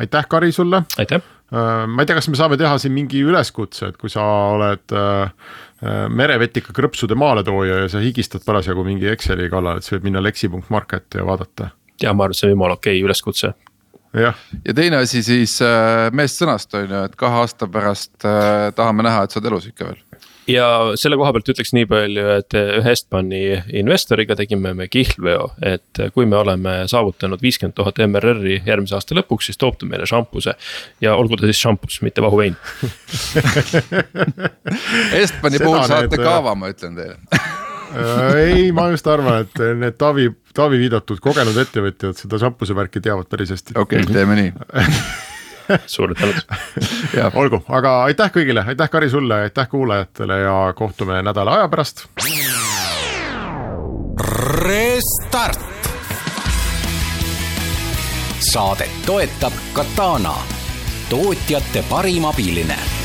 aitäh, 0.00 0.28
Kari 0.28 0.52
sulle. 0.52 0.82
aitäh. 0.98 1.22
Äh, 1.54 1.84
ma 1.86 2.02
ei 2.02 2.08
tea, 2.08 2.18
kas 2.18 2.30
me 2.32 2.40
saame 2.40 2.58
teha 2.60 2.76
siin 2.82 2.94
mingi 2.96 3.22
üleskutse, 3.24 3.92
et 3.92 4.00
kui 4.00 4.12
sa 4.12 4.24
oled 4.54 4.98
merevetika 6.08 6.72
krõpsude 6.72 7.12
maaletooja 7.18 7.82
ja 7.82 7.88
sa 7.92 8.00
higistad 8.00 8.40
parasjagu 8.46 8.86
mingi 8.86 9.10
Exceli 9.10 9.50
kallal, 9.52 9.82
et 9.82 9.84
sa 9.84 9.92
võid 9.96 10.06
minna 10.06 10.22
leksi.market 10.24 11.18
ja 11.18 11.26
vaadata. 11.28 11.74
ja 12.00 12.14
ma 12.16 12.24
arvan, 12.24 12.32
et 12.32 12.40
see 12.40 12.48
on 12.48 12.54
jumala 12.54 12.78
okei 12.78 12.96
okay 12.96 13.04
üleskutse 13.04 13.52
jah, 14.20 14.38
ja 14.64 14.74
teine 14.74 15.00
asi 15.02 15.22
siis 15.26 15.56
äh, 15.64 16.08
meest 16.14 16.40
sõnast 16.40 16.74
on 16.78 16.86
ju, 16.86 17.02
et 17.08 17.16
kahe 17.18 17.42
aasta 17.42 17.68
pärast 17.70 18.26
äh, 18.28 18.70
tahame 18.76 19.06
näha, 19.06 19.24
et 19.24 19.34
sa 19.34 19.40
oled 19.40 19.50
elus 19.50 19.68
ikka 19.70 19.88
veel. 19.88 20.00
Ja 20.50 20.66
selle 21.00 21.16
koha 21.20 21.32
pealt 21.34 21.50
ütleks 21.54 21.72
nii 21.76 21.86
palju, 21.88 22.24
et 22.38 22.56
ühe 22.58 22.92
Estbani 22.92 23.42
investoriga 23.80 24.36
tegime 24.38 24.74
me 24.76 24.88
kihlveo, 24.92 25.50
et 25.64 26.02
kui 26.14 26.26
me 26.28 26.38
oleme 26.40 26.76
saavutanud 26.90 27.42
viiskümmend 27.42 27.76
tuhat 27.78 28.00
MRR-i 28.04 28.60
järgmise 28.66 28.98
aasta 28.98 29.16
lõpuks, 29.18 29.50
siis 29.50 29.60
toob 29.60 29.78
ta 29.80 29.88
meile 29.90 30.08
šampuse. 30.08 30.56
ja 31.04 31.16
olgu 31.16 31.38
ta 31.40 31.48
siis 31.50 31.60
šampus, 31.64 32.00
mitte 32.04 32.22
vahuvein. 32.24 32.56
Estbani 35.22 35.60
puhul 35.62 35.80
need, 35.80 35.90
saate 35.90 36.20
äh, 36.20 36.24
kaava, 36.24 36.54
ma 36.58 36.72
ütlen 36.72 36.98
teile. 36.98 37.18
ei, 38.46 38.72
ma 38.74 38.88
just 38.94 39.06
arvan, 39.10 39.44
et 39.44 39.62
need 39.80 40.00
Taavi, 40.00 40.30
Taavi 40.56 40.80
viidatud 40.82 41.20
kogenud 41.24 41.58
ettevõtjad 41.64 42.18
seda 42.18 42.40
šampuse 42.42 42.76
värki 42.76 43.02
teavad 43.04 43.30
päris 43.30 43.54
hästi. 43.54 43.78
okei 43.78 44.02
okay,, 44.02 44.18
teeme 44.18 44.40
nii. 44.40 44.52
suured 45.86 46.16
tänud. 46.20 46.40
olgu, 47.34 47.62
aga 47.68 47.94
aitäh 48.04 48.32
kõigile, 48.32 48.64
aitäh 48.66 48.90
Kari 48.90 49.10
sulle, 49.10 49.42
aitäh 49.48 49.68
kuulajatele 49.68 50.40
ja 50.40 50.56
kohtume 50.76 51.22
nädala 51.22 51.60
aja 51.60 51.68
pärast. 51.68 52.06
Restart. 54.64 55.60
saadet 58.52 58.90
toetab 59.06 59.52
Katana, 59.72 60.34
tootjate 61.10 61.84
parim 61.90 62.24
abiline 62.24 63.03